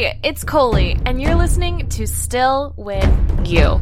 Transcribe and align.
Hey, 0.00 0.18
it's 0.22 0.44
Coley, 0.44 0.98
and 1.04 1.20
you're 1.20 1.34
listening 1.34 1.86
to 1.90 2.06
Still 2.06 2.72
With 2.78 3.04
You. 3.46 3.78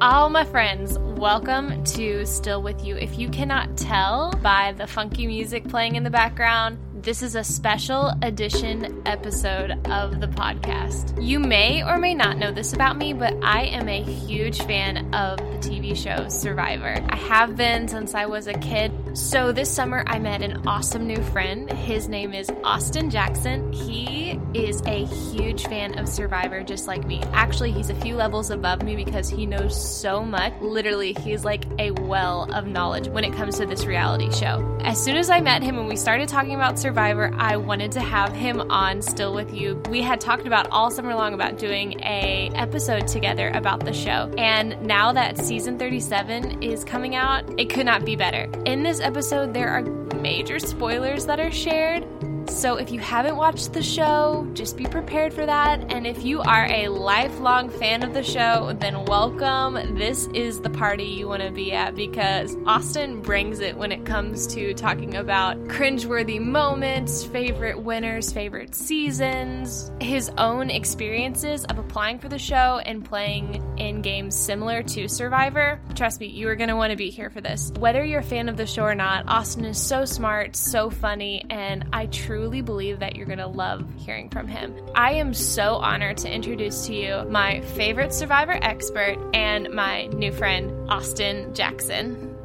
All 0.00 0.30
my 0.30 0.44
friends, 0.44 0.96
welcome 1.00 1.82
to 1.82 2.24
Still 2.24 2.62
With 2.62 2.84
You. 2.84 2.94
If 2.94 3.18
you 3.18 3.28
cannot 3.28 3.76
tell 3.76 4.30
by 4.40 4.74
the 4.78 4.86
funky 4.86 5.26
music 5.26 5.66
playing 5.68 5.96
in 5.96 6.04
the 6.04 6.10
background, 6.10 6.78
this 7.08 7.22
is 7.22 7.36
a 7.36 7.42
special 7.42 8.12
edition 8.20 9.00
episode 9.06 9.70
of 9.88 10.20
the 10.20 10.26
podcast. 10.26 11.16
You 11.18 11.38
may 11.38 11.82
or 11.82 11.96
may 11.96 12.12
not 12.12 12.36
know 12.36 12.52
this 12.52 12.74
about 12.74 12.98
me, 12.98 13.14
but 13.14 13.34
I 13.42 13.62
am 13.62 13.88
a 13.88 14.02
huge 14.02 14.60
fan 14.64 15.14
of 15.14 15.38
the 15.38 15.70
TV 15.70 15.96
show 15.96 16.28
Survivor. 16.28 17.02
I 17.08 17.16
have 17.16 17.56
been 17.56 17.88
since 17.88 18.14
I 18.14 18.26
was 18.26 18.46
a 18.46 18.52
kid. 18.52 18.92
So 19.18 19.50
this 19.50 19.68
summer, 19.68 20.04
I 20.06 20.20
met 20.20 20.42
an 20.42 20.62
awesome 20.68 21.08
new 21.08 21.20
friend. 21.20 21.70
His 21.72 22.08
name 22.08 22.32
is 22.32 22.48
Austin 22.62 23.10
Jackson. 23.10 23.72
He 23.72 24.40
is 24.54 24.80
a 24.86 25.04
huge 25.06 25.64
fan 25.64 25.98
of 25.98 26.08
Survivor, 26.08 26.62
just 26.62 26.86
like 26.86 27.04
me. 27.04 27.20
Actually, 27.32 27.72
he's 27.72 27.90
a 27.90 27.96
few 27.96 28.14
levels 28.14 28.50
above 28.50 28.80
me 28.82 28.94
because 28.94 29.28
he 29.28 29.44
knows 29.44 29.76
so 29.76 30.22
much. 30.22 30.54
Literally, 30.60 31.14
he's 31.14 31.44
like 31.44 31.64
a 31.80 31.90
well 31.90 32.48
of 32.54 32.68
knowledge 32.68 33.08
when 33.08 33.24
it 33.24 33.34
comes 33.34 33.58
to 33.58 33.66
this 33.66 33.84
reality 33.84 34.30
show. 34.30 34.78
As 34.82 35.02
soon 35.02 35.16
as 35.16 35.30
I 35.30 35.40
met 35.40 35.64
him 35.64 35.78
and 35.78 35.88
we 35.88 35.96
started 35.96 36.28
talking 36.28 36.54
about 36.54 36.78
Survivor, 36.78 37.32
I 37.36 37.56
wanted 37.56 37.90
to 37.92 38.00
have 38.00 38.32
him 38.32 38.70
on 38.70 39.02
Still 39.02 39.34
With 39.34 39.52
You. 39.52 39.82
We 39.90 40.00
had 40.00 40.20
talked 40.20 40.46
about 40.46 40.68
all 40.70 40.92
summer 40.92 41.14
long 41.16 41.34
about 41.34 41.58
doing 41.58 42.00
a 42.04 42.52
episode 42.54 43.08
together 43.08 43.48
about 43.48 43.84
the 43.84 43.92
show. 43.92 44.32
And 44.38 44.80
now 44.80 45.12
that 45.12 45.38
season 45.38 45.76
37 45.76 46.62
is 46.62 46.84
coming 46.84 47.16
out, 47.16 47.44
it 47.58 47.68
could 47.68 47.84
not 47.84 48.04
be 48.04 48.14
better. 48.14 48.48
In 48.64 48.84
this 48.84 49.00
episode, 49.08 49.54
there 49.54 49.70
are 49.70 49.80
major 50.20 50.58
spoilers 50.58 51.24
that 51.24 51.40
are 51.40 51.50
shared. 51.50 52.06
So 52.48 52.76
if 52.76 52.90
you 52.90 52.98
haven't 52.98 53.36
watched 53.36 53.72
the 53.72 53.82
show, 53.82 54.48
just 54.54 54.76
be 54.76 54.86
prepared 54.86 55.32
for 55.32 55.44
that. 55.46 55.92
And 55.92 56.06
if 56.06 56.24
you 56.24 56.40
are 56.40 56.66
a 56.66 56.88
lifelong 56.88 57.68
fan 57.68 58.02
of 58.02 58.14
the 58.14 58.22
show, 58.22 58.74
then 58.80 59.04
welcome. 59.04 59.96
This 59.96 60.26
is 60.34 60.60
the 60.60 60.70
party 60.70 61.04
you 61.04 61.28
want 61.28 61.42
to 61.42 61.52
be 61.52 61.72
at 61.72 61.94
because 61.94 62.56
Austin 62.66 63.20
brings 63.20 63.60
it 63.60 63.76
when 63.76 63.92
it 63.92 64.04
comes 64.04 64.46
to 64.48 64.74
talking 64.74 65.14
about 65.14 65.56
cringeworthy 65.68 66.40
moments, 66.40 67.22
favorite 67.22 67.80
winners, 67.80 68.32
favorite 68.32 68.74
seasons, 68.74 69.92
his 70.00 70.30
own 70.38 70.70
experiences 70.70 71.64
of 71.66 71.78
applying 71.78 72.18
for 72.18 72.28
the 72.28 72.38
show 72.38 72.80
and 72.84 73.04
playing 73.04 73.62
in 73.78 74.02
games 74.02 74.34
similar 74.34 74.82
to 74.82 75.06
Survivor. 75.06 75.80
Trust 75.94 76.18
me, 76.18 76.26
you 76.26 76.48
are 76.48 76.56
going 76.56 76.70
to 76.70 76.76
want 76.76 76.90
to 76.90 76.96
be 76.96 77.10
here 77.10 77.30
for 77.30 77.40
this. 77.40 77.70
Whether 77.78 78.04
you're 78.04 78.20
a 78.20 78.24
fan 78.24 78.48
of 78.48 78.56
the 78.56 78.66
show 78.66 78.82
or 78.82 78.94
not, 78.94 79.28
Austin 79.28 79.64
is 79.64 79.80
so 79.80 80.04
smart, 80.04 80.56
so 80.56 80.90
funny, 80.90 81.44
and 81.50 81.86
I 81.92 82.06
truly 82.06 82.37
truly 82.38 82.60
believe 82.60 83.00
that 83.00 83.16
you're 83.16 83.26
going 83.26 83.38
to 83.38 83.48
love 83.48 83.84
hearing 83.96 84.30
from 84.30 84.46
him. 84.46 84.72
I 84.94 85.14
am 85.14 85.34
so 85.34 85.74
honored 85.74 86.18
to 86.18 86.32
introduce 86.32 86.86
to 86.86 86.94
you 86.94 87.24
my 87.28 87.62
favorite 87.62 88.14
survivor 88.14 88.56
expert 88.62 89.18
and 89.34 89.68
my 89.74 90.06
new 90.06 90.30
friend, 90.30 90.88
Austin 90.88 91.52
Jackson. 91.52 92.36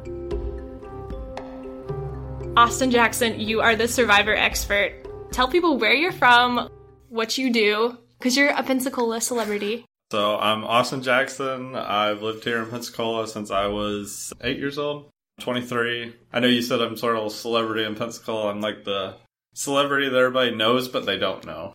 Austin 2.56 2.90
Jackson, 2.90 3.38
you 3.38 3.60
are 3.60 3.76
the 3.76 3.86
survivor 3.86 4.34
expert. 4.34 4.94
Tell 5.30 5.46
people 5.46 5.78
where 5.78 5.94
you're 5.94 6.10
from, 6.10 6.68
what 7.08 7.38
you 7.38 7.52
do, 7.52 7.96
because 8.18 8.36
you're 8.36 8.50
a 8.50 8.64
Pensacola 8.64 9.20
celebrity. 9.20 9.84
So 10.10 10.36
I'm 10.36 10.64
Austin 10.64 11.04
Jackson. 11.04 11.76
I've 11.76 12.20
lived 12.20 12.42
here 12.42 12.60
in 12.60 12.68
Pensacola 12.68 13.28
since 13.28 13.52
I 13.52 13.68
was 13.68 14.32
eight 14.40 14.58
years 14.58 14.76
old. 14.76 15.08
23. 15.40 16.14
I 16.32 16.40
know 16.40 16.48
you 16.48 16.62
said 16.62 16.80
I'm 16.80 16.96
sort 16.96 17.16
of 17.16 17.26
a 17.26 17.30
celebrity 17.30 17.84
in 17.84 17.94
Pensacola. 17.94 18.50
I'm 18.50 18.60
like 18.60 18.82
the 18.84 19.16
celebrity 19.54 20.08
that 20.08 20.18
everybody 20.18 20.54
knows, 20.54 20.88
but 20.88 21.06
they 21.06 21.18
don't 21.18 21.44
know. 21.46 21.74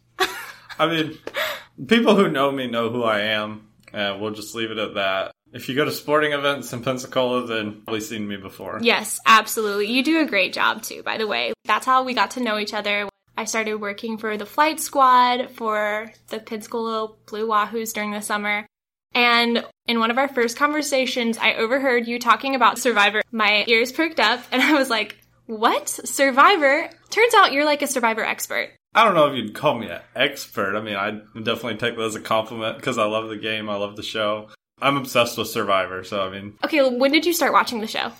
I 0.78 0.88
mean, 0.88 1.18
people 1.88 2.16
who 2.16 2.30
know 2.30 2.52
me 2.52 2.68
know 2.68 2.90
who 2.90 3.04
I 3.04 3.22
am, 3.22 3.68
and 3.92 4.22
we'll 4.22 4.32
just 4.32 4.56
leave 4.56 4.72
it 4.72 4.78
at 4.78 4.94
that. 4.96 5.32
If 5.52 5.68
you 5.68 5.76
go 5.76 5.84
to 5.84 5.92
sporting 5.92 6.34
events 6.34 6.72
in 6.74 6.84
Pensacola, 6.84 7.48
then 7.48 7.66
you've 7.66 7.86
probably 7.86 8.02
seen 8.02 8.28
me 8.28 8.38
before. 8.38 8.80
Yes, 8.82 9.20
absolutely. 9.26 9.88
You 9.88 10.04
do 10.04 10.20
a 10.22 10.26
great 10.26 10.54
job 10.54 10.84
too, 10.84 11.02
by 11.02 11.18
the 11.18 11.26
way. 11.26 11.54
That's 11.66 11.88
how 11.88 12.04
we 12.04 12.14
got 12.14 12.32
to 12.32 12.40
know 12.40 12.60
each 12.60 12.74
other. 12.74 13.10
I 13.36 13.46
started 13.46 13.76
working 13.76 14.18
for 14.18 14.38
the 14.38 14.46
flight 14.46 14.80
squad 14.80 15.50
for 15.52 16.12
the 16.28 16.40
Pensacola 16.40 17.14
Blue 17.26 17.48
Wahoos 17.48 17.94
during 17.94 18.12
the 18.12 18.22
summer. 18.22 18.68
And 19.14 19.66
in 19.88 20.00
one 20.00 20.12
of 20.12 20.20
our 20.20 20.28
first 20.28 20.56
conversations, 20.56 21.38
I 21.38 21.56
overheard 21.56 22.08
you 22.08 22.20
talking 22.20 22.54
about 22.54 22.78
Survivor. 22.78 23.22
My 23.32 23.64
ears 23.68 23.92
perked 23.92 24.20
up 24.20 24.42
and 24.52 24.62
I 24.62 24.74
was 24.74 24.90
like, 24.90 25.19
what? 25.50 25.90
Survivor? 25.90 26.88
Turns 27.10 27.34
out 27.34 27.52
you're 27.52 27.66
like 27.66 27.82
a 27.82 27.88
Survivor 27.88 28.24
expert. 28.24 28.70
I 28.94 29.04
don't 29.04 29.16
know 29.16 29.26
if 29.26 29.36
you'd 29.36 29.56
call 29.56 29.80
me 29.80 29.90
an 29.90 30.00
expert. 30.16 30.78
I 30.78 30.82
mean, 30.82 30.96
I 30.96 31.12
definitely 31.36 31.78
take 31.78 31.96
that 31.96 32.04
as 32.04 32.16
a 32.16 32.22
compliment 32.22 32.78
because 32.78 33.00
I 33.00 33.06
love 33.06 33.30
the 33.30 33.38
game. 33.38 33.68
I 33.68 33.76
love 33.76 33.96
the 33.96 34.04
show. 34.04 34.50
I'm 34.80 34.96
obsessed 34.96 35.40
with 35.40 35.48
Survivor, 35.48 36.04
so 36.04 36.22
I 36.22 36.30
mean. 36.30 36.54
Okay, 36.64 36.88
when 36.88 37.12
did 37.12 37.26
you 37.26 37.34
start 37.34 37.52
watching 37.52 37.82
the 37.82 37.88
show? 37.88 38.12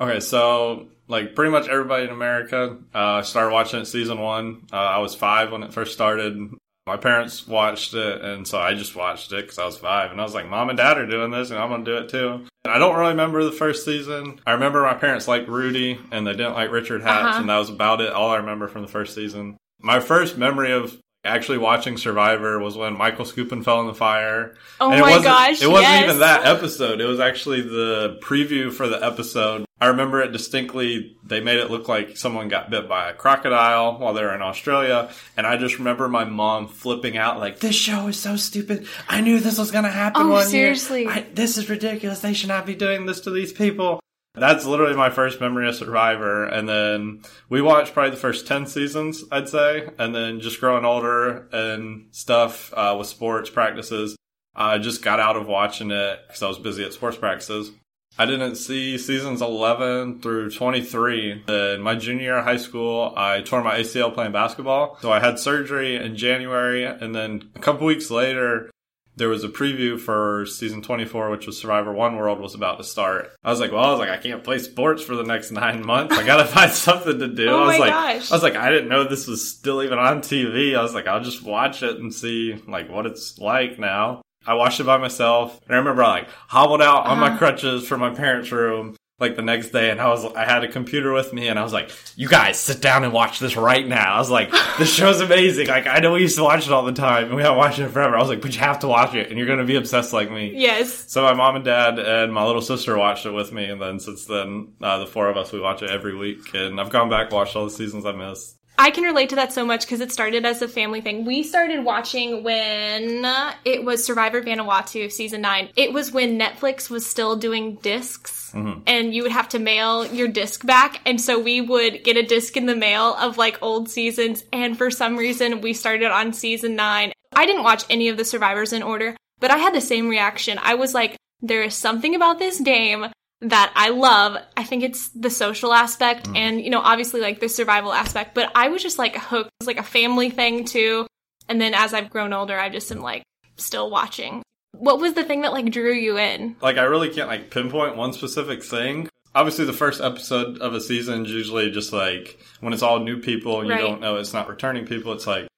Okay, 0.00 0.18
so 0.18 0.88
like 1.06 1.36
pretty 1.36 1.52
much 1.52 1.68
everybody 1.68 2.04
in 2.04 2.10
America 2.10 2.78
uh, 2.92 3.22
started 3.22 3.52
watching 3.52 3.80
it 3.80 3.86
season 3.86 4.18
one. 4.18 4.66
Uh, 4.72 4.76
I 4.76 4.98
was 4.98 5.14
five 5.14 5.52
when 5.52 5.62
it 5.62 5.72
first 5.72 5.92
started. 5.92 6.50
My 6.86 6.96
parents 6.96 7.46
watched 7.46 7.94
it, 7.94 8.22
and 8.22 8.46
so 8.46 8.58
I 8.58 8.74
just 8.74 8.96
watched 8.96 9.32
it 9.32 9.42
because 9.42 9.58
I 9.58 9.66
was 9.66 9.78
five, 9.78 10.10
and 10.10 10.20
I 10.20 10.24
was 10.24 10.34
like, 10.34 10.48
"Mom 10.48 10.68
and 10.68 10.76
Dad 10.76 10.98
are 10.98 11.06
doing 11.06 11.30
this, 11.30 11.50
and 11.50 11.58
I'm 11.58 11.70
gonna 11.70 11.84
do 11.84 11.96
it 11.96 12.08
too." 12.08 12.44
And 12.64 12.72
I 12.72 12.78
don't 12.78 12.96
really 12.96 13.10
remember 13.10 13.44
the 13.44 13.52
first 13.52 13.84
season. 13.84 14.40
I 14.46 14.52
remember 14.52 14.82
my 14.82 14.94
parents 14.94 15.28
liked 15.28 15.48
Rudy, 15.48 15.98
and 16.10 16.26
they 16.26 16.32
didn't 16.32 16.54
like 16.54 16.72
Richard 16.72 17.02
Hatch, 17.02 17.24
uh-huh. 17.24 17.40
and 17.40 17.48
that 17.48 17.58
was 17.58 17.70
about 17.70 18.00
it. 18.00 18.12
All 18.12 18.30
I 18.30 18.36
remember 18.36 18.66
from 18.66 18.82
the 18.82 18.88
first 18.88 19.14
season. 19.14 19.56
My 19.80 20.00
first 20.00 20.36
memory 20.36 20.72
of 20.72 20.98
actually 21.24 21.58
watching 21.58 21.96
Survivor 21.96 22.58
was 22.58 22.76
when 22.76 22.96
Michael 22.96 23.24
Skupin 23.24 23.64
fell 23.64 23.80
in 23.80 23.86
the 23.86 23.94
fire. 23.94 24.54
Oh 24.80 24.90
and 24.90 25.00
my 25.00 25.22
gosh! 25.22 25.62
It 25.62 25.68
wasn't 25.68 25.90
yes. 25.90 26.04
even 26.04 26.18
that 26.20 26.46
episode. 26.46 27.00
It 27.00 27.06
was 27.06 27.20
actually 27.20 27.62
the 27.62 28.18
preview 28.22 28.72
for 28.72 28.88
the 28.88 29.04
episode. 29.04 29.64
I 29.80 29.88
remember 29.88 30.20
it 30.20 30.32
distinctly. 30.32 31.16
They 31.24 31.40
made 31.40 31.58
it 31.58 31.70
look 31.70 31.88
like 31.88 32.16
someone 32.16 32.48
got 32.48 32.70
bit 32.70 32.88
by 32.88 33.10
a 33.10 33.14
crocodile 33.14 33.98
while 33.98 34.14
they 34.14 34.22
were 34.22 34.34
in 34.34 34.42
Australia, 34.42 35.10
and 35.36 35.46
I 35.46 35.56
just 35.56 35.78
remember 35.78 36.08
my 36.08 36.24
mom 36.24 36.68
flipping 36.68 37.16
out 37.16 37.38
like, 37.38 37.60
"This 37.60 37.76
show 37.76 38.08
is 38.08 38.18
so 38.18 38.36
stupid. 38.36 38.86
I 39.08 39.20
knew 39.20 39.40
this 39.40 39.58
was 39.58 39.70
going 39.70 39.84
to 39.84 39.90
happen. 39.90 40.22
Oh, 40.22 40.30
one 40.30 40.46
seriously? 40.46 41.06
I, 41.06 41.26
this 41.34 41.58
is 41.58 41.68
ridiculous. 41.68 42.20
They 42.20 42.34
should 42.34 42.48
not 42.48 42.66
be 42.66 42.74
doing 42.74 43.06
this 43.06 43.20
to 43.20 43.30
these 43.30 43.52
people." 43.52 44.00
That's 44.34 44.64
literally 44.64 44.96
my 44.96 45.10
first 45.10 45.40
memory 45.40 45.68
of 45.68 45.74
Survivor. 45.74 46.44
And 46.44 46.68
then 46.68 47.22
we 47.50 47.60
watched 47.60 47.92
probably 47.92 48.12
the 48.12 48.16
first 48.16 48.46
10 48.46 48.66
seasons, 48.66 49.24
I'd 49.30 49.48
say. 49.48 49.90
And 49.98 50.14
then 50.14 50.40
just 50.40 50.58
growing 50.58 50.86
older 50.86 51.48
and 51.52 52.06
stuff 52.12 52.72
uh, 52.74 52.96
with 52.98 53.08
sports 53.08 53.50
practices, 53.50 54.16
I 54.54 54.78
just 54.78 55.02
got 55.02 55.20
out 55.20 55.36
of 55.36 55.46
watching 55.46 55.90
it 55.90 56.20
because 56.26 56.42
I 56.42 56.48
was 56.48 56.58
busy 56.58 56.84
at 56.84 56.94
sports 56.94 57.18
practices. 57.18 57.72
I 58.18 58.26
didn't 58.26 58.56
see 58.56 58.98
seasons 58.98 59.40
11 59.40 60.20
through 60.20 60.50
23. 60.50 61.44
In 61.48 61.80
my 61.80 61.94
junior 61.94 62.22
year 62.22 62.38
of 62.38 62.44
high 62.44 62.58
school, 62.58 63.12
I 63.16 63.40
tore 63.40 63.62
my 63.62 63.78
ACL 63.78 64.12
playing 64.12 64.32
basketball. 64.32 64.98
So 65.00 65.10
I 65.10 65.20
had 65.20 65.38
surgery 65.38 65.96
in 65.96 66.16
January. 66.16 66.84
And 66.84 67.14
then 67.14 67.50
a 67.54 67.58
couple 67.58 67.86
weeks 67.86 68.10
later, 68.10 68.70
there 69.16 69.28
was 69.28 69.44
a 69.44 69.48
preview 69.48 70.00
for 70.00 70.46
season 70.46 70.80
24, 70.82 71.30
which 71.30 71.46
was 71.46 71.58
Survivor 71.58 71.92
One 71.92 72.16
World 72.16 72.40
was 72.40 72.54
about 72.54 72.78
to 72.78 72.84
start. 72.84 73.30
I 73.44 73.50
was 73.50 73.60
like, 73.60 73.70
well, 73.72 73.84
I 73.84 73.90
was 73.90 73.98
like, 73.98 74.08
I 74.10 74.16
can't 74.16 74.42
play 74.42 74.58
sports 74.58 75.02
for 75.02 75.14
the 75.16 75.22
next 75.22 75.50
nine 75.50 75.84
months. 75.84 76.16
I 76.16 76.24
gotta 76.24 76.44
find 76.56 76.70
something 76.72 77.18
to 77.18 77.28
do. 77.28 77.48
oh 77.48 77.62
I 77.64 77.66
was 77.66 77.78
my 77.78 77.84
like, 77.84 77.90
gosh. 77.92 78.30
I 78.32 78.34
was 78.34 78.42
like, 78.42 78.56
I 78.56 78.70
didn't 78.70 78.88
know 78.88 79.04
this 79.04 79.26
was 79.26 79.46
still 79.48 79.82
even 79.82 79.98
on 79.98 80.20
TV. 80.20 80.76
I 80.76 80.82
was 80.82 80.94
like, 80.94 81.06
I'll 81.06 81.22
just 81.22 81.42
watch 81.42 81.82
it 81.82 81.98
and 81.98 82.12
see 82.14 82.54
like 82.66 82.88
what 82.90 83.06
it's 83.06 83.38
like 83.38 83.78
now. 83.78 84.22
I 84.46 84.54
watched 84.54 84.80
it 84.80 84.84
by 84.84 84.96
myself. 84.98 85.60
And 85.66 85.74
I 85.74 85.78
remember 85.78 86.02
I 86.02 86.08
like 86.08 86.28
hobbled 86.48 86.82
out 86.82 87.06
on 87.06 87.18
Uh-huh. 87.18 87.30
my 87.30 87.36
crutches 87.36 87.86
from 87.86 88.00
my 88.00 88.10
parents' 88.10 88.50
room 88.50 88.96
like 89.22 89.36
the 89.36 89.42
next 89.42 89.70
day 89.70 89.90
and 89.90 89.98
I 90.00 90.08
was 90.08 90.26
I 90.34 90.44
had 90.44 90.64
a 90.64 90.68
computer 90.68 91.12
with 91.14 91.32
me 91.32 91.48
and 91.48 91.58
I 91.58 91.62
was 91.62 91.72
like, 91.72 91.90
You 92.16 92.28
guys 92.28 92.58
sit 92.58 92.82
down 92.82 93.04
and 93.04 93.12
watch 93.14 93.38
this 93.38 93.56
right 93.56 93.86
now. 93.86 94.16
I 94.16 94.18
was 94.18 94.28
like, 94.28 94.52
This 94.78 94.92
show's 94.92 95.22
amazing. 95.22 95.68
Like 95.68 95.86
I 95.86 96.00
know 96.00 96.12
we 96.12 96.20
used 96.20 96.36
to 96.36 96.44
watch 96.44 96.66
it 96.66 96.72
all 96.72 96.84
the 96.84 96.92
time 96.92 97.28
and 97.28 97.36
we 97.36 97.42
haven't 97.42 97.56
watched 97.56 97.78
it 97.78 97.88
forever. 97.88 98.16
I 98.16 98.20
was 98.20 98.28
like, 98.28 98.42
But 98.42 98.52
you 98.52 98.60
have 98.60 98.80
to 98.80 98.88
watch 98.88 99.14
it 99.14 99.30
and 99.30 99.38
you're 99.38 99.48
gonna 99.48 99.64
be 99.64 99.76
obsessed 99.76 100.12
like 100.12 100.30
me. 100.30 100.52
Yes. 100.54 101.10
So 101.10 101.22
my 101.22 101.32
mom 101.32 101.56
and 101.56 101.64
dad 101.64 101.98
and 101.98 102.34
my 102.34 102.44
little 102.44 102.60
sister 102.60 102.98
watched 102.98 103.24
it 103.24 103.30
with 103.30 103.50
me 103.52 103.64
and 103.64 103.80
then 103.80 103.98
since 103.98 104.26
then 104.26 104.74
uh, 104.82 104.98
the 104.98 105.06
four 105.06 105.30
of 105.30 105.38
us 105.38 105.52
we 105.52 105.60
watch 105.60 105.82
it 105.82 105.90
every 105.90 106.14
week 106.14 106.52
and 106.52 106.78
I've 106.78 106.90
gone 106.90 107.08
back 107.08 107.30
watched 107.30 107.56
all 107.56 107.64
the 107.64 107.70
seasons 107.70 108.04
I 108.04 108.12
missed. 108.12 108.58
I 108.78 108.90
can 108.90 109.04
relate 109.04 109.28
to 109.28 109.36
that 109.36 109.52
so 109.52 109.64
much 109.64 109.82
because 109.82 110.00
it 110.00 110.10
started 110.10 110.44
as 110.44 110.60
a 110.60 110.66
family 110.66 111.00
thing. 111.00 111.24
We 111.24 111.42
started 111.42 111.84
watching 111.84 112.42
when 112.42 113.24
uh, 113.24 113.52
it 113.64 113.84
was 113.84 114.04
Survivor 114.04 114.42
Vanuatu 114.42 115.12
season 115.12 115.42
nine. 115.42 115.68
It 115.76 115.92
was 115.92 116.10
when 116.10 116.38
Netflix 116.38 116.90
was 116.90 117.08
still 117.08 117.36
doing 117.36 117.76
discs. 117.76 118.52
And 118.86 119.14
you 119.14 119.22
would 119.22 119.32
have 119.32 119.48
to 119.50 119.58
mail 119.58 120.04
your 120.06 120.28
disc 120.28 120.66
back. 120.66 121.00
And 121.06 121.20
so 121.20 121.38
we 121.38 121.60
would 121.60 122.04
get 122.04 122.16
a 122.18 122.22
disc 122.22 122.56
in 122.56 122.66
the 122.66 122.76
mail 122.76 123.14
of 123.14 123.38
like 123.38 123.62
old 123.62 123.88
seasons. 123.88 124.44
And 124.52 124.76
for 124.76 124.90
some 124.90 125.16
reason, 125.16 125.60
we 125.60 125.72
started 125.72 126.10
on 126.10 126.32
season 126.32 126.76
nine. 126.76 127.12
I 127.34 127.46
didn't 127.46 127.62
watch 127.62 127.84
any 127.88 128.08
of 128.08 128.16
the 128.18 128.24
survivors 128.26 128.72
in 128.72 128.82
order, 128.82 129.16
But 129.40 129.50
I 129.50 129.56
had 129.56 129.74
the 129.74 129.80
same 129.80 130.08
reaction. 130.08 130.58
I 130.62 130.74
was 130.74 130.92
like, 130.92 131.16
there 131.40 131.62
is 131.62 131.74
something 131.74 132.14
about 132.14 132.38
this 132.38 132.60
game 132.60 133.06
that 133.42 133.72
I 133.74 133.90
love. 133.90 134.36
I 134.56 134.64
think 134.64 134.82
it's 134.84 135.08
the 135.10 135.30
social 135.30 135.72
aspect 135.72 136.28
mm. 136.28 136.36
and, 136.36 136.60
you 136.60 136.70
know, 136.70 136.80
obviously 136.80 137.20
like 137.20 137.40
the 137.40 137.48
survival 137.48 137.92
aspect, 137.92 138.34
but 138.34 138.50
I 138.54 138.68
was 138.68 138.82
just 138.82 138.98
like 138.98 139.16
hooked. 139.16 139.48
It 139.48 139.64
was 139.64 139.66
like 139.66 139.78
a 139.78 139.82
family 139.82 140.30
thing 140.30 140.64
too. 140.64 141.06
And 141.48 141.60
then 141.60 141.74
as 141.74 141.92
I've 141.92 142.10
grown 142.10 142.32
older, 142.32 142.58
I 142.58 142.68
just 142.68 142.90
am 142.92 143.00
like 143.00 143.24
still 143.56 143.90
watching. 143.90 144.42
What 144.72 145.00
was 145.00 145.14
the 145.14 145.24
thing 145.24 145.42
that 145.42 145.52
like 145.52 145.70
drew 145.70 145.92
you 145.92 146.18
in? 146.18 146.56
Like 146.62 146.78
I 146.78 146.84
really 146.84 147.10
can't 147.10 147.28
like 147.28 147.50
pinpoint 147.50 147.96
one 147.96 148.12
specific 148.12 148.62
thing. 148.62 149.08
Obviously, 149.34 149.64
the 149.64 149.72
first 149.72 150.00
episode 150.00 150.58
of 150.58 150.74
a 150.74 150.80
season 150.80 151.24
is 151.24 151.32
usually 151.32 151.70
just 151.70 151.92
like 151.92 152.38
when 152.60 152.72
it's 152.72 152.82
all 152.82 153.00
new 153.00 153.18
people 153.18 153.60
and 153.60 153.68
you 153.68 153.74
Right. 153.74 153.80
don't 153.80 154.00
know 154.00 154.16
it's 154.16 154.32
not 154.32 154.48
returning 154.48 154.86
people. 154.86 155.12
It's 155.12 155.26
like 155.26 155.48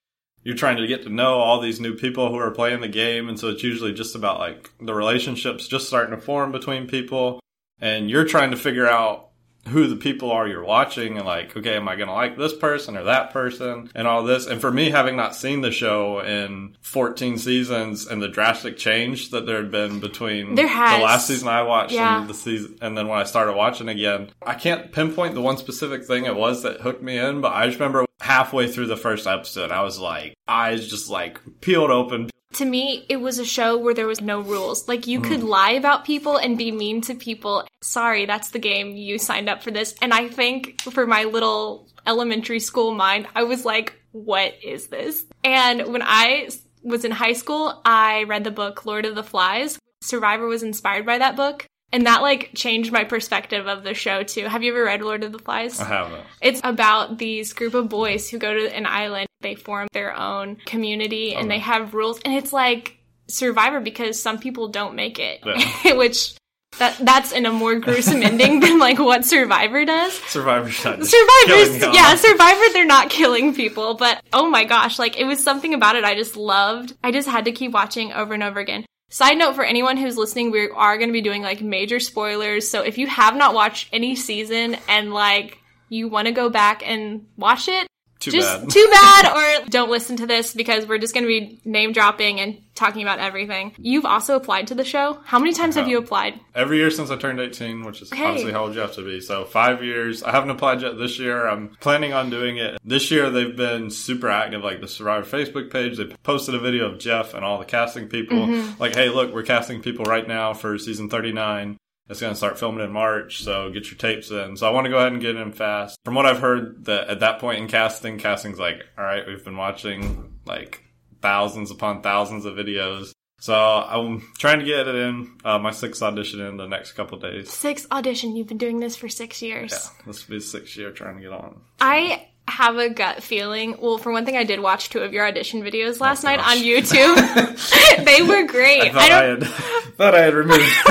you're 0.43 0.55
trying 0.57 0.77
to 0.77 0.87
get 0.87 1.03
to 1.03 1.09
know 1.09 1.35
all 1.35 1.61
these 1.61 1.81
new 1.81 1.95
people 1.95 2.29
who 2.29 2.37
are 2.37 2.51
playing 2.51 2.81
the 2.83 2.89
game, 2.89 3.29
and 3.29 3.39
so 3.39 3.49
it's 3.49 3.63
usually 3.63 3.93
just 3.93 4.15
about 4.15 4.39
like 4.39 4.71
the 4.81 4.95
relationships 4.95 5.67
just 5.67 5.87
starting 5.87 6.15
to 6.15 6.21
form 6.21 6.53
between 6.53 6.87
people, 6.87 7.41
and 7.81 8.09
you're 8.11 8.25
trying 8.25 8.51
to 8.51 8.57
figure 8.57 8.87
out 8.87 9.29
who 9.69 9.87
the 9.87 9.97
people 9.97 10.31
are 10.31 10.47
you're 10.47 10.63
watching 10.63 11.17
and 11.17 11.25
like 11.25 11.57
okay 11.57 11.75
am 11.77 11.89
i 11.89 11.97
going 11.97 12.07
to 12.07 12.13
like 12.13 12.37
this 12.37 12.53
person 12.53 12.99
or 12.99 13.05
that 13.05 13.31
person 13.33 13.91
and 13.95 14.07
all 14.07 14.23
this 14.23 14.47
and 14.47 14.61
for 14.61 14.71
me 14.71 14.91
having 14.91 15.17
not 15.17 15.35
seen 15.35 15.63
the 15.63 15.71
show 15.71 16.21
in 16.21 16.77
14 16.83 17.39
seasons 17.39 18.07
and 18.07 18.21
the 18.23 18.29
drastic 18.29 18.77
change 18.77 19.31
that 19.31 19.47
there 19.47 19.57
had 19.57 19.71
been 19.71 20.01
between 20.01 20.55
There 20.55 20.69
has. 20.69 20.99
the 20.99 21.03
last 21.05 21.27
season 21.27 21.49
i 21.49 21.63
watched 21.63 21.93
Yeah. 21.95 22.21
and 22.21 22.29
the 22.29 22.35
season 22.35 22.77
and 22.83 22.97
then 22.97 23.09
when 23.09 23.19
i 23.19 23.25
started 23.25 23.55
watching 23.55 23.89
again 23.89 24.29
i 24.45 24.53
can't 24.53 24.93
pinpoint 24.93 25.35
the 25.35 25.41
one 25.41 25.57
specific 25.57 26.05
thing 26.05 26.27
it 26.27 26.37
was 26.37 26.63
that 26.65 26.83
hooked 26.83 27.03
me 27.03 27.17
in 27.17 27.41
but 27.41 27.55
i 27.55 27.67
just 27.67 27.79
remember 27.81 28.05
halfway 28.21 28.71
through 28.71 28.87
the 28.89 28.99
first 28.99 29.27
episode 29.27 29.71
i 29.71 29.81
was 29.81 29.99
like 29.99 30.35
eyes 30.47 30.87
just 30.89 31.09
like 31.09 31.41
peeled 31.63 31.91
open 31.91 32.29
To 32.55 32.65
me, 32.65 33.05
it 33.09 33.17
was 33.17 33.39
a 33.39 33.45
show 33.45 33.77
where 33.77 33.95
there 33.95 34.07
was 34.07 34.21
no 34.21 34.41
rules. 34.41 34.87
Like 34.89 35.07
you 35.07 35.21
Mm. 35.21 35.25
could 35.25 35.43
lie 35.43 35.73
about 35.73 36.05
people 36.05 36.37
and 36.37 36.57
be 36.57 36.71
mean 36.71 37.01
to 37.03 37.15
people. 37.15 37.67
Sorry, 37.83 38.27
that's 38.27 38.51
the 38.51 38.59
game. 38.59 38.97
You 38.97 39.19
signed 39.19 39.49
up 39.49 39.63
for 39.63 39.71
this. 39.71 39.95
And 40.01 40.13
I 40.15 40.29
think 40.29 40.81
for 40.83 41.07
my 41.07 41.25
little 41.25 41.89
elementary 42.07 42.61
school 42.61 42.95
mind, 42.95 43.27
I 43.35 43.43
was 43.45 43.65
like, 43.65 43.95
what 44.13 44.55
is 44.63 44.87
this? 44.89 45.25
And 45.43 45.93
when 45.93 46.03
I 46.03 46.49
was 46.83 47.05
in 47.05 47.11
high 47.11 47.33
school, 47.33 47.81
I 47.85 48.25
read 48.25 48.45
the 48.45 48.51
book 48.51 48.87
Lord 48.87 49.05
of 49.07 49.15
the 49.15 49.23
Flies. 49.25 49.79
Survivor 50.03 50.47
was 50.47 50.63
inspired 50.63 51.07
by 51.07 51.19
that 51.19 51.35
book. 51.35 51.67
And 51.95 52.07
that 52.07 52.23
like 52.23 52.51
changed 52.57 52.91
my 52.91 53.05
perspective 53.05 53.69
of 53.69 53.85
the 53.85 53.95
show 53.95 54.25
too. 54.25 54.47
Have 54.49 54.65
you 54.65 54.73
ever 54.73 54.83
read 54.83 55.01
Lord 55.01 55.23
of 55.23 55.31
the 55.31 55.39
Flies? 55.39 55.79
i 55.81 55.85
haven't 55.85 56.25
It's 56.43 56.61
about 56.65 57.19
these 57.19 57.53
group 57.53 57.75
of 57.75 57.89
boys 57.89 58.29
who 58.29 58.39
go 58.39 58.53
to 58.53 58.75
an 58.75 58.85
island. 58.85 59.29
They 59.43 59.55
form 59.55 59.87
their 59.93 60.13
own 60.19 60.57
community 60.67 61.37
and 61.37 61.49
they 61.49 61.61
have 61.61 61.95
rules. 61.95 62.19
And 62.25 62.35
it's 62.35 62.53
like 62.53 62.99
Survivor 63.29 63.79
because 63.79 64.21
some 64.21 64.41
people 64.41 64.67
don't 64.69 64.97
make 64.97 65.21
it, 65.21 65.39
Yeah. 65.47 65.93
which 65.95 66.35
that 66.81 66.97
that's 66.99 67.31
in 67.31 67.47
a 67.47 67.53
more 67.53 67.77
gruesome 67.79 68.23
ending 68.25 68.59
than 68.59 68.81
like 68.81 68.99
what 68.99 69.25
Survivor 69.25 69.85
does. 69.85 70.15
survivor's 70.25 70.85
not 70.85 71.07
Survivors, 71.07 71.79
killing 71.79 71.95
yeah, 71.95 72.17
Survivor, 72.17 72.65
they're 72.73 72.85
not 72.85 73.09
killing 73.09 73.55
people, 73.55 73.95
but 73.95 74.21
oh 74.33 74.51
my 74.51 74.65
gosh, 74.65 74.99
like 74.99 75.17
it 75.17 75.27
was 75.27 75.41
something 75.41 75.75
about 75.75 75.95
it 75.95 76.03
I 76.03 76.17
just 76.17 76.37
loved. 76.37 76.97
I 77.05 77.13
just 77.13 77.29
had 77.29 77.45
to 77.45 77.53
keep 77.53 77.71
watching 77.71 78.13
over 78.13 78.35
and 78.35 78.43
over 78.43 78.59
again. 78.59 78.85
Side 79.15 79.39
note 79.39 79.55
for 79.55 79.63
anyone 79.63 79.97
who's 79.97 80.17
listening, 80.17 80.51
we 80.51 80.69
are 80.71 80.99
going 80.99 81.09
to 81.09 81.13
be 81.13 81.21
doing 81.21 81.41
like 81.41 81.63
major 81.63 82.01
spoilers. 82.01 82.69
So 82.69 82.81
if 82.83 82.99
you 82.99 83.07
have 83.07 83.37
not 83.37 83.55
watched 83.55 83.91
any 83.93 84.17
season 84.17 84.77
and 84.89 85.15
like 85.15 85.61
you 85.89 86.09
want 86.09 86.27
to 86.27 86.33
go 86.33 86.51
back 86.51 86.83
and 86.85 87.25
watch 87.37 87.69
it, 87.69 87.87
Too 88.19 88.33
just 88.33 88.63
bad. 88.63 88.71
too 88.71 88.89
bad, 88.91 89.63
or 89.63 89.69
don't 89.69 89.89
listen 89.89 90.17
to 90.17 90.27
this 90.27 90.53
because 90.53 90.89
we're 90.89 90.99
just 90.99 91.15
going 91.15 91.23
to 91.23 91.29
be 91.29 91.61
name 91.65 91.93
dropping 91.93 92.41
and 92.41 92.61
talking 92.75 93.03
about 93.03 93.19
everything. 93.19 93.73
You've 93.79 94.05
also 94.05 94.37
applied 94.37 94.67
to 94.69 94.75
the 94.75 94.85
show. 94.85 95.21
How 95.25 95.39
many 95.39 95.53
times 95.53 95.77
have 95.77 95.89
you 95.89 95.99
applied? 95.99 96.41
Every 96.55 96.79
year 96.79 96.91
since 96.91 97.11
I 97.11 97.17
turned 97.17 97.41
18, 97.41 97.85
which 97.85 98.03
is 98.03 98.11
Hey. 98.13 98.25
obviously 98.25 98.53
how 98.53 98.65
old 98.65 98.75
you 98.75 98.81
have 98.81 98.95
to 98.95 99.03
be. 99.05 99.21
So 99.21 99.45
five 99.45 99.83
years. 99.85 100.23
I 100.23 100.33
haven't 100.33 100.51
applied 100.51 100.83
yet 100.83 100.99
this 100.99 101.19
year. 101.19 101.47
I'm 101.47 101.69
planning 101.81 102.13
on 102.13 102.31
doing 102.31 102.57
it. 102.59 102.79
This 102.85 103.11
year 103.11 103.31
they've 103.31 103.57
been 103.57 103.91
super 103.91 104.29
active, 104.29 104.63
like 104.63 104.81
the 104.81 104.89
Survivor 104.89 105.25
Facebook 105.27 105.71
page. 105.73 105.97
They 105.99 106.07
posted 106.23 106.55
a 106.55 106.59
video 106.59 106.87
of 106.87 106.99
Jeff 106.99 107.35
and 107.35 107.45
all 107.45 107.59
the 107.59 107.65
casting 107.65 108.09
people. 108.09 108.39
Mm-hmm. 108.47 108.81
Like, 108.81 108.95
hey, 108.95 109.09
look, 109.09 109.33
we're 109.33 109.43
casting 109.45 109.81
people 109.81 110.05
right 110.05 110.27
now 110.27 110.53
for 110.55 110.77
season 110.79 111.09
39. 111.09 111.77
It's 112.11 112.21
going 112.21 112.33
to 112.33 112.37
start 112.37 112.59
filming 112.59 112.85
in 112.85 112.93
March, 112.93 113.43
so 113.43 113.71
get 113.71 113.87
your 113.91 113.97
tapes 113.97 114.31
in. 114.31 114.59
So 114.59 114.69
I 114.69 114.71
want 114.73 114.85
to 114.85 114.91
go 114.91 114.99
ahead 114.99 115.13
and 115.13 115.23
get 115.23 115.37
in 115.37 115.53
fast. 115.53 115.99
From 116.05 116.15
what 116.15 116.27
I've 116.27 116.39
heard, 116.41 116.85
that 116.85 117.09
at 117.09 117.21
that 117.21 117.39
point 117.39 117.61
in 117.61 117.67
casting, 117.67 118.19
casting's 118.19 118.59
like, 118.59 118.85
all 118.99 119.05
right, 119.05 119.27
we've 119.27 119.43
been 119.43 119.57
watching 119.57 120.35
like 120.45 120.83
thousands 121.25 121.71
upon 121.71 122.03
thousands 122.03 122.45
of 122.45 122.55
videos. 122.55 123.13
So 123.41 123.55
I'm 123.55 124.23
trying 124.39 124.59
to 124.59 124.65
get 124.65 124.87
it 124.87 124.95
in. 124.95 125.39
Uh, 125.45 125.59
my 125.59 125.71
sixth 125.71 126.03
audition 126.03 126.41
in 126.41 126.59
the 126.59 126.69
next 126.69 126.93
couple 126.93 127.19
days. 127.19 127.51
Six 127.51 127.87
audition. 127.91 128.37
You've 128.37 128.47
been 128.47 128.59
doing 128.59 128.79
this 128.79 128.95
for 128.95 129.09
six 129.09 129.41
years. 129.43 129.73
Yeah, 129.73 130.05
this 130.07 130.29
will 130.29 130.37
be 130.37 130.41
sixth 130.41 130.77
year 130.77 130.91
trying 130.93 131.17
to 131.17 131.23
get 131.23 131.33
on. 131.33 131.61
I 131.81 132.29
have 132.47 132.77
a 132.77 132.91
gut 132.91 133.23
feeling. 133.23 133.77
Well, 133.81 133.99
for 133.99 134.13
one 134.13 134.27
thing, 134.27 134.37
I 134.37 134.45
did 134.45 134.61
watch 134.61 134.91
two 134.91 135.01
of 135.01 135.13
your 135.13 135.27
audition 135.27 135.63
videos 135.63 135.99
last 135.99 136.25
night 136.25 136.41
on 136.41 136.59
YouTube. 136.59 138.05
they 138.05 138.23
were 138.23 138.47
great. 138.47 138.83
I 138.83 138.87
I, 138.87 138.91
thought 138.91 139.11
I, 139.11 139.27
don't. 139.27 139.43
had 139.43 139.51
thought 139.97 140.15
I 140.15 140.21
had 140.21 140.35
removed. 140.35 140.61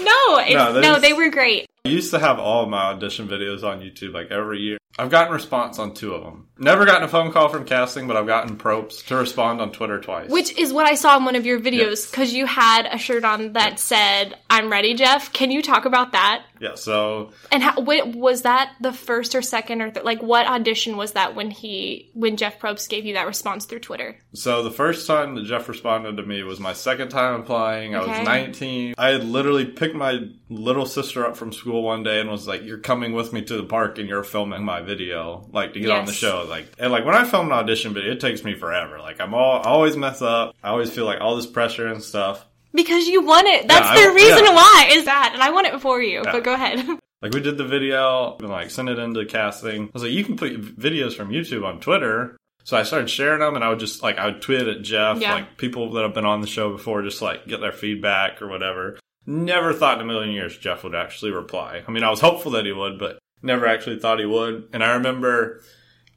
no, 0.00 0.38
it, 0.38 0.54
No, 0.54 0.80
no, 0.80 1.00
they 1.00 1.12
were 1.12 1.30
great. 1.30 1.66
I 1.84 1.88
used 1.88 2.10
to 2.12 2.18
have 2.18 2.38
all 2.38 2.66
my 2.66 2.92
audition 2.92 3.28
videos 3.28 3.62
on 3.62 3.80
YouTube 3.80 4.12
like 4.12 4.30
every 4.30 4.60
year. 4.60 4.78
I've 4.98 5.10
gotten 5.10 5.32
response 5.32 5.78
on 5.78 5.94
two 5.94 6.14
of 6.14 6.22
them. 6.24 6.48
Never 6.58 6.86
gotten 6.86 7.02
a 7.02 7.08
phone 7.08 7.32
call 7.32 7.48
from 7.48 7.66
casting, 7.66 8.06
but 8.06 8.16
I've 8.16 8.26
gotten 8.26 8.56
Probst 8.56 9.06
to 9.08 9.16
respond 9.16 9.60
on 9.60 9.72
Twitter 9.72 10.00
twice. 10.00 10.30
Which 10.30 10.56
is 10.56 10.72
what 10.72 10.86
I 10.86 10.94
saw 10.94 11.16
in 11.18 11.24
one 11.24 11.36
of 11.36 11.44
your 11.44 11.60
videos 11.60 12.10
because 12.10 12.32
you 12.32 12.46
had 12.46 12.86
a 12.86 12.96
shirt 12.96 13.24
on 13.24 13.52
that 13.52 13.78
said 13.78 14.38
"I'm 14.48 14.70
ready, 14.70 14.94
Jeff." 14.94 15.32
Can 15.32 15.50
you 15.50 15.60
talk 15.62 15.84
about 15.84 16.12
that? 16.12 16.44
yeah, 16.60 16.74
so 16.74 17.32
And 17.52 17.62
how, 17.62 17.80
wait, 17.80 18.06
was 18.06 18.42
that 18.42 18.72
the 18.80 18.92
first 18.92 19.34
or 19.34 19.42
second 19.42 19.82
or 19.82 19.90
th- 19.90 20.04
like 20.04 20.22
what 20.22 20.46
audition 20.46 20.96
was 20.96 21.12
that 21.12 21.34
when 21.34 21.50
he 21.50 22.10
when 22.14 22.36
Jeff 22.36 22.58
Probst 22.58 22.88
gave 22.88 23.04
you 23.04 23.14
that 23.14 23.26
response 23.26 23.66
through 23.66 23.80
Twitter? 23.80 24.16
So 24.32 24.62
the 24.62 24.70
first 24.70 25.06
time 25.06 25.34
that 25.34 25.44
Jeff 25.44 25.68
responded 25.68 26.16
to 26.16 26.22
me 26.22 26.42
was 26.42 26.58
my 26.60 26.72
second 26.72 27.10
time 27.10 27.40
applying. 27.40 27.94
I 27.94 28.00
was 28.00 28.26
19. 28.26 28.94
I 28.96 29.08
had 29.10 29.24
literally 29.24 29.66
picked 29.66 29.94
my 29.94 30.28
little 30.48 30.86
sister 30.86 31.26
up 31.26 31.36
from 31.36 31.52
school 31.52 31.82
one 31.82 32.02
day 32.02 32.20
and 32.20 32.30
was 32.30 32.46
like, 32.46 32.62
"You're 32.64 32.78
coming 32.78 33.12
with 33.12 33.32
me 33.32 33.42
to 33.42 33.56
the 33.56 33.64
park 33.64 33.98
and 33.98 34.08
you're 34.08 34.24
filming 34.24 34.64
my 34.64 34.80
video, 34.80 35.46
like 35.52 35.74
to 35.74 35.80
get 35.80 35.90
on 35.90 36.06
the 36.06 36.12
show." 36.12 36.45
Like, 36.46 36.72
and 36.78 36.90
like 36.92 37.04
when 37.04 37.14
I 37.14 37.24
film 37.24 37.46
an 37.46 37.52
audition 37.52 37.92
video, 37.94 38.12
it 38.12 38.20
takes 38.20 38.44
me 38.44 38.54
forever. 38.54 38.98
Like 38.98 39.20
I'm 39.20 39.34
all 39.34 39.60
I 39.60 39.68
always 39.68 39.96
mess 39.96 40.22
up. 40.22 40.54
I 40.62 40.68
always 40.68 40.90
feel 40.90 41.04
like 41.04 41.20
all 41.20 41.36
this 41.36 41.46
pressure 41.46 41.86
and 41.86 42.02
stuff. 42.02 42.46
Because 42.72 43.06
you 43.08 43.24
want 43.24 43.46
it. 43.48 43.68
That's 43.68 43.88
I- 43.88 44.06
the 44.08 44.14
reason 44.14 44.44
yeah. 44.44 44.54
why 44.54 44.88
is 44.92 45.04
that, 45.06 45.30
and 45.34 45.42
I 45.42 45.50
want 45.50 45.66
it 45.66 45.80
for 45.80 46.00
you. 46.02 46.22
But 46.22 46.44
go 46.44 46.54
ahead. 46.54 46.86
Like 47.22 47.32
we 47.32 47.40
did 47.40 47.56
the 47.56 47.64
video 47.64 48.36
and 48.38 48.50
like 48.50 48.70
sent 48.70 48.90
it 48.90 48.98
into 48.98 49.24
casting. 49.24 49.84
I 49.84 49.90
was 49.94 50.02
like, 50.02 50.12
you 50.12 50.22
can 50.22 50.36
put 50.36 50.52
videos 50.76 51.14
from 51.16 51.30
YouTube 51.30 51.64
on 51.64 51.80
Twitter. 51.80 52.36
So 52.64 52.76
I 52.76 52.82
started 52.82 53.08
sharing 53.08 53.40
them 53.40 53.54
and 53.54 53.64
I 53.64 53.70
would 53.70 53.78
just 53.80 54.02
like 54.02 54.18
I 54.18 54.26
would 54.26 54.42
tweet 54.42 54.60
at 54.68 54.82
Jeff, 54.82 55.18
Yeah. 55.18 55.32
like 55.32 55.56
people 55.56 55.90
that 55.94 56.02
have 56.02 56.12
been 56.12 56.26
on 56.26 56.42
the 56.42 56.46
show 56.46 56.70
before, 56.70 57.00
just 57.02 57.22
like 57.22 57.46
get 57.46 57.60
their 57.62 57.72
feedback 57.72 58.42
or 58.42 58.48
whatever. 58.48 58.98
Never 59.24 59.72
thought 59.72 59.98
in 59.98 60.04
a 60.04 60.06
million 60.06 60.34
years 60.34 60.58
Jeff 60.58 60.84
would 60.84 60.94
actually 60.94 61.30
reply. 61.30 61.82
I 61.88 61.90
mean, 61.90 62.04
I 62.04 62.10
was 62.10 62.20
hopeful 62.20 62.52
that 62.52 62.66
he 62.66 62.72
would, 62.72 62.98
but 62.98 63.18
never 63.42 63.66
actually 63.66 63.98
thought 63.98 64.20
he 64.20 64.26
would. 64.26 64.68
And 64.74 64.84
I 64.84 64.92
remember 64.96 65.62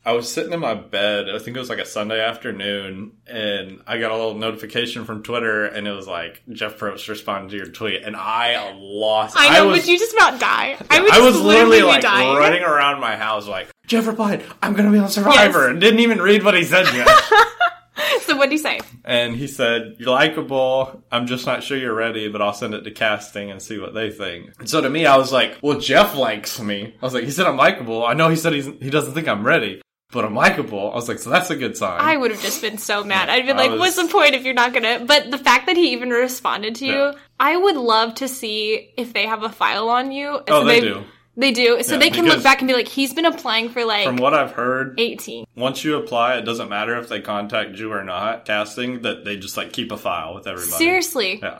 I 0.06 0.13
was 0.13 0.32
sitting 0.32 0.53
in 0.53 0.60
my 0.62 0.75
bed. 0.75 1.29
I 1.29 1.39
think 1.39 1.58
it 1.58 1.60
was 1.60 1.70
like 1.70 1.79
a 1.79 1.86
Sunday 1.86 2.20
afternoon, 2.22 3.12
and 3.27 3.82
I 3.86 4.00
got 4.00 4.12
a 4.12 4.15
little 4.15 4.34
notification 4.36 5.03
from 5.06 5.24
Twitter, 5.24 5.65
and 5.65 5.88
it 5.88 5.91
was 5.91 6.08
like 6.08 6.41
Jeff 6.51 6.77
Probst 6.79 7.08
responded 7.10 7.51
to 7.51 7.58
your 7.58 7.68
tweet, 7.68 8.03
and 8.03 8.15
I 8.15 8.74
lost. 8.77 9.36
I 9.38 9.53
know, 9.56 9.68
was, 9.68 9.79
but 9.82 9.88
you 9.89 10.00
just 10.00 10.13
about 10.13 10.39
die. 10.39 10.77
I 10.89 11.01
was, 11.01 11.12
I 11.12 11.20
was 11.20 11.39
literally 11.41 11.79
be 11.79 11.84
like 11.84 12.01
dying. 12.01 12.36
running 12.38 12.63
around 12.63 13.01
my 13.01 13.18
house, 13.18 13.48
like 13.48 13.70
Jeff 13.88 14.08
replied, 14.08 14.44
"I'm 14.63 14.74
going 14.74 14.86
to 14.86 14.91
be 14.91 15.00
on 15.00 15.10
Survivor," 15.10 15.63
Yes. 15.63 15.70
and 15.72 15.82
didn't 15.82 16.00
even 16.00 16.22
read 16.22 16.44
what 16.44 16.56
he 16.56 16.63
said 16.63 16.86
yet. 16.94 17.08
So 18.22 18.38
what 18.38 18.46
did 18.46 18.53
he 18.53 18.58
say? 18.60 18.79
and 19.06 19.36
he 19.36 19.48
said, 19.48 19.96
"You're 20.00 20.12
likable. 20.12 21.03
I'm 21.12 21.25
just 21.27 21.46
not 21.46 21.63
sure 21.63 21.77
you're 21.77 21.94
ready, 21.96 22.29
but 22.29 22.41
I'll 22.41 22.53
send 22.53 22.74
it 22.74 22.84
to 22.84 22.91
casting 22.91 23.50
and 23.51 23.62
see 23.62 23.77
what 23.79 23.94
they 23.94 24.12
think." 24.12 24.51
And 24.60 24.70
so 24.70 24.82
to 24.82 24.89
me, 24.89 25.06
I 25.06 25.18
was 25.18 25.32
like, 25.34 25.58
"Well, 25.62 25.79
Jeff 25.79 26.15
likes 26.15 26.60
me." 26.60 26.96
I 27.01 27.06
was 27.06 27.13
like, 27.13 27.24
"He 27.24 27.32
said 27.32 27.48
I'm 27.48 27.58
likable. 27.58 28.06
I 28.06 28.13
know 28.13 28.29
he 28.29 28.36
said 28.36 28.53
he's 28.53 28.68
he 28.68 28.89
doesn't 28.89 29.13
think 29.13 29.27
I'm 29.27 29.44
ready." 29.46 29.82
But 30.12 30.25
I'm 30.25 30.34
likable. 30.34 30.92
I 30.92 30.96
was 30.96 31.08
like, 31.08 31.20
so 31.20 31.30
that's 31.30 31.51
a 31.51 31.56
good 31.56 31.78
sign. 31.78 32.01
I 32.01 32.18
would 32.18 32.32
have 32.32 32.42
just 32.42 32.62
been 32.62 32.80
so 32.80 33.04
mad. 33.04 33.30
I'd 33.30 33.46
been 33.46 33.58
I 33.58 33.60
like, 33.60 33.72
was- 33.72 33.80
"What's 33.80 33.96
the 33.98 34.08
point 34.08 34.34
if 34.34 34.44
you're 34.44 34.56
not 34.56 34.74
gonna?" 34.74 35.06
But 35.06 35.30
the 35.30 35.38
fact 35.38 35.68
that 35.68 35.78
he 35.78 35.92
even 35.92 36.10
responded 36.10 36.75
to 36.75 36.86
you, 36.88 37.13
I 37.39 37.56
would 37.56 37.75
love 37.78 38.16
to 38.16 38.28
see 38.28 38.89
if 38.98 39.13
they 39.13 39.28
have 39.28 39.44
a 39.44 39.50
file 39.50 39.89
on 39.89 40.12
you. 40.12 40.42
Oh, 40.48 40.66
they 40.66 40.82
do. 40.82 41.04
They 41.38 41.51
do. 41.51 41.82
So 41.84 41.94
Yeah, 41.94 42.00
they 42.00 42.10
can 42.10 42.25
look 42.25 42.44
back 42.44 42.60
and 42.60 42.68
be 42.68 42.74
like, 42.74 42.88
"He's 42.88 43.13
been 43.13 43.25
applying 43.25 43.70
for 43.70 43.86
like 43.86 44.06
From 44.06 44.18
what 44.18 44.34
I've 44.34 44.51
heard, 44.51 45.00
18." 45.00 45.46
once 45.56 45.84
you 45.86 45.96
apply, 45.96 46.38
it 46.38 46.42
doesn't 46.42 46.70
matter 46.70 46.98
if 46.98 47.08
they 47.08 47.22
contact 47.22 47.78
you 47.78 47.94
or 47.94 48.04
not. 48.04 48.46
Casting 48.46 49.04
that 49.04 49.24
they 49.25 49.38
just 49.38 49.58
like 49.58 49.72
keep 49.72 49.92
a 49.92 49.98
file 49.98 50.34
with 50.34 50.48
everybody. 50.48 50.72
Seriously. 50.72 51.39
Yeah. 51.42 51.60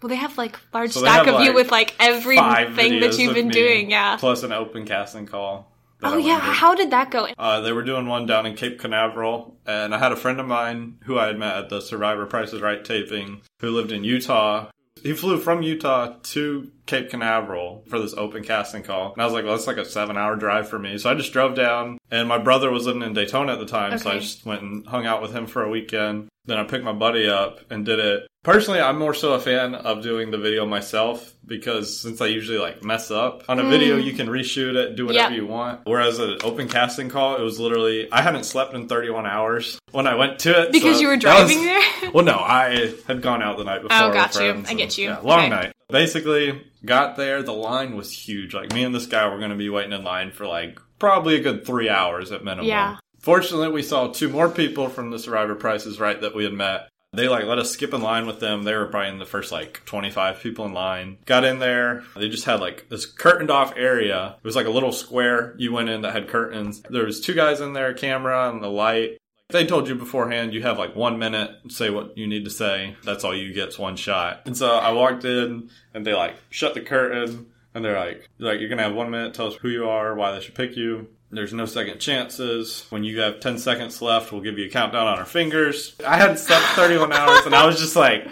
Well, 0.00 0.08
they 0.10 0.16
have 0.16 0.38
like 0.38 0.58
large 0.72 0.92
So 0.92 1.00
stack 1.00 1.26
of 1.26 1.40
you 1.42 1.52
with 1.52 1.72
like 1.72 1.94
everything 1.98 3.00
that 3.00 3.18
you've 3.18 3.34
been 3.34 3.48
doing. 3.48 3.90
Yeah. 3.90 4.16
Plus 4.16 4.42
an 4.44 4.52
open 4.52 4.86
casting 4.86 5.26
call. 5.26 5.73
I 6.04 6.14
Oh 6.14 6.16
yeah, 6.18 6.38
how 6.38 6.74
did 6.74 6.90
that 6.90 7.10
go? 7.10 7.28
Uh, 7.38 7.60
they 7.60 7.72
were 7.72 7.82
doing 7.82 8.06
one 8.06 8.26
down 8.26 8.46
in 8.46 8.54
Cape 8.54 8.78
Canaveral, 8.78 9.56
and 9.66 9.94
I 9.94 9.98
had 9.98 10.12
a 10.12 10.16
friend 10.16 10.38
of 10.38 10.46
mine 10.46 10.98
who 11.04 11.18
I 11.18 11.26
had 11.26 11.38
met 11.38 11.56
at 11.56 11.68
the 11.70 11.80
Survivor 11.80 12.26
Price 12.26 12.52
is 12.52 12.60
Right 12.60 12.84
taping 12.84 13.40
who 13.60 13.70
lived 13.70 13.90
in 13.90 14.04
Utah. 14.04 14.68
He 15.02 15.12
flew 15.12 15.38
from 15.38 15.62
Utah 15.62 16.14
to 16.22 16.70
Cape 16.86 17.10
Canaveral 17.10 17.84
for 17.88 17.98
this 17.98 18.14
open 18.14 18.44
casting 18.44 18.82
call. 18.82 19.12
And 19.12 19.22
I 19.22 19.24
was 19.24 19.34
like, 19.34 19.44
well, 19.44 19.54
that's 19.54 19.66
like 19.66 19.76
a 19.76 19.84
seven 19.84 20.16
hour 20.16 20.36
drive 20.36 20.68
for 20.68 20.78
me. 20.78 20.98
So 20.98 21.10
I 21.10 21.14
just 21.14 21.32
drove 21.32 21.54
down, 21.54 21.98
and 22.10 22.28
my 22.28 22.38
brother 22.38 22.70
was 22.70 22.86
living 22.86 23.02
in 23.02 23.14
Daytona 23.14 23.52
at 23.54 23.58
the 23.58 23.66
time, 23.66 23.98
so 23.98 24.10
I 24.10 24.18
just 24.18 24.44
went 24.44 24.62
and 24.62 24.86
hung 24.86 25.06
out 25.06 25.22
with 25.22 25.32
him 25.32 25.46
for 25.46 25.62
a 25.62 25.70
weekend. 25.70 26.28
Then 26.46 26.58
I 26.58 26.64
picked 26.64 26.84
my 26.84 26.92
buddy 26.92 27.26
up 27.28 27.60
and 27.70 27.86
did 27.86 27.98
it. 27.98 28.26
Personally, 28.42 28.78
I'm 28.78 28.98
more 28.98 29.14
so 29.14 29.32
a 29.32 29.40
fan 29.40 29.74
of 29.74 30.02
doing 30.02 30.30
the 30.30 30.36
video 30.36 30.66
myself 30.66 31.32
because 31.46 31.98
since 31.98 32.20
I 32.20 32.26
usually 32.26 32.58
like 32.58 32.84
mess 32.84 33.10
up 33.10 33.44
on 33.48 33.58
a 33.58 33.62
hmm. 33.62 33.70
video, 33.70 33.96
you 33.96 34.12
can 34.12 34.26
reshoot 34.26 34.74
it, 34.74 34.96
do 34.96 35.06
whatever 35.06 35.30
Yep. 35.32 35.40
you 35.40 35.46
want. 35.46 35.80
Whereas 35.84 36.18
an 36.18 36.36
open 36.44 36.68
casting 36.68 37.08
call, 37.08 37.36
it 37.36 37.42
was 37.42 37.58
literally 37.58 38.12
I 38.12 38.20
hadn't 38.20 38.44
slept 38.44 38.74
in 38.74 38.86
31 38.86 39.24
hours 39.24 39.78
when 39.92 40.06
I 40.06 40.16
went 40.16 40.40
to 40.40 40.64
it 40.64 40.72
Because 40.72 40.96
so 40.96 41.00
you 41.00 41.08
were 41.08 41.16
that 41.16 41.44
was- 41.44 41.50
driving 41.50 41.64
there? 41.64 42.10
well, 42.12 42.24
no, 42.26 42.36
I 42.36 42.94
had 43.06 43.22
gone 43.22 43.42
out 43.42 43.56
the 43.56 43.64
night 43.64 43.80
oh, 43.82 43.88
before. 43.88 44.10
Oh, 44.10 44.12
got 44.12 44.34
you. 44.34 44.62
I 44.68 44.74
get 44.74 44.98
you. 44.98 45.06
yeah, 45.06 45.20
long 45.20 45.38
Okay. 45.38 45.48
night. 45.48 45.72
Basically, 45.88 46.62
got 46.84 47.16
there. 47.16 47.42
The 47.42 47.52
line 47.52 47.96
was 47.96 48.12
huge. 48.12 48.54
Like 48.54 48.72
me 48.72 48.84
and 48.84 48.94
this 48.94 49.06
guy 49.06 49.28
were 49.28 49.38
going 49.38 49.50
to 49.50 49.56
be 49.56 49.70
waiting 49.70 49.92
in 49.92 50.04
line 50.04 50.32
for 50.32 50.46
like 50.46 50.80
probably 50.98 51.36
a 51.36 51.42
good 51.42 51.66
three 51.66 51.88
hours 51.88 52.32
at 52.32 52.44
minimum. 52.44 52.66
Yeah. 52.66 52.96
Fortunately, 53.20 53.70
we 53.70 53.82
saw 53.82 54.08
two 54.08 54.28
more 54.28 54.50
people 54.50 54.88
from 54.88 55.10
the 55.10 55.18
Survivor 55.18 55.54
Prices 55.54 55.98
Right 55.98 56.20
that 56.20 56.34
we 56.34 56.44
had 56.44 56.52
met. 56.52 56.88
They 57.14 57.28
like 57.28 57.44
let 57.44 57.58
us 57.58 57.70
skip 57.70 57.94
in 57.94 58.02
line 58.02 58.26
with 58.26 58.40
them. 58.40 58.64
They 58.64 58.74
were 58.74 58.86
probably 58.86 59.10
in 59.10 59.18
the 59.18 59.24
first 59.24 59.52
like 59.52 59.84
25 59.84 60.40
people 60.40 60.64
in 60.64 60.72
line. 60.72 61.18
Got 61.26 61.44
in 61.44 61.58
there. 61.58 62.02
They 62.16 62.28
just 62.28 62.44
had 62.44 62.60
like 62.60 62.88
this 62.88 63.06
curtained 63.06 63.50
off 63.50 63.72
area. 63.76 64.36
It 64.38 64.44
was 64.44 64.56
like 64.56 64.66
a 64.66 64.70
little 64.70 64.92
square 64.92 65.54
you 65.56 65.72
went 65.72 65.88
in 65.88 66.02
that 66.02 66.12
had 66.12 66.28
curtains. 66.28 66.82
There 66.82 67.04
was 67.04 67.20
two 67.20 67.34
guys 67.34 67.60
in 67.60 67.72
there, 67.72 67.90
a 67.90 67.94
camera 67.94 68.50
and 68.50 68.62
the 68.62 68.68
light. 68.68 69.18
They 69.54 69.64
told 69.64 69.86
you 69.86 69.94
beforehand 69.94 70.52
you 70.52 70.62
have 70.62 70.80
like 70.80 70.96
one 70.96 71.16
minute 71.20 71.48
say 71.68 71.88
what 71.88 72.18
you 72.18 72.26
need 72.26 72.44
to 72.44 72.50
say. 72.50 72.96
That's 73.04 73.22
all 73.22 73.32
you 73.32 73.54
get's 73.54 73.78
one 73.78 73.94
shot. 73.94 74.40
And 74.46 74.56
so 74.56 74.74
I 74.74 74.90
walked 74.90 75.24
in 75.24 75.70
and 75.94 76.04
they 76.04 76.12
like 76.12 76.34
shut 76.50 76.74
the 76.74 76.80
curtain 76.80 77.46
and 77.72 77.84
they're 77.84 77.96
like, 77.96 78.28
like 78.40 78.58
you're 78.58 78.68
gonna 78.68 78.82
have 78.82 78.96
one 78.96 79.12
minute. 79.12 79.32
Tell 79.32 79.46
us 79.46 79.54
who 79.54 79.68
you 79.68 79.88
are, 79.88 80.16
why 80.16 80.32
they 80.32 80.40
should 80.40 80.56
pick 80.56 80.76
you. 80.76 81.06
There's 81.30 81.52
no 81.52 81.66
second 81.66 82.00
chances. 82.00 82.84
When 82.90 83.04
you 83.04 83.20
have 83.20 83.38
10 83.38 83.58
seconds 83.58 84.02
left, 84.02 84.32
we'll 84.32 84.40
give 84.40 84.58
you 84.58 84.66
a 84.66 84.70
countdown 84.70 85.06
on 85.06 85.20
our 85.20 85.24
fingers. 85.24 85.94
I 86.04 86.16
hadn't 86.16 86.38
slept 86.38 86.64
31 86.74 87.12
hours 87.12 87.46
and 87.46 87.54
I 87.54 87.64
was 87.64 87.78
just 87.78 87.94
like, 87.94 88.26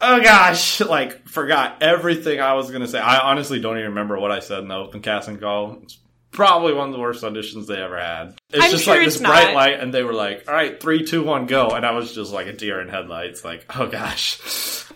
oh 0.00 0.22
gosh, 0.22 0.80
like 0.80 1.28
forgot 1.28 1.82
everything 1.82 2.40
I 2.40 2.54
was 2.54 2.70
gonna 2.70 2.88
say. 2.88 3.00
I 3.00 3.18
honestly 3.18 3.60
don't 3.60 3.76
even 3.76 3.90
remember 3.90 4.18
what 4.18 4.32
I 4.32 4.40
said 4.40 4.60
in 4.60 4.68
the 4.68 4.76
open 4.76 5.02
casting 5.02 5.36
call. 5.36 5.80
It's 5.82 5.98
probably 6.34 6.74
one 6.74 6.88
of 6.88 6.92
the 6.94 7.00
worst 7.00 7.24
auditions 7.24 7.66
they 7.66 7.80
ever 7.80 7.98
had. 7.98 8.34
It's 8.50 8.62
I'm 8.64 8.70
just 8.70 8.84
sure 8.84 8.96
like 8.96 9.04
this 9.06 9.18
bright 9.18 9.46
not. 9.48 9.54
light, 9.54 9.80
and 9.80 9.94
they 9.94 10.02
were 10.02 10.12
like, 10.12 10.44
"All 10.48 10.54
right, 10.54 10.78
three, 10.80 11.04
two, 11.04 11.22
one, 11.22 11.46
go!" 11.46 11.70
And 11.70 11.86
I 11.86 11.92
was 11.92 12.14
just 12.14 12.32
like 12.32 12.46
a 12.46 12.52
deer 12.52 12.80
in 12.80 12.88
headlights. 12.88 13.44
Like, 13.44 13.64
oh 13.78 13.86
gosh. 13.86 14.40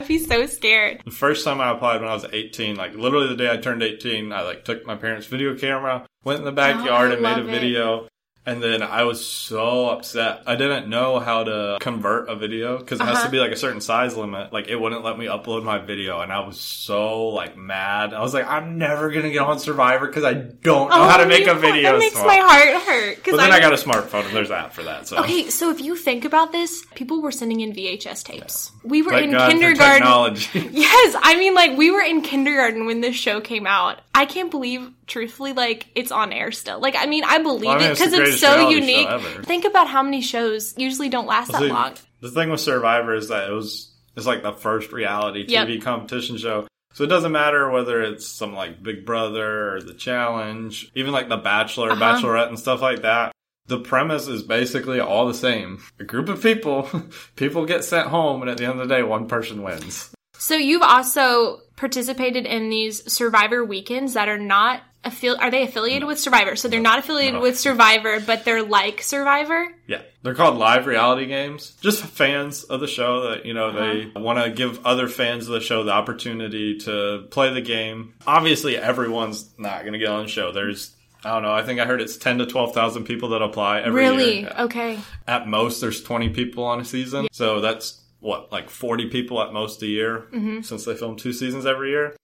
I'd 0.01 0.07
be 0.07 0.19
so 0.19 0.45
scared. 0.47 1.01
The 1.05 1.11
first 1.11 1.45
time 1.45 1.61
I 1.61 1.71
applied 1.71 2.01
when 2.03 2.11
I 2.11 2.15
was 2.15 2.27
18, 2.31 2.77
like 2.77 2.95
literally 2.95 3.29
the 3.29 3.37
day 3.37 3.51
I 3.51 3.57
turned 3.57 3.83
18, 3.83 4.33
I 4.33 4.43
like 4.43 4.65
took 4.65 4.85
my 4.87 4.95
parents' 4.97 5.27
video 5.27 5.57
camera, 5.57 6.07
went 6.25 6.41
in 6.41 6.45
the 6.45 6.53
backyard 6.53 7.11
Oh, 7.11 7.15
and 7.15 7.23
made 7.23 7.39
a 7.39 7.49
it. 7.49 7.51
video. 7.51 8.07
And 8.47 8.63
then 8.63 8.83
I 8.83 9.03
was 9.05 9.27
so 9.27 9.91
upset. 9.91 10.43
I 10.47 10.57
didn't 10.57 10.89
know 10.89 11.19
how 11.19 11.45
to 11.45 11.77
convert 11.83 12.31
a 12.31 12.35
video 12.35 12.79
because 12.79 12.99
it 12.99 13.05
has 13.05 13.17
Uh-huh. 13.19 13.27
to 13.27 13.31
be 13.31 13.39
like 13.41 13.53
a 13.53 13.57
certain 13.57 13.83
size 13.83 14.17
limit. 14.17 14.55
Like 14.55 14.69
it 14.69 14.77
wouldn't 14.77 15.05
let 15.05 15.19
me 15.19 15.27
upload 15.27 15.65
my 15.65 15.77
video, 15.77 16.21
and 16.21 16.33
I 16.33 16.41
was 16.47 16.59
so 16.59 17.27
like 17.29 17.59
mad. 17.59 18.15
I 18.15 18.23
was 18.23 18.33
like, 18.33 18.47
I'm 18.49 18.79
never 18.79 19.11
gonna 19.11 19.29
get 19.31 19.43
on 19.43 19.59
Survivor 19.59 20.07
because 20.07 20.25
I 20.25 20.33
don't 20.33 20.89
know 20.89 21.03
how 21.09 21.19
to 21.19 21.27
make 21.27 21.47
a 21.47 21.55
video. 21.55 21.91
Oh, 21.91 21.93
That 21.93 21.99
makes 21.99 22.15
small. 22.15 22.27
my 22.27 22.37
heart 22.39 22.83
hurt. 22.85 23.19
But 23.27 23.37
then 23.37 23.53
I 23.53 23.61
got 23.61 23.75
a 23.75 23.77
smartphone, 23.77 24.25
and 24.25 24.35
there's 24.35 24.49
that 24.49 24.73
for 24.73 24.83
that. 24.85 25.07
So 25.09 25.19
Okay, 25.19 25.51
so 25.51 25.69
if 25.71 25.83
you 25.83 25.95
think 25.95 26.25
about 26.25 26.51
this, 26.51 26.87
people 26.95 27.21
were 27.21 27.33
sending 27.33 27.61
in 27.61 27.75
VHS 27.75 28.23
tapes. 28.25 28.73
We 28.83 29.03
were 29.03 29.11
thank 29.11 29.25
in 29.27 29.33
God 29.33 29.51
kindergarten. 29.51 30.37
Yes, 30.73 31.17
I 31.21 31.37
mean, 31.39 31.55
like, 31.55 31.77
we 31.77 31.91
were 31.91 32.01
in 32.01 32.23
kindergarten 32.23 32.87
when 32.87 33.03
this 33.03 33.15
show 33.15 33.41
came 33.43 33.67
out. 33.67 34.01
I 34.15 34.25
can't 34.25 34.51
believe, 34.51 34.91
truthfully, 35.09 35.53
like, 35.53 35.87
it's 35.95 36.13
on 36.13 36.33
air 36.33 36.53
still. 36.53 36.79
Like, 36.81 36.95
I 36.97 37.07
mean, 37.07 37.25
I 37.25 37.39
believe 37.39 37.65
Well, 37.67 37.77
I 37.77 37.79
mean, 37.81 37.91
it 37.91 37.95
because 37.95 38.13
it's 38.13 38.17
greatest 38.17 38.41
so 38.41 38.69
unique. 38.69 39.09
Think 39.45 39.65
about 39.65 39.89
how 39.89 40.03
many 40.03 40.21
shows 40.21 40.75
usually 40.77 41.09
don't 41.09 41.27
last 41.27 41.51
that 41.53 41.61
See, 41.61 41.69
long. 41.69 41.95
The 42.21 42.31
thing 42.31 42.51
with 42.51 42.61
Survivor 42.61 43.15
is 43.15 43.29
that 43.29 43.49
it 43.49 43.53
was 43.53 43.93
it's 44.17 44.27
like 44.27 44.43
the 44.43 44.53
first 44.53 44.93
reality 44.93 45.45
Yep. 45.49 45.69
TV 45.69 45.83
competition 45.83 46.37
show. 46.37 46.67
So 46.95 47.05
it 47.05 47.09
doesn't 47.09 47.31
matter 47.33 47.71
whether 47.71 48.03
it's 48.03 48.27
some 48.27 48.55
like 48.55 48.83
Big 48.83 49.07
Brother 49.07 49.75
or 49.77 49.83
The 49.83 49.95
Challenge, 49.95 50.91
even 50.95 51.13
like 51.13 51.29
The 51.29 51.37
Bachelor, 51.37 51.91
Uh-huh. 51.93 52.01
Bachelorette, 52.03 52.49
and 52.49 52.59
stuff 52.59 52.81
like 52.83 53.03
that. 53.03 53.33
The 53.67 53.79
premise 53.79 54.27
is 54.29 54.43
basically 54.43 54.99
all 54.99 55.29
the 55.29 55.35
same. 55.35 55.81
A 56.01 56.05
group 56.05 56.29
of 56.29 56.43
people, 56.43 56.89
people 57.37 57.67
get 57.67 57.85
sent 57.85 58.09
home, 58.09 58.41
and 58.43 58.51
at 58.51 58.57
the 58.57 58.65
end 58.65 58.81
of 58.81 58.89
the 58.89 58.95
day, 58.95 59.03
one 59.03 59.29
person 59.29 59.63
wins. 59.63 60.11
So 60.39 60.55
you've 60.57 60.83
also 60.83 61.61
participated 61.77 62.47
in 62.47 62.71
these 62.71 63.13
Survivor 63.13 63.65
weekends 63.65 64.15
that 64.15 64.29
are 64.29 64.39
not 64.39 64.83
affili- 65.11 65.39
are 65.41 65.51
they 65.51 65.63
affiliated 65.65 66.07
with 66.07 66.19
Survivor? 66.19 66.57
So 66.57 66.69
they're 66.69 66.81
not 66.81 66.99
affiliated 66.99 67.35
No. 67.35 67.41
with 67.41 67.59
Survivor, 67.59 68.21
but 68.21 68.45
they're 68.45 68.63
like 68.63 69.03
Survivor. 69.03 69.67
Yeah, 69.87 70.03
they're 70.23 70.35
called 70.35 70.57
live 70.59 70.87
reality 70.87 71.27
games. 71.27 71.77
Just 71.81 72.03
fans 72.05 72.65
of 72.65 72.81
the 72.81 72.87
show 72.87 73.31
that 73.31 73.47
you 73.47 73.55
know 73.55 73.73
they 73.73 74.11
want 74.21 74.43
to 74.43 74.51
give 74.51 74.85
other 74.87 75.09
fans 75.09 75.47
of 75.49 75.53
the 75.55 75.61
show 75.61 75.83
the 75.85 75.93
opportunity 75.93 76.79
to 76.79 77.27
play 77.31 77.53
the 77.53 77.61
game. 77.61 78.15
Obviously, 78.27 78.77
everyone's 78.77 79.49
not 79.59 79.81
going 79.81 79.93
to 79.95 79.99
get 79.99 80.09
on 80.09 80.25
the 80.25 80.29
show. 80.29 80.53
There's 80.53 80.95
I 81.25 81.31
don't 81.31 81.43
know. 81.43 81.53
I 81.53 81.63
think 81.65 81.81
I 81.81 81.85
heard 81.85 82.01
it's 82.01 82.17
ten 82.17 82.39
to 82.39 82.47
twelve 82.47 82.75
thousand 82.75 83.05
people 83.05 83.31
that 83.31 83.43
apply 83.43 83.81
every 83.81 84.03
Really? 84.03 84.41
year. 84.41 84.53
Okay. 84.61 84.99
At 85.27 85.49
most, 85.49 85.81
there's 85.81 86.03
twenty 86.03 86.29
people 86.29 86.65
on 86.65 86.81
a 86.81 86.85
season, 86.85 87.27
so 87.33 87.61
that's 87.61 88.01
what 88.21 88.51
like 88.53 88.69
forty 88.71 89.07
people 89.07 89.41
at 89.43 89.53
most 89.53 89.83
a 89.83 89.87
year 89.87 90.27
Mm-hmm. 90.33 90.63
since 90.63 90.85
they 90.85 90.95
film 90.95 91.17
two 91.17 91.33
seasons 91.33 91.67
every 91.67 91.91
year. 91.91 92.15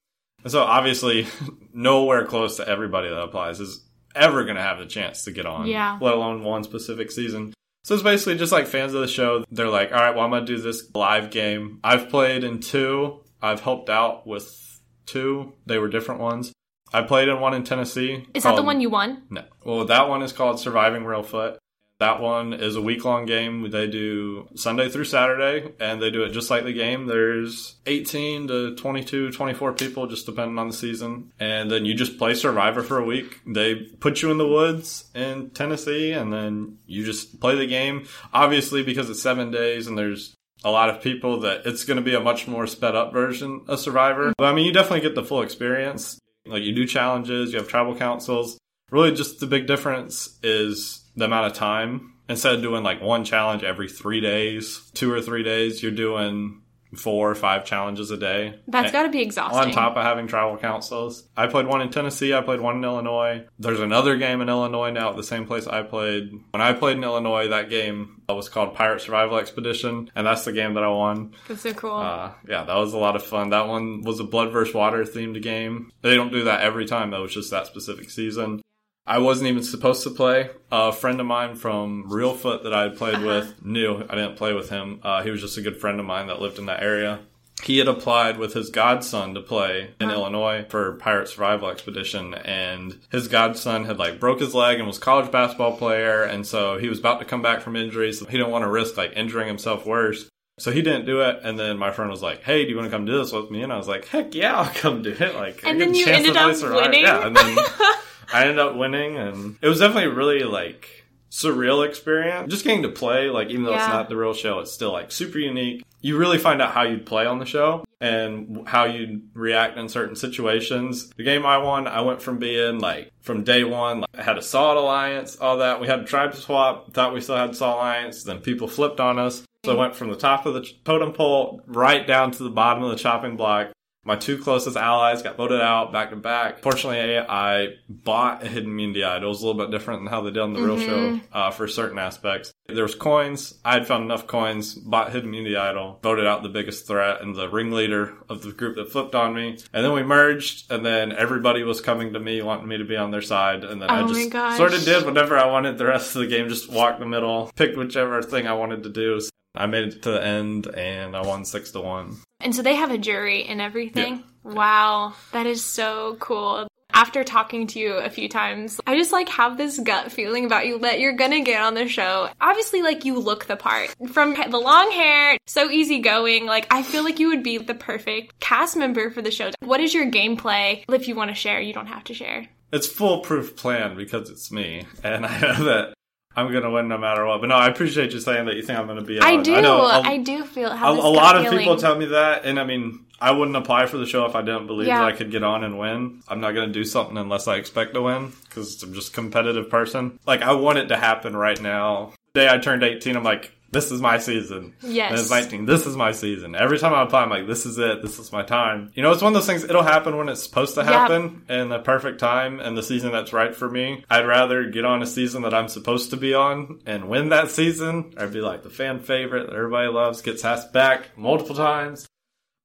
And 0.45 0.51
so 0.51 0.61
obviously, 0.61 1.27
nowhere 1.73 2.25
close 2.25 2.55
to 2.57 2.67
everybody 2.67 3.09
that 3.09 3.19
applies 3.19 3.59
is 3.59 3.83
ever 4.15 4.43
going 4.45 4.55
to 4.55 4.61
have 4.61 4.77
the 4.79 4.85
chance 4.85 5.23
to 5.25 5.31
get 5.31 5.45
on, 5.45 5.67
Yeah. 5.67 5.97
let 5.99 6.13
alone 6.13 6.43
one 6.43 6.63
specific 6.63 7.11
season. 7.11 7.53
So 7.83 7.95
it's 7.95 8.03
basically 8.03 8.37
just 8.37 8.51
like 8.53 8.67
fans 8.67 8.93
of 8.93 9.01
the 9.01 9.07
show. 9.07 9.43
They're 9.51 9.69
like, 9.69 9.91
all 9.91 9.97
right, 9.99 10.15
well, 10.15 10.23
I'm 10.23 10.29
going 10.31 10.45
to 10.45 10.55
do 10.55 10.61
this 10.61 10.89
live 10.95 11.29
game. 11.31 11.79
I've 11.83 12.09
played 12.09 12.43
in 12.43 12.59
two. 12.59 13.23
I've 13.41 13.59
helped 13.59 13.89
out 13.89 14.25
with 14.25 14.79
two. 15.05 15.53
They 15.65 15.77
were 15.77 15.89
different 15.89 16.21
ones. 16.21 16.53
I 16.93 17.01
played 17.01 17.27
in 17.27 17.39
one 17.41 17.53
in 17.53 17.63
Tennessee. 17.63 18.25
Is 18.33 18.43
that 18.43 18.55
the 18.55 18.63
one 18.63 18.79
you 18.81 18.89
won? 18.89 19.23
no. 19.29 19.43
Well, 19.65 19.85
that 19.85 20.07
one 20.07 20.21
is 20.21 20.31
called 20.31 20.59
Surviving 20.59 21.01
Reelfoot. 21.03 21.57
That 21.99 22.19
one 22.19 22.53
is 22.53 22.75
a 22.75 22.81
week 22.81 23.05
long 23.05 23.25
game. 23.25 23.71
They 23.71 23.87
do 23.87 24.49
Sunday 24.55 24.89
through 24.89 25.05
Saturday, 25.05 25.71
and 25.79 26.01
they 26.01 26.11
do 26.11 26.23
it 26.23 26.31
just 26.31 26.49
like 26.49 26.65
the 26.65 26.73
game. 26.73 27.05
There's 27.05 27.75
18 27.85 28.49
to 28.49 28.75
22, 28.75 29.31
24 29.31 29.73
people, 29.73 30.07
just 30.07 30.25
depending 30.25 30.59
on 30.59 30.67
the 30.67 30.73
season. 30.73 31.31
And 31.39 31.71
then 31.71 31.85
you 31.85 31.93
just 31.93 32.17
play 32.17 32.33
Survivor 32.33 32.83
for 32.83 32.97
a 32.97 33.05
week. 33.05 33.39
They 33.47 33.75
put 33.75 34.21
you 34.21 34.29
in 34.29 34.37
the 34.37 34.47
woods 34.47 35.05
in 35.15 35.51
Tennessee, 35.51 36.11
and 36.11 36.33
then 36.33 36.79
you 36.85 37.05
just 37.05 37.39
play 37.39 37.55
the 37.55 37.67
game. 37.67 38.07
Obviously, 38.33 38.83
because 38.83 39.09
it's 39.09 39.21
seven 39.23 39.49
days 39.49 39.87
and 39.87 39.97
there's 39.97 40.35
a 40.65 40.71
lot 40.71 40.89
of 40.89 41.01
people 41.01 41.39
that 41.41 41.65
it's 41.65 41.85
going 41.85 41.97
to 41.97 42.03
be 42.03 42.15
a 42.15 42.19
much 42.19 42.47
more 42.47 42.67
sped 42.67 42.95
up 42.95 43.13
version 43.13 43.63
of 43.67 43.79
Survivor. 43.79 44.33
But 44.37 44.47
I 44.47 44.53
mean, 44.53 44.65
you 44.65 44.73
definitely 44.73 45.01
get 45.01 45.15
the 45.15 45.23
full 45.23 45.43
experience. 45.43 46.19
Like 46.45 46.63
you 46.63 46.73
do 46.73 46.85
challenges, 46.85 47.53
you 47.53 47.59
have 47.59 47.67
tribal 47.67 47.95
councils. 47.95 48.57
Really, 48.91 49.13
just 49.13 49.39
the 49.39 49.47
big 49.47 49.65
difference 49.65 50.37
is 50.43 51.04
the 51.15 51.25
amount 51.25 51.47
of 51.47 51.53
time. 51.53 52.13
Instead 52.27 52.55
of 52.55 52.61
doing 52.61 52.83
like 52.83 53.01
one 53.01 53.23
challenge 53.23 53.63
every 53.63 53.87
three 53.87 54.19
days, 54.19 54.89
two 54.93 55.11
or 55.11 55.21
three 55.21 55.43
days, 55.43 55.83
you're 55.83 55.91
doing 55.91 56.61
four 56.97 57.29
or 57.29 57.35
five 57.35 57.65
challenges 57.65 58.11
a 58.11 58.17
day. 58.17 58.59
That's 58.67 58.91
got 58.91 59.03
to 59.03 59.09
be 59.09 59.21
exhausting. 59.21 59.59
on 59.59 59.71
top 59.71 59.97
of 59.97 60.03
having 60.03 60.27
tribal 60.27 60.57
councils. 60.57 61.27
I 61.35 61.47
played 61.47 61.67
one 61.67 61.81
in 61.81 61.89
Tennessee, 61.89 62.33
I 62.33 62.41
played 62.41 62.61
one 62.61 62.77
in 62.77 62.83
Illinois. 62.83 63.45
There's 63.59 63.79
another 63.79 64.17
game 64.17 64.41
in 64.41 64.49
Illinois 64.49 64.91
now 64.91 65.11
at 65.11 65.17
the 65.17 65.23
same 65.23 65.45
place 65.45 65.67
I 65.67 65.83
played. 65.83 66.31
When 66.51 66.61
I 66.61 66.73
played 66.73 66.97
in 66.97 67.03
Illinois, 67.03 67.49
that 67.49 67.69
game 67.69 68.21
was 68.27 68.49
called 68.49 68.75
Pirate 68.75 69.01
Survival 69.01 69.37
Expedition, 69.37 70.09
and 70.15 70.25
that's 70.25 70.45
the 70.45 70.51
game 70.51 70.73
that 70.75 70.83
I 70.83 70.89
won. 70.89 71.33
That's 71.47 71.61
so 71.61 71.73
cool. 71.73 71.97
Uh, 71.97 72.31
yeah, 72.47 72.63
that 72.63 72.75
was 72.75 72.93
a 72.93 72.97
lot 72.97 73.15
of 73.15 73.23
fun. 73.23 73.49
That 73.49 73.67
one 73.67 74.01
was 74.01 74.19
a 74.19 74.23
blood 74.23 74.51
versus 74.51 74.73
water 74.73 75.03
themed 75.03 75.41
game. 75.41 75.91
They 76.01 76.15
don't 76.15 76.31
do 76.31 76.45
that 76.45 76.61
every 76.61 76.85
time, 76.85 77.11
though. 77.11 77.25
It's 77.25 77.33
just 77.33 77.51
that 77.51 77.67
specific 77.67 78.09
season. 78.09 78.61
I 79.07 79.19
wasn't 79.19 79.49
even 79.49 79.63
supposed 79.63 80.03
to 80.03 80.09
play. 80.09 80.49
A 80.71 80.91
friend 80.91 81.19
of 81.19 81.27
mine 81.27 81.55
from 81.55 82.09
Reelfoot 82.09 82.63
that 82.63 82.73
I 82.73 82.83
had 82.83 82.97
played 82.97 83.21
with 83.21 83.63
knew 83.63 84.03
I 84.09 84.15
didn't 84.15 84.35
play 84.35 84.53
with 84.53 84.69
him. 84.69 84.99
Uh, 85.03 85.21
he 85.21 85.29
was 85.29 85.41
just 85.41 85.57
a 85.57 85.61
good 85.61 85.77
friend 85.77 85.99
of 85.99 86.05
mine 86.05 86.27
that 86.27 86.41
lived 86.41 86.57
in 86.57 86.65
that 86.65 86.81
area. 86.81 87.19
He 87.63 87.77
had 87.77 87.87
applied 87.87 88.37
with 88.37 88.53
his 88.53 88.69
godson 88.69 89.33
to 89.35 89.41
play 89.41 89.91
in 90.01 90.11
Illinois 90.11 90.65
for 90.67 90.93
Pirate 90.93 91.29
Survival 91.29 91.69
Expedition, 91.69 92.33
and 92.33 92.99
his 93.11 93.27
godson 93.27 93.85
had 93.85 93.97
like 93.97 94.19
broke 94.19 94.41
his 94.41 94.53
leg 94.53 94.77
and 94.77 94.87
was 94.87 94.97
a 94.97 95.01
college 95.01 95.31
basketball 95.31 95.77
player, 95.77 96.23
and 96.23 96.45
so 96.45 96.77
he 96.77 96.89
was 96.89 96.99
about 96.99 97.19
to 97.19 97.25
come 97.25 97.41
back 97.41 97.61
from 97.61 97.75
injury, 97.75 98.11
so 98.11 98.25
he 98.25 98.37
didn't 98.37 98.51
want 98.51 98.63
to 98.63 98.69
risk 98.69 98.97
like 98.97 99.13
injuring 99.15 99.47
himself 99.47 99.85
worse. 99.85 100.29
So 100.59 100.71
he 100.71 100.81
didn't 100.81 101.05
do 101.05 101.21
it, 101.21 101.39
and 101.43 101.57
then 101.57 101.77
my 101.77 101.91
friend 101.91 102.11
was 102.11 102.21
like, 102.21 102.43
"Hey, 102.43 102.63
do 102.65 102.71
you 102.71 102.75
want 102.77 102.91
to 102.91 102.95
come 102.95 103.05
do 103.05 103.17
this 103.17 103.31
with 103.31 103.49
me?" 103.49 103.61
And 103.61 103.71
I 103.71 103.77
was 103.77 103.87
like, 103.87 104.05
"Heck 104.07 104.35
yeah, 104.35 104.57
I'll 104.59 104.73
come 104.73 105.01
do 105.01 105.15
it!" 105.17 105.35
Like, 105.35 105.61
And 105.65 105.79
then 105.79 105.93
you 105.93 106.07
ended 106.07 106.35
up 106.35 106.61
winning? 106.61 107.03
Yeah, 107.03 107.25
and 107.25 107.35
then 107.35 107.57
I 108.33 108.41
ended 108.41 108.59
up 108.59 108.75
winning, 108.75 109.17
and 109.17 109.57
it 109.61 109.67
was 109.67 109.79
definitely 109.79 110.11
a 110.11 110.13
really 110.13 110.43
like 110.43 111.05
surreal 111.31 111.85
experience. 111.85 112.49
Just 112.49 112.63
getting 112.63 112.83
to 112.83 112.89
play, 112.89 113.29
like 113.29 113.49
even 113.49 113.63
though 113.63 113.75
it's 113.75 113.87
not 113.87 114.07
the 114.07 114.15
real 114.15 114.33
show, 114.33 114.59
it's 114.59 114.71
still 114.71 114.91
like 114.91 115.11
super 115.11 115.37
unique. 115.37 115.83
You 116.01 116.17
really 116.17 116.37
find 116.37 116.61
out 116.61 116.71
how 116.71 116.83
you'd 116.83 117.05
play 117.05 117.25
on 117.25 117.39
the 117.39 117.45
show 117.45 117.83
and 117.99 118.67
how 118.67 118.85
you'd 118.85 119.29
react 119.33 119.77
in 119.77 119.89
certain 119.89 120.15
situations. 120.15 121.09
The 121.17 121.23
game 121.23 121.45
I 121.45 121.57
won, 121.57 121.87
I 121.87 122.01
went 122.01 122.21
from 122.21 122.37
being 122.37 122.79
like 122.79 123.11
from 123.21 123.43
day 123.43 123.63
one, 123.63 124.01
like, 124.01 124.09
I 124.17 124.21
had 124.21 124.37
a 124.37 124.41
solid 124.41 124.79
alliance, 124.79 125.35
all 125.35 125.57
that. 125.57 125.81
We 125.81 125.87
had 125.87 125.99
a 126.01 126.05
tribe 126.05 126.35
swap, 126.35 126.93
thought 126.93 127.13
we 127.13 127.21
still 127.21 127.37
had 127.37 127.55
solid 127.55 127.77
alliance. 127.77 128.23
Then 128.23 128.39
people 128.39 128.67
flipped 128.67 128.99
on 128.99 129.19
us, 129.19 129.43
so 129.65 129.75
I 129.75 129.79
went 129.79 129.95
from 129.95 130.09
the 130.09 130.15
top 130.15 130.45
of 130.45 130.53
the 130.53 130.65
totem 130.85 131.11
pole 131.11 131.61
right 131.65 132.05
down 132.05 132.31
to 132.31 132.43
the 132.43 132.49
bottom 132.49 132.83
of 132.83 132.91
the 132.91 132.97
chopping 132.97 133.35
block. 133.35 133.71
My 134.05 134.15
two 134.15 134.37
closest 134.37 134.77
allies 134.77 135.23
got 135.23 135.35
voted 135.35 135.59
out 135.61 135.91
back 135.91 136.11
to 136.11 136.15
back. 136.15 136.59
Fortunately, 136.59 137.17
I 137.17 137.69
bought 137.89 138.43
a 138.43 138.47
hidden 138.47 138.69
immunity 138.69 139.03
idol. 139.03 139.25
It 139.25 139.29
was 139.29 139.41
a 139.41 139.47
little 139.47 139.59
bit 139.59 139.71
different 139.71 140.01
than 140.01 140.07
how 140.07 140.21
they 140.21 140.29
did 140.29 140.43
on 140.43 140.53
the 140.53 140.61
real 140.61 140.79
show 140.79 141.19
uh, 141.33 141.49
for 141.49 141.67
certain 141.67 141.97
aspects. 141.97 142.53
There 142.67 142.83
was 142.83 142.93
coins. 142.93 143.55
I 143.65 143.73
had 143.73 143.87
found 143.87 144.03
enough 144.03 144.27
coins, 144.27 144.75
bought 144.75 145.11
hidden 145.11 145.29
immunity 145.29 145.55
idol, 145.57 145.99
voted 146.03 146.27
out 146.27 146.43
the 146.43 146.49
biggest 146.49 146.87
threat 146.87 147.21
and 147.21 147.35
the 147.35 147.49
ringleader 147.49 148.13
of 148.29 148.43
the 148.43 148.51
group 148.51 148.75
that 148.75 148.91
flipped 148.91 149.15
on 149.15 149.33
me. 149.33 149.57
And 149.73 149.83
then 149.83 149.93
we 149.93 150.03
merged, 150.03 150.71
and 150.71 150.85
then 150.85 151.11
everybody 151.11 151.63
was 151.63 151.81
coming 151.81 152.13
to 152.13 152.19
me, 152.19 152.43
wanting 152.43 152.67
me 152.67 152.77
to 152.77 152.85
be 152.85 152.95
on 152.95 153.09
their 153.09 153.23
side. 153.23 153.63
And 153.63 153.81
then 153.81 153.89
Oh 153.89 154.05
I 154.05 154.07
just 154.07 154.57
sort 154.57 154.73
of 154.73 154.83
did 154.85 155.03
whatever 155.05 155.35
I 155.37 155.47
wanted 155.47 155.79
the 155.79 155.85
rest 155.85 156.15
of 156.15 156.21
the 156.21 156.27
game, 156.27 156.47
just 156.47 156.71
walked 156.71 156.99
the 156.99 157.07
middle, 157.07 157.51
picked 157.55 157.75
whichever 157.75 158.21
thing 158.21 158.45
I 158.45 158.53
wanted 158.53 158.83
to 158.83 158.89
do. 158.89 159.19
I 159.57 159.65
made 159.65 159.89
it 159.89 160.03
to 160.03 160.11
the 160.11 160.23
end, 160.23 160.67
and 160.67 161.15
I 161.15 161.21
won 161.21 161.45
six 161.45 161.71
to 161.71 161.81
one. 161.81 162.17
And 162.39 162.53
so 162.53 162.61
they 162.61 162.75
have 162.75 162.91
a 162.91 162.97
jury 162.97 163.45
and 163.45 163.61
everything. 163.61 164.23
Wow, 164.43 165.13
that 165.31 165.47
is 165.47 165.63
so 165.63 166.17
cool. 166.19 166.67
After 166.93 167.25
talking 167.25 167.67
to 167.67 167.79
you 167.79 167.95
a 167.95 168.09
few 168.09 168.29
times, 168.29 168.79
I 168.87 168.95
just 168.95 169.11
like 169.11 169.27
have 169.27 169.57
this 169.57 169.77
gut 169.79 170.13
feeling 170.13 170.45
about 170.45 170.65
you 170.65 170.79
that 170.79 171.01
you're 171.01 171.17
gonna 171.17 171.41
get 171.41 171.61
on 171.61 171.73
the 171.73 171.89
show. 171.89 172.29
Obviously, 172.39 172.81
like 172.83 173.03
you 173.03 173.19
look 173.19 173.45
the 173.45 173.57
part. 173.57 173.93
From 174.13 174.33
the 174.33 174.57
long 174.57 174.91
hair, 174.91 175.37
so 175.45 175.69
easygoing, 175.69 176.45
like 176.45 176.67
I 176.71 176.83
feel 176.83 177.03
like 177.03 177.19
you 177.19 177.27
would 177.29 177.43
be 177.43 177.57
the 177.57 177.73
perfect 177.73 178.39
cast 178.39 178.77
member 178.77 179.09
for 179.09 179.21
the 179.21 179.31
show. 179.31 179.51
What 179.59 179.81
is 179.81 179.93
your 179.93 180.09
gameplay? 180.09 180.85
If 180.87 181.09
you 181.09 181.15
want 181.15 181.31
to 181.31 181.35
share, 181.35 181.59
you 181.59 181.73
don't 181.73 181.87
have 181.87 182.05
to 182.05 182.13
share. 182.13 182.47
It's 182.71 182.87
foolproof 182.87 183.57
plan 183.57 183.97
because 183.97 184.29
it's 184.29 184.51
me, 184.51 184.85
and 185.03 185.25
I 185.25 185.41
know 185.41 185.63
that 185.65 185.93
I'm 186.35 186.51
gonna 186.51 186.69
win 186.71 186.87
no 186.87 186.97
matter 186.97 187.25
what. 187.25 187.41
But 187.41 187.47
no, 187.47 187.55
I 187.55 187.67
appreciate 187.67 188.11
you 188.13 188.19
saying 188.19 188.45
that 188.45 188.55
you 188.55 188.61
think 188.63 188.77
I'm 188.77 188.87
gonna 188.87 189.01
be. 189.01 189.19
I 189.19 189.41
do. 189.41 189.55
I, 189.55 189.61
know 189.61 189.85
I 189.85 190.17
do 190.17 190.43
feel 190.43 190.69
a, 190.69 190.91
a 190.91 190.93
lot 190.93 191.35
of 191.37 191.43
feeling. 191.43 191.59
people 191.59 191.77
tell 191.77 191.95
me 191.95 192.05
that, 192.07 192.45
and 192.45 192.59
I 192.59 192.63
mean, 192.65 193.05
I 193.19 193.31
wouldn't 193.31 193.55
apply 193.55 193.85
for 193.85 193.97
the 193.97 194.05
show 194.05 194.25
if 194.25 194.35
I 194.35 194.41
didn't 194.41 194.67
believe 194.67 194.87
Yeah. 194.87 194.99
that 194.99 195.05
I 195.07 195.11
could 195.13 195.31
get 195.31 195.43
on 195.43 195.63
and 195.63 195.79
win. 195.79 196.21
I'm 196.27 196.41
not 196.41 196.51
going 196.51 196.67
to 196.67 196.73
do 196.73 196.83
something 196.83 197.17
unless 197.17 197.47
I 197.47 197.55
expect 197.55 197.93
to 197.93 198.01
win 198.01 198.33
because 198.49 198.83
I'm 198.83 198.93
just 198.93 199.09
a 199.09 199.15
competitive 199.15 199.69
person. 199.69 200.19
Like, 200.27 200.41
I 200.41 200.51
want 200.53 200.79
it 200.79 200.87
to 200.89 200.97
happen 200.97 201.35
right 201.35 201.59
now. 201.61 202.11
The 202.33 202.41
day 202.41 202.49
I 202.49 202.57
turned 202.57 202.83
18, 202.83 203.15
I'm 203.15 203.23
like, 203.23 203.53
this 203.75 203.91
is 203.91 204.01
my 204.01 204.17
season. 204.17 204.73
Yes. 204.81 205.11
And 205.11 205.19
it's 205.19 205.29
19. 205.29 205.65
This 205.65 205.85
is 205.85 205.97
my 205.97 206.13
season. 206.13 206.55
Every 206.55 206.79
time 206.79 206.93
I 206.93 207.03
apply, 207.03 207.23
I'm 207.23 207.29
like, 207.29 207.45
this 207.45 207.65
is 207.65 207.77
it. 207.77 208.01
This 208.01 208.17
is 208.19 208.31
my 208.31 208.41
time. 208.41 208.89
You 208.95 209.03
know, 209.03 209.11
it's 209.11 209.21
one 209.21 209.33
of 209.33 209.33
those 209.33 209.45
things, 209.45 209.65
it'll 209.65 209.83
happen 209.83 210.15
when 210.15 210.29
it's 210.29 210.41
supposed 210.41 210.75
to 210.75 210.83
happen 210.85 211.43
in 211.49 211.67
the 211.67 211.79
perfect 211.79 212.19
time 212.19 212.61
and 212.61 212.77
the 212.77 212.83
season 212.83 213.11
that's 213.11 213.33
right 213.33 213.53
for 213.53 213.69
me. 213.69 214.05
I'd 214.09 214.25
rather 214.25 214.69
get 214.69 214.85
on 214.85 215.01
a 215.01 215.05
season 215.05 215.41
that 215.41 215.53
I'm 215.53 215.67
supposed 215.67 216.11
to 216.11 216.17
be 216.17 216.33
on 216.33 216.79
and 216.85 217.09
win 217.09 217.29
that 217.29 217.51
season. 217.51 218.13
I'd 218.17 218.31
be 218.31 218.39
like 218.39 218.63
the 218.63 218.69
fan 218.69 218.99
favorite 218.99 219.47
that 219.47 219.55
everybody 219.55 219.89
loves, 219.89 220.21
gets 220.21 220.45
asked 220.45 220.71
back 220.71 221.17
multiple 221.17 221.55
times. 221.55 222.07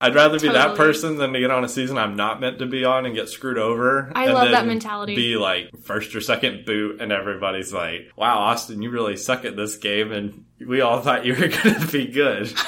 I'd 0.01 0.15
rather 0.15 0.41
be 0.41 0.49
that 0.49 0.77
person 0.77 1.19
than 1.19 1.35
to 1.35 1.41
get 1.41 1.51
on 1.51 1.63
a 1.63 1.69
season 1.69 1.99
I'm 1.99 2.17
not 2.17 2.41
meant 2.41 2.61
to 2.61 2.67
be 2.67 2.85
on 2.85 3.05
and 3.05 3.15
get 3.15 3.29
screwed 3.29 3.59
over. 3.59 4.11
I 4.15 4.29
love 4.29 4.51
that 4.51 4.67
mentality. 4.67 5.15
Be 5.15 5.37
like 5.37 5.77
first 5.83 6.15
or 6.15 6.21
second 6.23 6.65
boot, 6.65 7.01
and 7.01 7.13
everybody's 7.13 7.73
like, 7.73 8.11
"Wow, 8.17 8.39
Austin, 8.39 8.81
you 8.81 8.91
really 8.91 9.17
suck 9.17 9.45
at 9.45 9.57
this 9.57 9.77
game," 9.77 10.11
and 10.11 10.47
we 10.67 10.81
all 10.81 11.03
thought 11.03 11.27
you 11.27 11.35
were 11.35 11.49
going 11.63 11.81
to 11.81 11.89
be 11.91 12.07
good. 12.07 12.53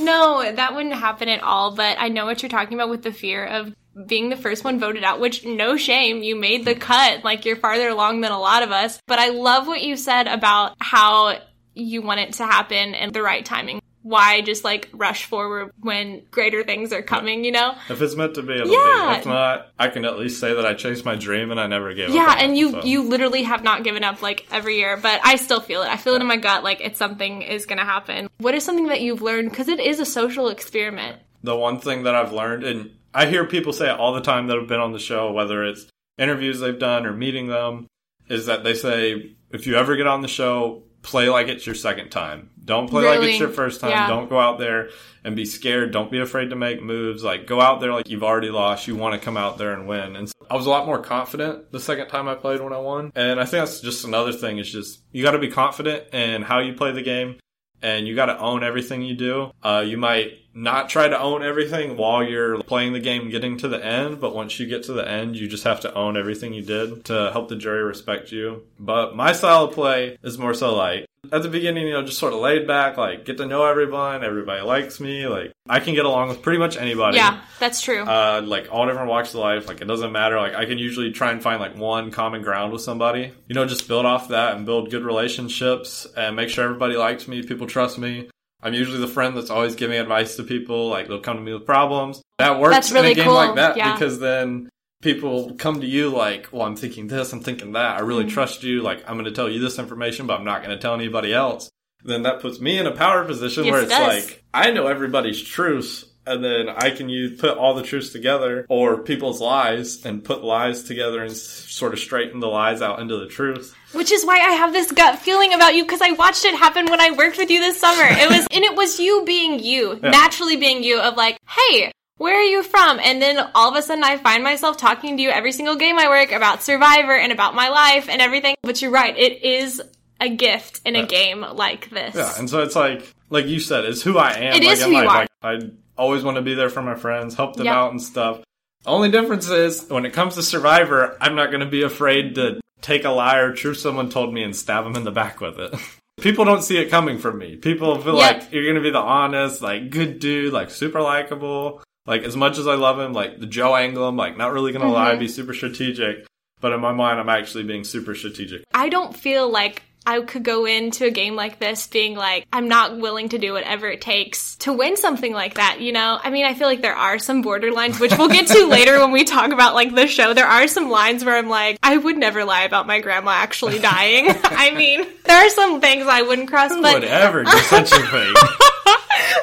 No, 0.00 0.50
that 0.52 0.74
wouldn't 0.74 0.94
happen 0.94 1.28
at 1.28 1.42
all. 1.42 1.74
But 1.74 1.96
I 2.00 2.08
know 2.08 2.26
what 2.26 2.42
you're 2.42 2.50
talking 2.50 2.74
about 2.74 2.90
with 2.90 3.02
the 3.02 3.12
fear 3.12 3.44
of 3.44 3.74
being 4.06 4.28
the 4.28 4.36
first 4.36 4.64
one 4.64 4.80
voted 4.80 5.04
out, 5.04 5.20
which 5.20 5.44
no 5.44 5.76
shame, 5.76 6.22
you 6.22 6.36
made 6.36 6.64
the 6.64 6.74
cut. 6.74 7.24
Like 7.24 7.44
you're 7.44 7.56
farther 7.56 7.88
along 7.88 8.20
than 8.20 8.32
a 8.32 8.38
lot 8.40 8.62
of 8.62 8.72
us. 8.72 9.00
But 9.06 9.18
I 9.18 9.28
love 9.28 9.66
what 9.66 9.82
you 9.82 9.96
said 9.96 10.26
about 10.26 10.74
how 10.80 11.38
you 11.74 12.02
want 12.02 12.20
it 12.20 12.32
to 12.34 12.46
happen 12.46 12.94
and 12.94 13.12
the 13.12 13.22
right 13.22 13.44
timing. 13.44 13.80
Why 14.02 14.40
just 14.40 14.64
like 14.64 14.88
rush 14.92 15.26
forward 15.26 15.72
when 15.80 16.22
greater 16.30 16.64
things 16.64 16.92
are 16.92 17.02
coming, 17.02 17.44
you 17.44 17.52
know? 17.52 17.74
If 17.90 18.00
it's 18.00 18.16
meant 18.16 18.34
to 18.36 18.42
be, 18.42 18.54
it'll 18.54 18.68
Yeah. 18.72 19.14
be. 19.14 19.20
If 19.20 19.26
not, 19.26 19.68
I 19.78 19.88
can 19.88 20.04
at 20.06 20.18
least 20.18 20.40
say 20.40 20.54
that 20.54 20.64
I 20.64 20.72
chased 20.74 21.04
my 21.04 21.16
dream 21.16 21.50
and 21.50 21.60
I 21.60 21.66
never 21.66 21.92
gave 21.92 22.08
Yeah, 22.10 22.22
up. 22.22 22.38
Yeah, 22.38 22.44
and 22.44 22.56
you 22.56 22.70
so. 22.72 22.82
you 22.84 23.02
literally 23.02 23.42
have 23.42 23.62
not 23.62 23.84
given 23.84 24.02
up 24.02 24.22
like 24.22 24.46
every 24.50 24.76
year, 24.78 24.96
but 24.96 25.20
I 25.22 25.36
still 25.36 25.60
feel 25.60 25.82
it. 25.82 25.88
I 25.88 25.96
feel 25.98 26.14
it 26.14 26.20
in 26.22 26.26
my 26.26 26.38
gut 26.38 26.64
like 26.64 26.80
it's 26.80 26.98
something 26.98 27.42
is 27.42 27.66
going 27.66 27.78
to 27.78 27.84
happen. 27.84 28.28
What 28.38 28.54
is 28.54 28.64
something 28.64 28.86
that 28.86 29.02
you've 29.02 29.20
learned 29.22 29.52
cuz 29.52 29.68
it 29.68 29.80
is 29.80 30.00
a 30.00 30.06
social 30.06 30.48
experiment. 30.48 31.16
the 31.42 31.56
one 31.56 31.78
thing 31.80 32.02
that 32.04 32.14
I've 32.14 32.32
learned, 32.32 32.64
and 32.64 32.90
I 33.14 33.24
hear 33.26 33.44
people 33.46 33.72
say 33.72 33.90
it 33.90 33.98
all 33.98 34.12
the 34.12 34.20
time 34.20 34.46
that 34.48 34.56
have 34.58 34.66
been 34.68 34.80
on 34.80 34.92
the 34.92 34.98
show, 34.98 35.32
whether 35.32 35.64
it's 35.64 35.86
interviews 36.18 36.60
they've 36.60 36.78
done 36.78 37.06
or 37.06 37.12
meeting 37.14 37.46
them, 37.48 37.86
is 38.28 38.44
that 38.46 38.62
they 38.62 38.74
say 38.74 39.32
if 39.50 39.66
you 39.66 39.74
ever 39.76 39.96
get 39.96 40.06
on 40.06 40.20
the 40.20 40.28
show, 40.28 40.82
play 41.02 41.28
like 41.28 41.48
it's 41.48 41.66
your 41.66 41.74
second 41.74 42.10
time. 42.10 42.50
Don't 42.64 42.88
play 42.88 43.04
like 43.04 43.28
it's 43.28 43.38
your 43.38 43.48
first 43.48 43.80
time. 43.80 43.90
Yeah. 43.90 44.06
Don't 44.08 44.28
go 44.28 44.38
out 44.38 44.58
there 44.58 44.90
and 45.24 45.34
be 45.34 45.44
scared. 45.44 45.92
Don't 45.92 46.10
be 46.10 46.20
afraid 46.20 46.50
to 46.50 46.56
make 46.56 46.82
moves. 46.82 47.24
Like 47.24 47.46
go 47.46 47.60
out 47.60 47.80
there 47.80 47.92
like 47.92 48.08
you've 48.08 48.22
already 48.22 48.50
lost. 48.50 48.86
You 48.86 48.96
want 48.96 49.14
to 49.14 49.24
come 49.24 49.36
out 49.36 49.58
there 49.58 49.72
and 49.72 49.88
win. 49.88 50.16
And 50.16 50.28
so 50.28 50.34
I 50.50 50.56
was 50.56 50.66
a 50.66 50.70
lot 50.70 50.86
more 50.86 51.00
confident 51.00 51.72
the 51.72 51.80
second 51.80 52.08
time 52.08 52.28
I 52.28 52.34
played 52.34 52.60
when 52.60 52.72
I 52.72 52.78
won. 52.78 53.12
And 53.14 53.40
I 53.40 53.44
think 53.44 53.62
that's 53.62 53.80
just 53.80 54.04
another 54.04 54.32
thing 54.32 54.58
is 54.58 54.70
just 54.70 55.00
you 55.12 55.22
got 55.22 55.32
to 55.32 55.38
be 55.38 55.48
confident 55.48 56.14
in 56.14 56.42
how 56.42 56.60
you 56.60 56.74
play 56.74 56.92
the 56.92 57.02
game 57.02 57.36
and 57.82 58.06
you 58.06 58.14
got 58.14 58.26
to 58.26 58.38
own 58.38 58.62
everything 58.62 59.02
you 59.02 59.14
do. 59.14 59.50
Uh, 59.62 59.82
you 59.86 59.96
might 59.96 60.32
not 60.54 60.88
try 60.88 61.08
to 61.08 61.18
own 61.18 61.42
everything 61.42 61.96
while 61.96 62.22
you're 62.22 62.62
playing 62.62 62.92
the 62.92 63.00
game 63.00 63.30
getting 63.30 63.56
to 63.58 63.68
the 63.68 63.84
end, 63.84 64.20
but 64.20 64.34
once 64.34 64.58
you 64.58 64.66
get 64.66 64.82
to 64.84 64.92
the 64.92 65.08
end, 65.08 65.36
you 65.36 65.48
just 65.48 65.64
have 65.64 65.80
to 65.80 65.94
own 65.94 66.16
everything 66.16 66.52
you 66.52 66.62
did 66.62 67.04
to 67.06 67.30
help 67.32 67.48
the 67.48 67.56
jury 67.56 67.82
respect 67.82 68.32
you. 68.32 68.64
But 68.78 69.14
my 69.14 69.32
style 69.32 69.64
of 69.64 69.74
play 69.74 70.18
is 70.22 70.38
more 70.38 70.54
so 70.54 70.74
like 70.74 71.06
at 71.32 71.42
the 71.42 71.48
beginning, 71.48 71.86
you 71.86 71.92
know, 71.92 72.02
just 72.02 72.18
sort 72.18 72.32
of 72.32 72.40
laid 72.40 72.66
back, 72.66 72.96
like 72.96 73.24
get 73.24 73.36
to 73.38 73.46
know 73.46 73.64
everyone, 73.64 74.24
everybody 74.24 74.62
likes 74.62 75.00
me, 75.00 75.26
like 75.26 75.52
I 75.68 75.80
can 75.80 75.94
get 75.94 76.04
along 76.04 76.28
with 76.28 76.42
pretty 76.42 76.58
much 76.58 76.76
anybody. 76.76 77.18
Yeah, 77.18 77.40
that's 77.58 77.80
true. 77.80 78.02
Uh, 78.02 78.42
like 78.44 78.68
all 78.72 78.86
different 78.86 79.08
walks 79.08 79.30
of 79.30 79.40
life, 79.40 79.68
like 79.68 79.80
it 79.80 79.86
doesn't 79.86 80.12
matter. 80.12 80.38
Like 80.38 80.54
I 80.54 80.64
can 80.64 80.78
usually 80.78 81.12
try 81.12 81.30
and 81.30 81.42
find 81.42 81.60
like 81.60 81.76
one 81.76 82.10
common 82.10 82.42
ground 82.42 82.72
with 82.72 82.82
somebody. 82.82 83.32
You 83.46 83.54
know, 83.54 83.66
just 83.66 83.86
build 83.86 84.06
off 84.06 84.28
that 84.28 84.56
and 84.56 84.64
build 84.64 84.90
good 84.90 85.04
relationships 85.04 86.06
and 86.16 86.36
make 86.36 86.48
sure 86.48 86.64
everybody 86.64 86.96
likes 86.96 87.28
me, 87.28 87.42
people 87.42 87.66
trust 87.66 87.98
me. 87.98 88.28
I'm 88.62 88.74
usually 88.74 88.98
the 88.98 89.06
friend 89.08 89.36
that's 89.36 89.50
always 89.50 89.74
giving 89.74 89.98
advice 89.98 90.36
to 90.36 90.42
people. 90.42 90.88
Like 90.88 91.08
they'll 91.08 91.20
come 91.20 91.36
to 91.36 91.42
me 91.42 91.52
with 91.52 91.66
problems. 91.66 92.22
That 92.38 92.58
works 92.60 92.74
That's 92.74 92.92
really 92.92 93.08
in 93.08 93.12
a 93.12 93.14
game 93.16 93.24
cool, 93.26 93.34
like 93.34 93.54
that 93.56 93.76
yeah. 93.76 93.92
because 93.92 94.18
then 94.18 94.68
people 95.02 95.54
come 95.54 95.80
to 95.80 95.86
you 95.86 96.10
like, 96.10 96.48
well, 96.52 96.62
I'm 96.62 96.76
thinking 96.76 97.06
this, 97.06 97.32
I'm 97.32 97.40
thinking 97.42 97.72
that. 97.72 97.96
I 97.96 97.98
Mm-hmm. 98.00 98.06
really 98.08 98.26
trust 98.26 98.62
you. 98.62 98.82
Like 98.82 99.02
I'm 99.08 99.14
going 99.14 99.24
to 99.26 99.32
tell 99.32 99.48
you 99.48 99.60
this 99.60 99.78
information, 99.78 100.26
but 100.26 100.38
I'm 100.38 100.44
not 100.44 100.62
going 100.62 100.76
to 100.76 100.80
tell 100.80 100.94
anybody 100.94 101.32
else. 101.32 101.70
Then 102.02 102.22
that 102.22 102.40
puts 102.40 102.60
me 102.60 102.78
in 102.78 102.86
a 102.86 102.94
power 102.96 103.24
position 103.24 103.64
Yes, 103.64 103.72
where 103.72 103.82
it's 103.82 103.90
does. 103.90 104.26
like 104.26 104.44
I 104.54 104.70
know 104.70 104.86
everybody's 104.86 105.40
truths, 105.42 106.04
and 106.30 106.44
then 106.44 106.68
I 106.68 106.90
can 106.90 107.08
use 107.08 107.40
put 107.40 107.58
all 107.58 107.74
the 107.74 107.82
truths 107.82 108.10
together 108.10 108.64
or 108.68 109.02
people's 109.02 109.40
lies 109.40 110.04
and 110.06 110.22
put 110.22 110.44
lies 110.44 110.84
together 110.84 111.22
and 111.22 111.36
sort 111.36 111.92
of 111.92 111.98
straighten 111.98 112.40
the 112.40 112.46
lies 112.46 112.80
out 112.80 113.00
into 113.00 113.18
the 113.18 113.26
truth. 113.26 113.74
Which 113.92 114.12
is 114.12 114.24
why 114.24 114.36
I 114.36 114.52
have 114.52 114.72
this 114.72 114.92
gut 114.92 115.18
feeling 115.18 115.52
about 115.52 115.74
you 115.74 115.82
because 115.82 116.00
I 116.00 116.12
watched 116.12 116.44
it 116.44 116.54
happen 116.54 116.86
when 116.86 117.00
I 117.00 117.10
worked 117.10 117.36
with 117.36 117.50
you 117.50 117.60
this 117.60 117.80
summer. 117.80 118.04
It 118.04 118.30
was, 118.30 118.46
and 118.52 118.64
it 118.64 118.76
was 118.76 119.00
you 119.00 119.24
being 119.26 119.58
you, 119.58 119.98
naturally 120.00 120.56
being 120.56 120.84
you 120.84 121.00
of 121.00 121.16
like, 121.16 121.38
hey, 121.48 121.92
where 122.18 122.38
are 122.38 122.42
you 122.44 122.62
from? 122.62 123.00
And 123.00 123.20
then 123.20 123.50
all 123.54 123.70
of 123.70 123.76
a 123.76 123.82
sudden 123.82 124.04
I 124.04 124.16
find 124.18 124.44
myself 124.44 124.76
talking 124.76 125.16
to 125.16 125.22
you 125.22 125.30
every 125.30 125.52
single 125.52 125.76
game 125.76 125.98
I 125.98 126.08
work 126.08 126.32
about 126.32 126.62
Survivor 126.62 127.16
and 127.16 127.32
about 127.32 127.54
my 127.54 127.70
life 127.70 128.08
and 128.08 128.22
everything. 128.22 128.54
But 128.62 128.80
you're 128.80 128.90
right. 128.90 129.16
It 129.18 129.42
is 129.42 129.82
a 130.20 130.28
gift 130.28 130.82
in 130.84 130.96
a 130.96 131.06
game 131.06 131.40
like 131.40 131.90
this. 131.90 132.14
Yeah, 132.14 132.32
and 132.38 132.48
so 132.48 132.62
it's 132.62 132.76
like 132.76 133.14
like 133.30 133.46
you 133.46 133.58
said, 133.58 133.84
it's 133.86 134.02
who 134.02 134.18
I 134.18 134.32
am. 134.32 134.54
It 134.54 134.64
like 134.64 134.72
is 134.72 134.82
who 134.82 134.90
you 134.90 134.98
are. 134.98 135.04
Like 135.06 135.28
I 135.42 135.60
always 136.00 136.24
want 136.24 136.36
to 136.36 136.42
be 136.42 136.54
there 136.54 136.70
for 136.70 136.82
my 136.82 136.94
friends, 136.94 137.34
help 137.34 137.56
them 137.56 137.66
Yep. 137.66 137.74
out 137.74 137.90
and 137.92 138.02
stuff. 138.02 138.40
Only 138.86 139.10
difference 139.10 139.48
is 139.50 139.86
when 139.88 140.06
it 140.06 140.12
comes 140.14 140.34
to 140.36 140.42
Survivor, 140.42 141.16
I'm 141.20 141.34
not 141.34 141.50
going 141.50 141.60
to 141.60 141.66
be 141.66 141.82
afraid 141.82 142.34
to 142.36 142.60
take 142.80 143.04
a 143.04 143.10
lie 143.10 143.36
or 143.38 143.52
truth 143.52 143.76
someone 143.78 144.08
told 144.08 144.32
me 144.32 144.42
and 144.42 144.56
stab 144.56 144.84
them 144.84 144.96
in 144.96 145.04
the 145.04 145.10
back 145.10 145.40
with 145.40 145.58
it. 145.58 145.74
People 146.20 146.44
don't 146.46 146.62
see 146.62 146.78
it 146.78 146.90
coming 146.90 147.18
from 147.18 147.38
me. 147.38 147.56
People 147.56 148.00
feel 148.00 148.16
Yep. 148.16 148.42
like 148.42 148.52
you're 148.52 148.64
going 148.64 148.76
to 148.76 148.80
be 148.82 148.90
the 148.90 148.98
honest, 148.98 149.60
like 149.62 149.90
good 149.90 150.18
dude, 150.18 150.52
like 150.52 150.70
super 150.70 151.00
likable. 151.02 151.82
Like 152.06 152.22
as 152.22 152.36
much 152.36 152.56
as 152.58 152.66
I 152.66 152.74
love 152.74 152.98
him, 152.98 153.12
like 153.12 153.38
the 153.38 153.46
Joe 153.46 153.76
angle, 153.76 154.06
I'm 154.08 154.16
like 154.16 154.36
not 154.38 154.52
really 154.52 154.72
going 154.72 154.84
to 154.84 154.90
lie, 154.90 155.10
Mm-hmm. 155.10 155.20
be 155.20 155.28
super 155.28 155.52
strategic. 155.54 156.26
But 156.60 156.72
in 156.72 156.80
my 156.80 156.92
mind, 156.92 157.20
I'm 157.20 157.28
actually 157.30 157.64
being 157.64 157.84
super 157.84 158.14
strategic. 158.14 158.64
I 158.74 158.88
don't 158.90 159.16
feel 159.16 159.48
like 159.50 159.82
I 160.06 160.20
could 160.22 160.42
go 160.42 160.64
into 160.64 161.04
a 161.04 161.10
game 161.10 161.36
like 161.36 161.58
this 161.58 161.86
being 161.86 162.16
like, 162.16 162.46
I'm 162.52 162.68
not 162.68 162.98
willing 162.98 163.28
to 163.30 163.38
do 163.38 163.52
whatever 163.52 163.88
it 163.88 164.00
takes 164.00 164.56
to 164.56 164.72
win 164.72 164.96
something 164.96 165.32
like 165.32 165.54
that, 165.54 165.80
you 165.80 165.92
know? 165.92 166.18
I 166.22 166.30
mean, 166.30 166.44
I 166.46 166.54
feel 166.54 166.66
like 166.66 166.82
there 166.82 166.94
are 166.96 167.18
some 167.18 167.44
borderlines, 167.44 168.00
which 168.00 168.16
we'll 168.16 168.28
get 168.28 168.46
to 168.48 168.66
later 168.68 168.98
when 168.98 169.12
we 169.12 169.24
talk 169.24 169.52
about 169.52 169.74
like 169.74 169.94
the 169.94 170.06
show. 170.06 170.32
There 170.34 170.46
are 170.46 170.66
some 170.68 170.90
lines 170.90 171.24
where 171.24 171.36
I'm 171.36 171.48
like, 171.48 171.78
I 171.82 171.96
would 171.96 172.16
never 172.16 172.44
lie 172.44 172.62
about 172.62 172.86
my 172.86 173.00
grandma 173.00 173.30
actually 173.32 173.78
dying. 173.80 174.26
I 174.44 174.72
mean, 174.72 175.06
there 175.24 175.46
are 175.46 175.50
some 175.50 175.80
things 175.80 176.06
I 176.06 176.22
wouldn't 176.22 176.48
cross, 176.48 176.70
but 176.70 176.94
Whatever, 176.94 177.44
such 177.46 177.92
a 177.92 177.96
thing. 177.96 178.34
but 178.34 178.42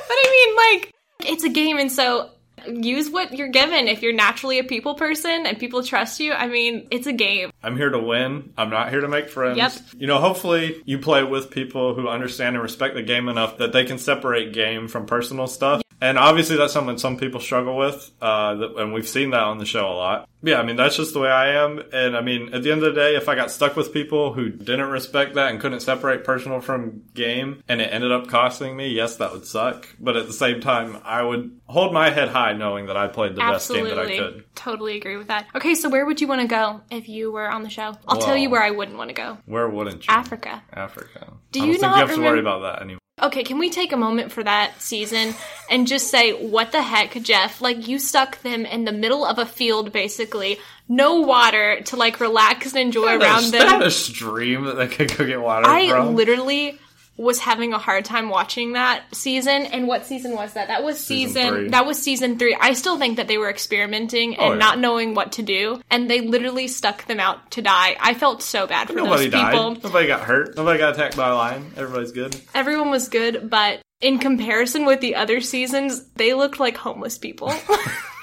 I 0.10 0.28
mean, 0.32 0.82
like, 0.82 0.94
it's 1.32 1.44
a 1.44 1.50
game, 1.50 1.78
and 1.78 1.92
so 1.92 2.30
use 2.70 3.10
what 3.10 3.34
you're 3.34 3.50
given. 3.50 3.88
If 3.88 4.02
you're 4.02 4.14
naturally 4.14 4.60
a 4.60 4.64
people 4.64 4.96
person 4.96 5.46
and 5.46 5.60
people 5.60 5.84
trust 5.84 6.20
you, 6.20 6.34
I 6.34 6.48
mean, 6.48 6.88
it's 6.92 7.08
a 7.08 7.14
game. 7.14 7.52
I'm 7.64 7.78
here 7.78 7.90
to 7.90 8.00
win. 8.00 8.54
I'm 8.58 8.70
not 8.70 8.90
here 8.90 9.02
to 9.02 9.08
make 9.08 9.30
friends. 9.30 9.58
Yep. 9.58 9.74
You 9.98 10.08
know, 10.08 10.20
hopefully 10.20 10.82
you 10.86 11.00
play 11.00 11.24
with 11.24 11.52
people 11.52 11.96
who 11.96 12.08
understand 12.08 12.56
and 12.56 12.64
respect 12.64 12.96
the 12.96 13.04
game 13.04 13.30
enough 13.30 13.58
that 13.58 13.74
they 13.74 13.86
can 13.86 13.98
separate 13.98 14.54
game 14.54 14.88
from 14.88 15.06
personal 15.06 15.48
stuff. 15.48 15.82
And 16.00 16.18
obviously 16.18 16.58
that's 16.58 16.74
something 16.74 16.98
some 16.98 17.18
people 17.18 17.40
struggle 17.40 17.76
with, 17.76 18.12
uh, 18.22 18.56
and 18.78 18.94
we've 18.94 19.08
seen 19.08 19.32
that 19.32 19.42
on 19.44 19.58
the 19.58 19.66
show 19.66 19.88
a 19.88 19.94
lot. 19.94 20.30
Yeah, 20.44 20.60
I 20.60 20.64
mean, 20.64 20.76
that's 20.76 20.96
just 20.96 21.14
the 21.14 21.20
way 21.20 21.30
I 21.30 21.64
am. 21.64 21.82
And 21.92 22.16
I 22.16 22.22
mean, 22.22 22.54
at 22.54 22.62
the 22.62 22.72
end 22.72 22.84
of 22.84 22.94
the 22.94 23.00
day, 23.00 23.16
if 23.16 23.28
I 23.28 23.34
got 23.34 23.50
stuck 23.50 23.76
with 23.76 23.92
people 23.92 24.34
who 24.34 24.50
didn't 24.50 24.90
respect 24.90 25.34
that 25.36 25.50
and 25.50 25.60
couldn't 25.60 25.80
separate 25.80 26.24
personal 26.24 26.62
from 26.62 27.04
game 27.16 27.64
and 27.68 27.82
it 27.82 27.92
ended 27.92 28.12
up 28.12 28.28
costing 28.28 28.78
me, 28.78 28.90
yes, 28.90 29.16
that 29.18 29.32
would 29.32 29.48
suck. 29.48 29.88
But 30.00 30.16
at 30.16 30.28
the 30.28 30.34
same 30.34 30.62
time, 30.62 31.02
I 31.04 31.24
would 31.24 31.60
hold 31.66 31.94
my 31.94 32.12
head 32.12 32.30
high 32.30 32.54
knowing 32.54 32.86
that 32.86 32.98
I 32.98 33.08
played 33.08 33.34
the 33.34 33.42
best 33.42 33.72
game 33.72 33.86
that 33.86 33.98
I 33.98 34.18
could. 34.18 34.46
Totally 34.54 34.98
agree 34.98 35.18
with 35.18 35.28
that. 35.28 35.48
Okay, 35.56 35.74
so 35.74 35.90
where 35.90 36.06
would 36.06 36.22
you 36.22 36.28
want 36.28 36.42
to 36.42 36.48
go 36.48 36.82
if 36.92 37.10
you 37.10 37.32
were 37.32 37.50
on 37.50 37.64
the 37.64 37.70
show? 37.70 37.98
I'll 38.08 38.22
tell 38.22 38.38
you 38.38 38.52
where 38.52 38.62
I 38.62 38.70
wouldn't 38.70 38.98
want 38.98 39.10
to 39.10 39.16
go. 39.16 39.40
Where 39.48 39.68
wouldn't 39.68 40.08
you? 40.08 40.14
Africa. 40.14 40.62
Africa. 40.72 41.34
Do 41.52 41.60
I 41.60 41.62
don't 41.62 41.68
you 41.68 41.74
think 41.74 41.82
not 41.82 41.96
you 41.96 42.06
have 42.06 42.16
to 42.16 42.22
worry 42.22 42.40
about 42.40 42.62
that 42.62 42.82
anymore. 42.84 43.00
Okay, 43.20 43.44
can 43.44 43.58
we 43.58 43.72
take 43.72 43.94
a 43.94 43.98
moment 43.98 44.32
for 44.32 44.44
that 44.44 44.80
season 44.80 45.34
and 45.72 45.88
just 45.88 46.12
say, 46.12 46.34
what 46.34 46.72
the 46.72 46.84
heck, 46.84 47.14
Jeff? 47.24 47.62
Like, 47.62 47.88
you 47.88 47.98
stuck 47.98 48.40
them 48.44 48.64
in 48.64 48.86
the 48.86 48.92
middle 48.92 49.26
of 49.26 49.40
a 49.40 49.46
field, 49.46 49.92
basically. 49.92 50.60
No 50.88 51.22
water 51.22 51.82
to, 51.86 51.96
like, 51.96 52.20
relax 52.20 52.68
and 52.68 52.78
enjoy 52.78 53.18
around 53.18 53.46
There's 53.46 53.52
them. 53.52 53.80
not 53.80 53.88
a 53.88 53.90
stream 53.90 54.66
that 54.66 54.76
they 54.76 54.88
could 54.88 55.18
go 55.18 55.26
get 55.26 55.42
water 55.42 55.66
I 55.68 55.90
from. 55.90 56.16
literally 56.16 56.78
was 57.18 57.40
having 57.40 57.74
a 57.74 57.80
hard 57.80 58.06
time 58.06 58.30
watching 58.30 58.74
that 58.74 59.04
season. 59.14 59.64
And 59.66 59.88
what 59.88 60.06
season 60.06 60.34
was 60.34 60.54
that? 60.54 60.68
That 60.68 60.84
was 60.84 61.00
Season 61.00 61.34
season, 61.34 61.54
three. 61.54 61.70
that 61.70 61.86
was 61.86 62.02
season 62.02 62.38
three. 62.38 62.56
I 62.60 62.74
still 62.74 62.98
think 63.00 63.18
that 63.18 63.28
they 63.28 63.38
were 63.40 63.50
experimenting 63.50 64.36
and 64.36 64.42
Oh, 64.48 64.52
yeah. 64.54 64.60
not 64.60 64.80
knowing 64.80 65.16
what 65.16 65.32
to 65.34 65.42
do, 65.44 65.82
and 65.90 66.10
they 66.10 66.22
literally 66.22 66.68
stuck 66.68 67.06
them 67.08 67.20
out 67.20 67.50
to 67.52 67.62
die. 67.62 67.96
I 68.00 68.14
felt 68.14 68.42
so 68.44 68.68
bad 68.68 68.88
for 68.88 68.94
Nobody 68.94 69.30
those 69.30 69.42
people. 69.42 69.74
died. 69.74 69.84
Nobody 69.84 70.08
got 70.08 70.22
hurt. 70.22 70.56
Nobody 70.56 70.78
got 70.80 70.94
attacked 70.94 71.18
by 71.18 71.30
a 71.30 71.36
lion. 71.36 71.72
Everybody's 71.76 72.12
good. 72.12 72.40
Everyone 72.54 72.90
was 72.92 73.10
good, 73.10 73.50
but 73.50 73.82
in 74.00 74.20
comparison 74.20 74.86
with 74.86 75.02
the 75.02 75.16
other 75.16 75.42
seasons, 75.42 76.04
they 76.18 76.36
looked 76.36 76.60
like 76.60 76.78
homeless 76.78 77.18
people. 77.18 77.52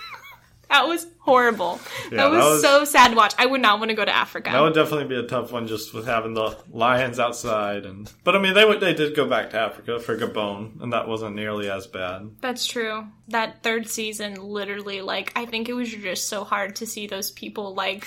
that 0.71 0.87
was 0.89 1.07
horrible. 1.21 1.81
Yeah, 2.11 2.17
that, 2.19 2.31
was 2.31 2.39
that 2.45 2.51
was- 2.51 2.63
so 2.63 2.85
sad 2.85 3.09
to 3.09 3.17
watch. 3.17 3.35
I 3.39 3.47
would 3.47 3.61
not 3.61 3.79
want 3.79 3.91
to 3.91 3.95
go 3.95 4.05
to 4.05 4.15
Africa. 4.15 4.51
That 4.51 4.61
would 4.61 4.75
definitely 4.75 5.07
be 5.09 5.17
a 5.17 5.27
tough 5.27 5.53
one, 5.53 5.67
just 5.67 5.95
with 5.95 6.07
having 6.07 6.35
the 6.35 6.57
lions 6.71 7.19
outside. 7.19 7.87
And 7.87 8.13
but 8.25 8.35
I 8.37 8.39
mean, 8.41 8.55
they 8.55 8.77
they 8.79 8.95
did 8.95 9.15
go 9.17 9.27
back 9.29 9.51
to 9.51 9.59
Africa 9.59 10.01
for 10.01 10.17
Gabon, 10.17 10.81
and 10.83 10.93
that 10.93 11.09
wasn't 11.09 11.37
nearly 11.37 11.71
as 11.71 11.87
bad. 11.87 12.31
That's 12.41 12.67
true. 12.67 13.07
That 13.29 13.63
third 13.63 13.89
season, 13.89 14.35
literally, 14.43 15.01
like, 15.01 15.33
I 15.37 15.47
think 15.47 15.69
it 15.69 15.75
was 15.75 15.91
just 15.91 16.29
so 16.29 16.45
hard 16.45 16.77
to 16.77 16.87
see 16.87 17.07
those 17.07 17.31
people, 17.31 17.75
like, 17.75 18.07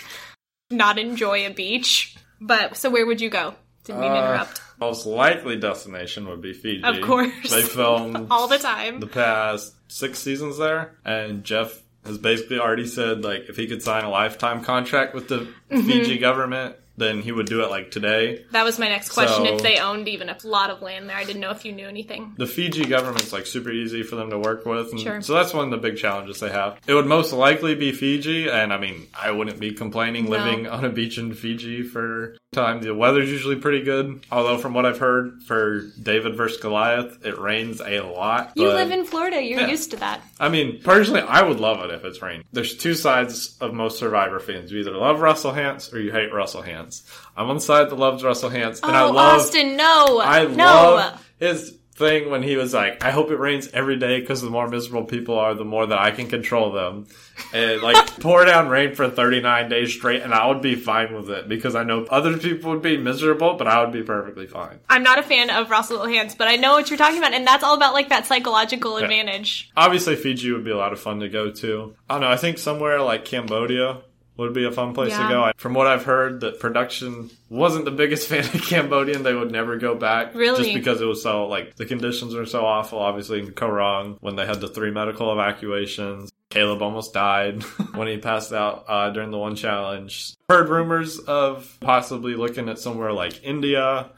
not 0.70 1.00
enjoy 1.00 1.46
a 1.46 1.50
beach. 1.50 2.15
But, 2.39 2.78
so 2.78 2.89
where 2.91 3.06
would 3.06 3.20
you 3.20 3.30
go? 3.32 3.56
Didn't 3.84 4.02
mean 4.02 4.12
to 4.12 4.17
Uh, 4.17 4.24
interrupt. 4.34 4.62
Most 4.80 5.06
likely 5.08 5.58
destination 5.58 6.28
would 6.28 6.39
be 6.41 6.54
Fiji. 6.54 6.84
Of 6.84 7.02
course. 7.02 7.50
they 7.50 7.63
filmed 7.63 8.28
All 8.32 8.48
the 8.48 8.60
time. 8.60 9.00
the 9.00 9.08
past 9.08 9.74
six 9.88 10.20
seasons 10.20 10.60
there, 10.60 10.96
and 11.04 11.43
Jeff 11.43 11.82
has 12.08 12.17
basically 12.17 12.60
already 12.60 12.88
said 12.88 13.24
like 13.24 13.50
if 13.50 13.56
he 13.58 13.67
could 13.67 13.82
sign 13.84 14.04
a 14.04 14.10
lifetime 14.10 14.63
contract 14.63 15.13
with 15.13 15.28
the 15.28 15.48
Mm-hmm. 15.70 15.86
Fiji 15.86 16.17
government, 16.17 16.78
then 16.98 17.22
he 17.22 17.32
would 17.32 17.46
do 17.46 17.62
it 17.64 17.70
like 17.70 17.92
today. 17.92 18.46
That 18.52 18.64
was 18.66 18.80
my 18.80 18.88
next 18.88 19.10
question. 19.10 19.46
So- 19.46 19.56
if 19.56 19.62
they 19.62 19.78
owned 19.80 20.08
even 20.08 20.30
a 20.30 20.38
lot 20.44 20.70
of 20.70 20.82
land 20.82 21.08
there, 21.10 21.16
I 21.18 21.24
didn't 21.24 21.42
know 21.42 21.52
if 21.52 21.64
you 21.66 21.72
knew 21.72 21.88
anything. 21.88 22.34
the 22.38 22.46
Fiji 22.48 22.86
government's 22.86 23.32
like 23.32 23.46
super 23.46 23.72
easy 23.72 24.04
for 24.04 24.16
them 24.16 24.30
to 24.32 24.38
work 24.40 24.66
with. 24.66 24.92
And 24.92 25.00
Sure. 25.00 25.22
So 25.22 25.34
that's 25.34 25.54
one 25.54 25.66
of 25.66 25.72
the 25.72 25.78
big 25.78 25.98
challenges 25.98 26.40
they 26.40 26.50
have. 26.50 26.78
It 26.88 26.94
would 26.94 27.06
most 27.06 27.32
likely 27.34 27.76
be 27.76 27.92
Fiji, 27.92 28.50
and 28.50 28.74
I 28.74 28.78
mean, 28.78 29.08
I 29.20 29.32
wouldn't 29.32 29.60
be 29.60 29.72
complaining 29.74 30.26
No. 30.26 30.32
living 30.32 30.68
on 30.68 30.84
a 30.86 30.90
beach 30.90 31.18
in 31.18 31.34
Fiji 31.34 31.84
for 31.84 32.36
time. 32.54 32.82
The 32.82 32.94
weather's 32.96 33.30
usually 33.30 33.58
pretty 33.58 33.82
good. 33.84 34.26
Although 34.32 34.58
from 34.58 34.74
what 34.74 34.86
I've 34.86 35.00
heard, 35.00 35.44
for 35.44 35.82
David 36.02 36.36
versus 36.36 36.60
Goliath, 36.62 37.26
it 37.26 37.38
rains 37.38 37.82
a 37.82 38.00
lot. 38.02 38.54
You 38.56 38.68
but- 38.68 38.76
live 38.76 38.92
in 38.92 39.06
Florida. 39.06 39.42
You're 39.42 39.62
Yeah. 39.62 39.68
used 39.68 39.92
to 39.92 39.98
that. 39.98 40.22
I 40.40 40.50
mean, 40.50 40.80
personally, 40.84 41.22
I 41.22 41.42
would 41.42 41.60
love 41.60 41.84
it 41.84 41.92
if 41.94 42.06
it's 42.06 42.22
raining. 42.22 42.44
There's 42.54 42.76
two 42.76 42.94
sides 42.94 43.58
of 43.62 43.74
most 43.74 44.00
Survivor 44.00 44.40
fans. 44.40 44.72
You 44.72 44.80
either 44.80 44.92
love 44.92 45.20
Russell 45.20 45.52
Hantz 45.52 45.94
or 45.94 46.00
you 46.00 46.12
hate 46.12 46.34
Russell 46.34 46.64
Hantz. 46.64 46.87
I'm 47.36 47.50
on 47.50 47.56
the 47.56 47.62
side 47.62 47.89
that 47.89 47.95
loves 47.95 48.23
Russell 48.23 48.50
Hantz, 48.50 48.82
and 48.84 48.95
I 48.95 49.04
oh, 49.04 49.12
love 49.12 49.41
Austin, 49.41 49.78
no. 49.78 50.21
I 50.21 50.45
no. 50.45 50.56
love 50.56 51.28
his 51.39 51.78
thing 51.97 52.30
when 52.30 52.43
he 52.43 52.56
was 52.56 52.73
like, 52.73 53.04
"I 53.04 53.12
hope 53.12 53.32
it 53.32 53.38
rains 53.38 53.69
every 53.73 53.97
day 53.97 54.19
because 54.19 54.41
the 54.41 54.50
more 54.50 54.67
miserable 54.67 55.06
people 55.06 55.38
are, 55.39 55.54
the 55.54 55.65
more 55.65 55.86
that 55.86 55.97
I 55.97 56.12
can 56.12 56.28
control 56.28 56.71
them." 56.71 57.08
And 57.54 57.82
like 57.82 58.19
pour 58.19 58.45
down 58.45 58.69
rain 58.69 58.95
for 58.95 59.10
39 59.10 59.69
days 59.69 59.93
straight, 59.93 60.21
and 60.21 60.34
I 60.34 60.47
would 60.47 60.62
be 60.62 60.76
fine 60.76 61.13
with 61.13 61.30
it 61.30 61.50
because 61.50 61.76
I 61.76 61.84
know 61.84 62.06
other 62.06 62.38
people 62.38 62.71
would 62.71 62.82
be 62.82 62.97
miserable, 62.97 63.56
but 63.56 63.67
I 63.67 63.84
would 63.84 63.91
be 63.91 64.04
perfectly 64.04 64.47
fine. 64.47 64.80
I'm 64.89 65.04
not 65.04 65.19
a 65.19 65.23
fan 65.23 65.50
of 65.50 65.69
Russell 65.69 66.00
Hantz, 66.00 66.38
but 66.38 66.47
I 66.47 66.56
know 66.56 66.73
what 66.73 66.89
you're 66.89 66.97
talking 66.97 67.17
about, 67.17 67.34
and 67.34 67.45
that's 67.45 67.63
all 67.63 67.76
about 67.76 67.93
like 67.93 68.10
that 68.10 68.26
psychological 68.26 68.97
advantage. 68.97 69.71
Obviously, 69.76 70.15
Fiji 70.15 70.52
would 70.52 70.63
be 70.63 70.71
a 70.71 70.78
lot 70.78 70.93
of 70.93 71.00
fun 71.00 71.19
to 71.19 71.30
go 71.30 71.52
to. 71.52 71.95
I 72.10 72.13
don't 72.13 72.21
know. 72.21 72.30
I 72.30 72.38
think 72.38 72.60
somewhere 72.60 73.02
like 73.02 73.26
Cambodia 73.26 74.02
would 74.38 74.54
be 74.54 74.65
a 74.65 74.71
fun 74.71 74.93
place 74.93 75.12
Yeah. 75.12 75.23
to 75.28 75.34
go. 75.34 75.43
I- 75.43 75.52
From 75.58 75.73
what 75.73 75.88
I've 75.88 76.06
heard, 76.06 76.41
that 76.41 76.60
production 76.60 77.30
wasn't 77.50 77.86
the 77.86 77.91
biggest 77.91 78.28
fan 78.30 78.43
of 78.45 78.62
Cambodian. 78.63 79.23
They 79.23 79.34
would 79.34 79.52
never 79.52 79.78
go 79.78 79.95
back, 79.95 80.36
Really? 80.36 80.63
just 80.63 80.73
because 80.76 81.02
it 81.02 81.06
was 81.06 81.21
so 81.23 81.47
like 81.47 81.76
the 81.76 81.86
conditions 81.86 82.34
were 82.36 82.45
so 82.45 82.65
awful. 82.65 83.00
Obviously, 83.00 83.39
in 83.39 83.52
Koh 83.52 84.15
when 84.21 84.36
they 84.36 84.45
had 84.45 84.62
the 84.62 84.67
three 84.67 84.91
medical 84.91 85.32
evacuations, 85.34 86.32
Caleb 86.50 86.82
almost 86.82 87.13
died 87.13 87.63
when 87.95 88.08
he 88.08 88.17
passed 88.17 88.54
out 88.54 88.86
uh, 88.88 89.10
during 89.10 89.32
the 89.32 89.38
one 89.38 89.56
challenge. 89.56 90.34
Heard 90.50 90.69
rumors 90.69 91.19
of 91.19 91.78
possibly 91.82 92.36
looking 92.36 92.69
at 92.69 92.80
somewhere 92.80 93.12
like 93.12 93.43
India 93.43 94.10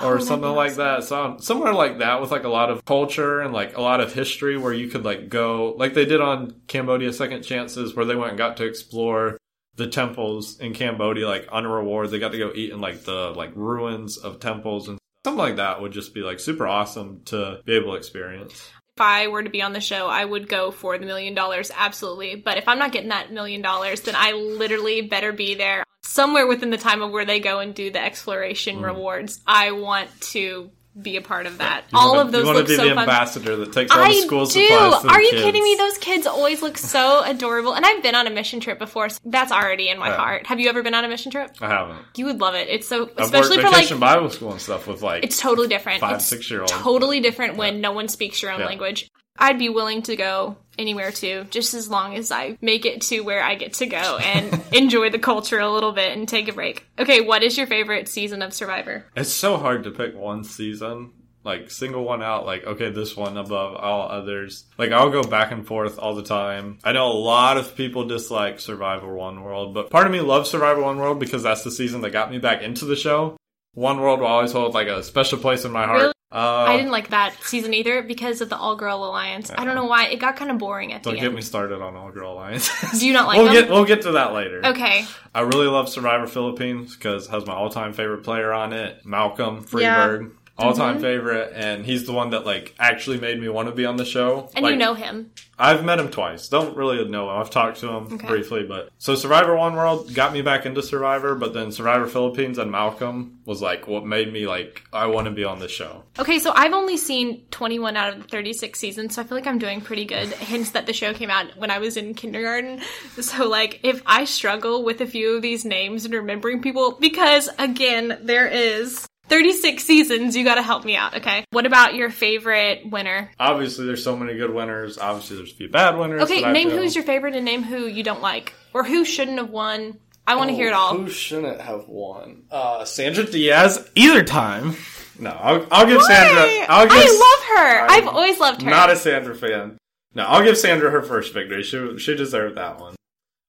Oh, 0.00 0.06
or 0.10 0.12
that'd 0.12 0.28
something 0.28 0.50
like 0.54 0.76
that. 0.76 1.02
So 1.02 1.38
somewhere 1.40 1.72
like 1.72 1.98
that 1.98 2.20
with 2.20 2.30
like 2.30 2.44
a 2.44 2.48
lot 2.48 2.70
of 2.70 2.84
culture 2.84 3.40
and 3.40 3.52
like 3.52 3.76
a 3.76 3.80
lot 3.80 4.00
of 4.00 4.12
history 4.12 4.56
where 4.56 4.72
you 4.72 4.86
could 4.88 5.04
like 5.04 5.28
go 5.28 5.74
like 5.76 5.94
they 5.94 6.04
did 6.04 6.20
on 6.20 6.54
Cambodia 6.68 7.12
Second 7.12 7.42
Chances 7.42 7.96
where 7.96 8.04
they 8.04 8.14
went 8.14 8.28
and 8.30 8.38
got 8.38 8.58
to 8.58 8.64
explore 8.64 9.38
the 9.78 9.86
temples 9.86 10.58
in 10.60 10.74
Cambodia 10.74 11.26
like 11.26 11.48
on 11.50 11.64
a 11.64 11.68
reward. 11.68 12.10
They 12.10 12.18
got 12.18 12.32
to 12.32 12.38
go 12.38 12.52
eat 12.54 12.70
in 12.70 12.80
like 12.80 13.04
the 13.04 13.32
like 13.34 13.52
ruins 13.54 14.18
of 14.18 14.40
temples 14.40 14.88
and 14.88 14.98
something 15.24 15.38
like 15.38 15.56
that 15.56 15.80
would 15.80 15.92
just 15.92 16.12
be 16.12 16.20
like 16.20 16.40
super 16.40 16.66
awesome 16.66 17.22
to 17.26 17.60
be 17.64 17.74
able 17.74 17.92
to 17.92 17.96
experience. 17.96 18.52
If 18.96 19.00
I 19.00 19.28
were 19.28 19.44
to 19.44 19.50
be 19.50 19.62
on 19.62 19.72
the 19.72 19.80
show, 19.80 20.08
I 20.08 20.24
would 20.24 20.48
go 20.48 20.72
for 20.72 20.98
the 20.98 21.06
million 21.06 21.32
dollars, 21.32 21.70
absolutely. 21.74 22.34
But 22.34 22.58
if 22.58 22.66
I'm 22.66 22.80
not 22.80 22.90
getting 22.90 23.10
that 23.10 23.32
million 23.32 23.62
dollars, 23.62 24.00
then 24.00 24.14
I 24.16 24.32
literally 24.32 25.02
better 25.02 25.32
be 25.32 25.54
there 25.54 25.84
somewhere 26.02 26.48
within 26.48 26.70
the 26.70 26.76
time 26.78 27.00
of 27.02 27.12
where 27.12 27.24
they 27.24 27.38
go 27.38 27.60
and 27.60 27.74
do 27.74 27.90
the 27.92 28.02
exploration 28.02 28.78
Mm. 28.78 28.84
rewards. 28.86 29.40
I 29.46 29.70
want 29.70 30.08
to 30.32 30.72
be 31.00 31.16
a 31.16 31.20
part 31.22 31.46
of 31.46 31.58
that. 31.58 31.84
You 31.92 31.98
All 31.98 32.08
wanna- 32.16 32.20
of 32.22 32.32
those 32.32 32.40
you 32.40 32.46
wanna 32.46 32.58
look 32.60 32.68
be 32.68 32.76
so 32.76 32.82
the 32.84 32.88
fun. 32.90 32.98
ambassador 32.98 33.56
that 33.56 33.72
takes 33.72 33.92
all 33.92 34.00
I 34.02 34.08
the 34.08 34.20
school 34.22 34.46
do. 34.46 34.66
supplies. 34.66 35.00
To 35.00 35.06
the 35.06 35.12
Are 35.12 35.22
you 35.22 35.30
kids. 35.30 35.42
kidding 35.42 35.62
me? 35.62 35.74
Those 35.76 35.98
kids 35.98 36.26
always 36.26 36.62
look 36.62 36.76
so 36.78 37.22
adorable. 37.24 37.74
And 37.74 37.84
I've 37.86 38.02
been 38.02 38.14
on 38.14 38.26
a 38.26 38.30
mission 38.30 38.60
trip 38.60 38.78
before. 38.78 39.08
So 39.08 39.18
that's 39.24 39.52
already 39.52 39.88
in 39.88 39.98
my 39.98 40.08
Yeah. 40.08 40.16
heart. 40.16 40.46
Have 40.46 40.60
you 40.60 40.68
ever 40.68 40.82
been 40.82 40.94
on 40.94 41.04
a 41.04 41.08
mission 41.08 41.30
trip? 41.30 41.50
I 41.60 41.68
haven't. 41.68 41.98
You 42.16 42.24
would 42.26 42.40
love 42.40 42.54
it. 42.54 42.68
It's 42.68 42.88
so, 42.88 43.10
I've 43.16 43.24
especially 43.26 43.58
for 43.58 43.70
like 43.70 43.98
Bible 44.00 44.30
school 44.30 44.50
and 44.52 44.60
stuff 44.60 44.86
with 44.86 45.02
like 45.02 45.24
it's 45.24 45.38
totally 45.40 45.68
different. 45.68 46.00
five, 46.00 46.16
it's 46.16 46.26
six 46.26 46.50
year 46.50 46.60
olds. 46.60 46.72
totally 46.72 47.20
different 47.20 47.56
when 47.56 47.80
no 47.80 47.92
one 47.92 48.08
speaks 48.08 48.42
your 48.42 48.50
own 48.50 48.60
Yeah. 48.60 48.66
language. 48.66 49.08
I'd 49.38 49.58
be 49.58 49.68
willing 49.68 50.02
to 50.02 50.16
go 50.16 50.56
anywhere 50.78 51.10
too, 51.10 51.46
just 51.50 51.74
as 51.74 51.88
long 51.88 52.14
as 52.14 52.30
I 52.30 52.56
make 52.60 52.86
it 52.86 53.02
to 53.02 53.20
where 53.20 53.42
I 53.42 53.54
get 53.54 53.74
to 53.74 53.86
go 53.86 54.18
and 54.18 54.62
enjoy 54.72 55.10
the 55.10 55.18
culture 55.18 55.58
a 55.58 55.70
little 55.70 55.92
bit 55.92 56.16
and 56.16 56.28
take 56.28 56.48
a 56.48 56.52
break. 56.52 56.86
Okay, 56.98 57.20
what 57.20 57.42
is 57.42 57.56
your 57.56 57.66
favorite 57.66 58.08
season 58.08 58.42
of 58.42 58.54
Survivor? 58.54 59.04
It's 59.16 59.32
so 59.32 59.56
hard 59.56 59.84
to 59.84 59.90
pick 59.90 60.16
one 60.16 60.44
season, 60.44 61.12
like 61.44 61.70
single 61.70 62.04
one 62.04 62.22
out, 62.22 62.46
like, 62.46 62.64
okay, 62.64 62.90
this 62.90 63.16
one 63.16 63.36
above 63.36 63.76
all 63.76 64.08
others. 64.08 64.64
Like, 64.76 64.92
I'll 64.92 65.10
go 65.10 65.22
back 65.22 65.50
and 65.50 65.66
forth 65.66 65.98
all 65.98 66.14
the 66.14 66.22
time. 66.22 66.78
I 66.84 66.92
know 66.92 67.08
a 67.08 67.12
lot 67.12 67.56
of 67.56 67.74
people 67.74 68.06
dislike 68.06 68.60
Survivor 68.60 69.12
One 69.12 69.42
World, 69.42 69.74
but 69.74 69.90
part 69.90 70.06
of 70.06 70.12
me 70.12 70.20
loves 70.20 70.50
Survivor 70.50 70.82
One 70.82 70.98
World 70.98 71.18
because 71.18 71.42
that's 71.42 71.64
the 71.64 71.70
season 71.70 72.00
that 72.02 72.10
got 72.10 72.30
me 72.30 72.38
back 72.38 72.62
into 72.62 72.84
the 72.84 72.96
show. 72.96 73.36
One 73.74 74.00
World 74.00 74.20
will 74.20 74.26
always 74.26 74.52
hold 74.52 74.74
like 74.74 74.88
a 74.88 75.02
special 75.02 75.38
place 75.38 75.64
in 75.64 75.72
my 75.72 75.86
heart. 75.86 76.00
Really? 76.02 76.12
Uh, 76.30 76.66
I 76.68 76.76
didn't 76.76 76.92
like 76.92 77.08
that 77.08 77.34
season 77.42 77.72
either 77.72 78.02
because 78.02 78.42
of 78.42 78.50
the 78.50 78.56
all 78.56 78.76
girl 78.76 79.02
alliance. 79.02 79.50
I 79.50 79.64
don't 79.64 79.74
know 79.74 79.86
why 79.86 80.08
it 80.08 80.18
got 80.18 80.36
kind 80.36 80.50
of 80.50 80.58
boring 80.58 80.92
at 80.92 81.02
the 81.02 81.10
end. 81.10 81.18
Don't 81.18 81.24
get 81.24 81.34
me 81.34 81.40
started 81.40 81.80
on 81.80 81.96
All 81.96 82.10
Girl 82.10 82.34
Alliance. 82.34 82.70
Do 83.00 83.06
you 83.06 83.14
not 83.14 83.26
like 83.26 83.38
we'll 83.38 83.46
them? 83.46 83.54
get 83.54 83.70
we'll 83.70 83.86
get 83.86 84.02
to 84.02 84.12
that 84.12 84.34
later. 84.34 84.60
okay, 84.66 85.06
I 85.34 85.40
really 85.40 85.68
love 85.68 85.88
Survivor 85.88 86.26
Philippines 86.26 86.94
because 86.94 87.28
it 87.28 87.30
has 87.30 87.46
my 87.46 87.54
all 87.54 87.70
time 87.70 87.94
favorite 87.94 88.24
player 88.24 88.52
on 88.52 88.74
it, 88.74 89.06
Malcolm 89.06 89.64
Freeberg. 89.64 90.32
All 90.58 90.72
Mm-hmm. 90.72 90.80
time 90.80 91.00
favorite, 91.00 91.52
and 91.54 91.86
he's 91.86 92.04
the 92.06 92.12
one 92.12 92.30
that 92.30 92.44
like 92.44 92.74
actually 92.78 93.18
made 93.20 93.40
me 93.40 93.48
want 93.48 93.68
to 93.68 93.74
be 93.74 93.86
on 93.86 93.96
the 93.96 94.04
show. 94.04 94.50
and 94.56 94.64
Like, 94.64 94.72
you 94.72 94.78
know 94.78 94.94
him. 94.94 95.30
I've 95.60 95.84
met 95.84 95.98
him 95.98 96.08
twice. 96.08 96.48
Don't 96.48 96.76
really 96.76 97.04
know 97.08 97.30
him. 97.30 97.36
I've 97.40 97.50
talked 97.50 97.80
to 97.80 97.88
him 97.88 98.16
briefly, 98.18 98.64
but 98.64 98.90
so 98.98 99.14
Survivor 99.16 99.56
One 99.56 99.74
World 99.74 100.14
got 100.14 100.32
me 100.32 100.40
back 100.42 100.66
into 100.66 100.82
Survivor, 100.82 101.34
but 101.34 101.52
then 101.52 101.72
Survivor 101.72 102.06
Philippines 102.06 102.58
and 102.58 102.70
Malcolm 102.70 103.38
was 103.44 103.60
like 103.62 103.86
what 103.88 104.04
made 104.06 104.32
me 104.32 104.46
like 104.46 104.82
I 104.92 105.06
want 105.06 105.24
to 105.26 105.32
be 105.32 105.44
on 105.44 105.58
this 105.58 105.70
show. 105.72 106.04
Okay, 106.18 106.38
so 106.38 106.52
I've 106.54 106.72
only 106.74 106.96
seen 106.96 107.44
21 107.50 107.96
out 107.96 108.12
of 108.14 108.22
the 108.22 108.28
36 108.28 108.78
seasons, 108.78 109.14
so 109.14 109.22
I 109.22 109.24
feel 109.24 109.36
like 109.38 109.46
I'm 109.46 109.58
doing 109.58 109.80
pretty 109.80 110.04
good. 110.04 110.28
Hence 110.32 110.72
that 110.72 110.86
the 110.86 110.92
show 110.92 111.12
came 111.14 111.30
out 111.30 111.56
when 111.56 111.70
I 111.70 111.78
was 111.78 111.96
in 111.96 112.14
kindergarten. 112.14 112.80
So, 113.20 113.48
like, 113.48 113.80
if 113.82 114.00
I 114.06 114.24
struggle 114.24 114.84
with 114.84 115.00
a 115.00 115.06
few 115.06 115.36
of 115.36 115.42
these 115.42 115.64
names 115.64 116.04
and 116.04 116.14
remembering 116.14 116.62
people, 116.62 116.92
because 117.00 117.48
again, 117.58 118.18
there 118.22 118.46
is 118.46 119.06
36 119.28 119.84
seasons, 119.84 120.36
you 120.36 120.44
gotta 120.44 120.62
help 120.62 120.84
me 120.84 120.96
out, 120.96 121.16
okay? 121.16 121.44
What 121.50 121.66
about 121.66 121.94
your 121.94 122.10
favorite 122.10 122.90
winner? 122.90 123.30
Obviously, 123.38 123.86
there's 123.86 124.02
so 124.02 124.16
many 124.16 124.36
good 124.36 124.52
winners. 124.52 124.98
Obviously, 124.98 125.36
there's 125.36 125.52
a 125.52 125.54
few 125.54 125.68
bad 125.68 125.96
winners. 125.98 126.22
Okay, 126.22 126.50
name 126.52 126.70
who's 126.70 126.94
your 126.94 127.04
favorite 127.04 127.34
and 127.34 127.44
name 127.44 127.62
who 127.62 127.86
you 127.86 128.02
don't 128.02 128.22
like. 128.22 128.54
Or 128.74 128.84
who 128.84 129.04
shouldn't 129.04 129.38
have 129.38 129.50
won. 129.50 129.98
I 130.26 130.36
want 130.36 130.50
to 130.50 130.56
hear 130.56 130.68
it 130.68 130.74
all. 130.74 130.96
Who 130.96 131.08
shouldn't 131.08 131.60
have 131.60 131.88
won? 131.88 132.44
Uh, 132.50 132.84
Sandra 132.84 133.24
Diaz. 133.24 133.90
Either 133.94 134.22
time. 134.22 134.76
No, 135.18 135.30
I'll, 135.30 135.66
I'll 135.70 135.86
give 135.86 136.02
Sandra. 136.02 136.42
Why? 136.42 136.66
I'll 136.68 136.86
give, 136.86 136.96
I 136.96 137.04
love 137.04 137.58
her. 137.58 137.80
I'm 137.86 137.90
I've 137.90 138.14
always 138.14 138.38
loved 138.38 138.62
her. 138.62 138.70
Not 138.70 138.90
a 138.90 138.96
Sandra 138.96 139.34
fan. 139.34 139.78
No, 140.14 140.24
I'll 140.24 140.44
give 140.44 140.56
Sandra 140.58 140.90
her 140.90 141.02
first 141.02 141.34
victory. 141.34 141.62
She 141.62 141.98
she 141.98 142.14
deserved 142.14 142.56
that 142.56 142.80
one. 142.80 142.94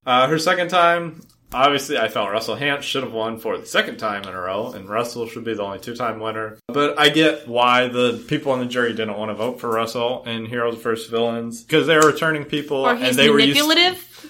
Uh, 0.05 0.27
her 0.27 0.39
second 0.39 0.69
time, 0.69 1.21
obviously, 1.53 1.97
I 1.97 2.07
felt 2.07 2.31
Russell 2.31 2.55
Hantz 2.55 2.83
should 2.83 3.03
have 3.03 3.13
won 3.13 3.39
for 3.39 3.57
the 3.57 3.65
second 3.65 3.97
time 3.97 4.23
in 4.23 4.29
a 4.29 4.39
row, 4.39 4.71
and 4.71 4.87
Russell 4.89 5.27
should 5.27 5.43
be 5.43 5.53
the 5.53 5.63
only 5.63 5.79
two 5.79 5.95
time 5.95 6.19
winner. 6.19 6.57
But 6.67 6.99
I 6.99 7.09
get 7.09 7.47
why 7.47 7.87
the 7.87 8.23
people 8.27 8.51
on 8.51 8.59
the 8.59 8.65
jury 8.65 8.93
didn't 8.93 9.17
want 9.17 9.29
to 9.31 9.35
vote 9.35 9.59
for 9.59 9.69
Russell 9.69 10.23
in 10.25 10.45
Heroes 10.45 10.81
vs. 10.81 11.09
Villains 11.09 11.63
because 11.63 11.87
they 11.87 11.95
were 11.95 12.07
returning 12.07 12.45
people 12.45 12.87
and 12.87 13.15
they 13.15 13.29
were 13.29 13.39
used. 13.39 13.59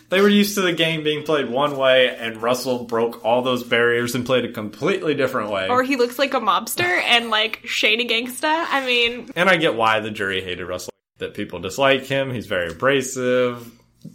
They 0.10 0.22
were 0.22 0.30
used 0.30 0.56
to 0.56 0.62
the 0.62 0.74
game 0.74 1.04
being 1.04 1.24
played 1.24 1.50
one 1.50 1.78
way, 1.78 2.16
and 2.16 2.42
Russell 2.42 2.86
broke 2.86 3.24
all 3.24 3.42
those 3.42 3.64
barriers 3.64 4.16
and 4.16 4.26
played 4.26 4.46
a 4.46 4.52
completely 4.52 5.14
different 5.14 5.52
way. 5.52 5.68
or 5.68 5.84
he 5.84 5.96
looks 5.98 6.18
like 6.18 6.34
a 6.34 6.40
mobster 6.40 6.84
and 7.06 7.30
like 7.30 7.62
shady 7.66 8.08
gangsta. 8.08 8.66
I 8.70 8.86
mean, 8.86 9.32
and 9.36 9.50
I 9.50 9.58
get 9.58 9.76
why 9.76 10.00
the 10.00 10.12
jury 10.12 10.42
hated 10.44 10.66
Russell. 10.66 10.90
That 11.18 11.34
people 11.34 11.60
dislike 11.60 12.06
him. 12.06 12.34
He's 12.34 12.48
very 12.48 12.72
abrasive. 12.72 13.70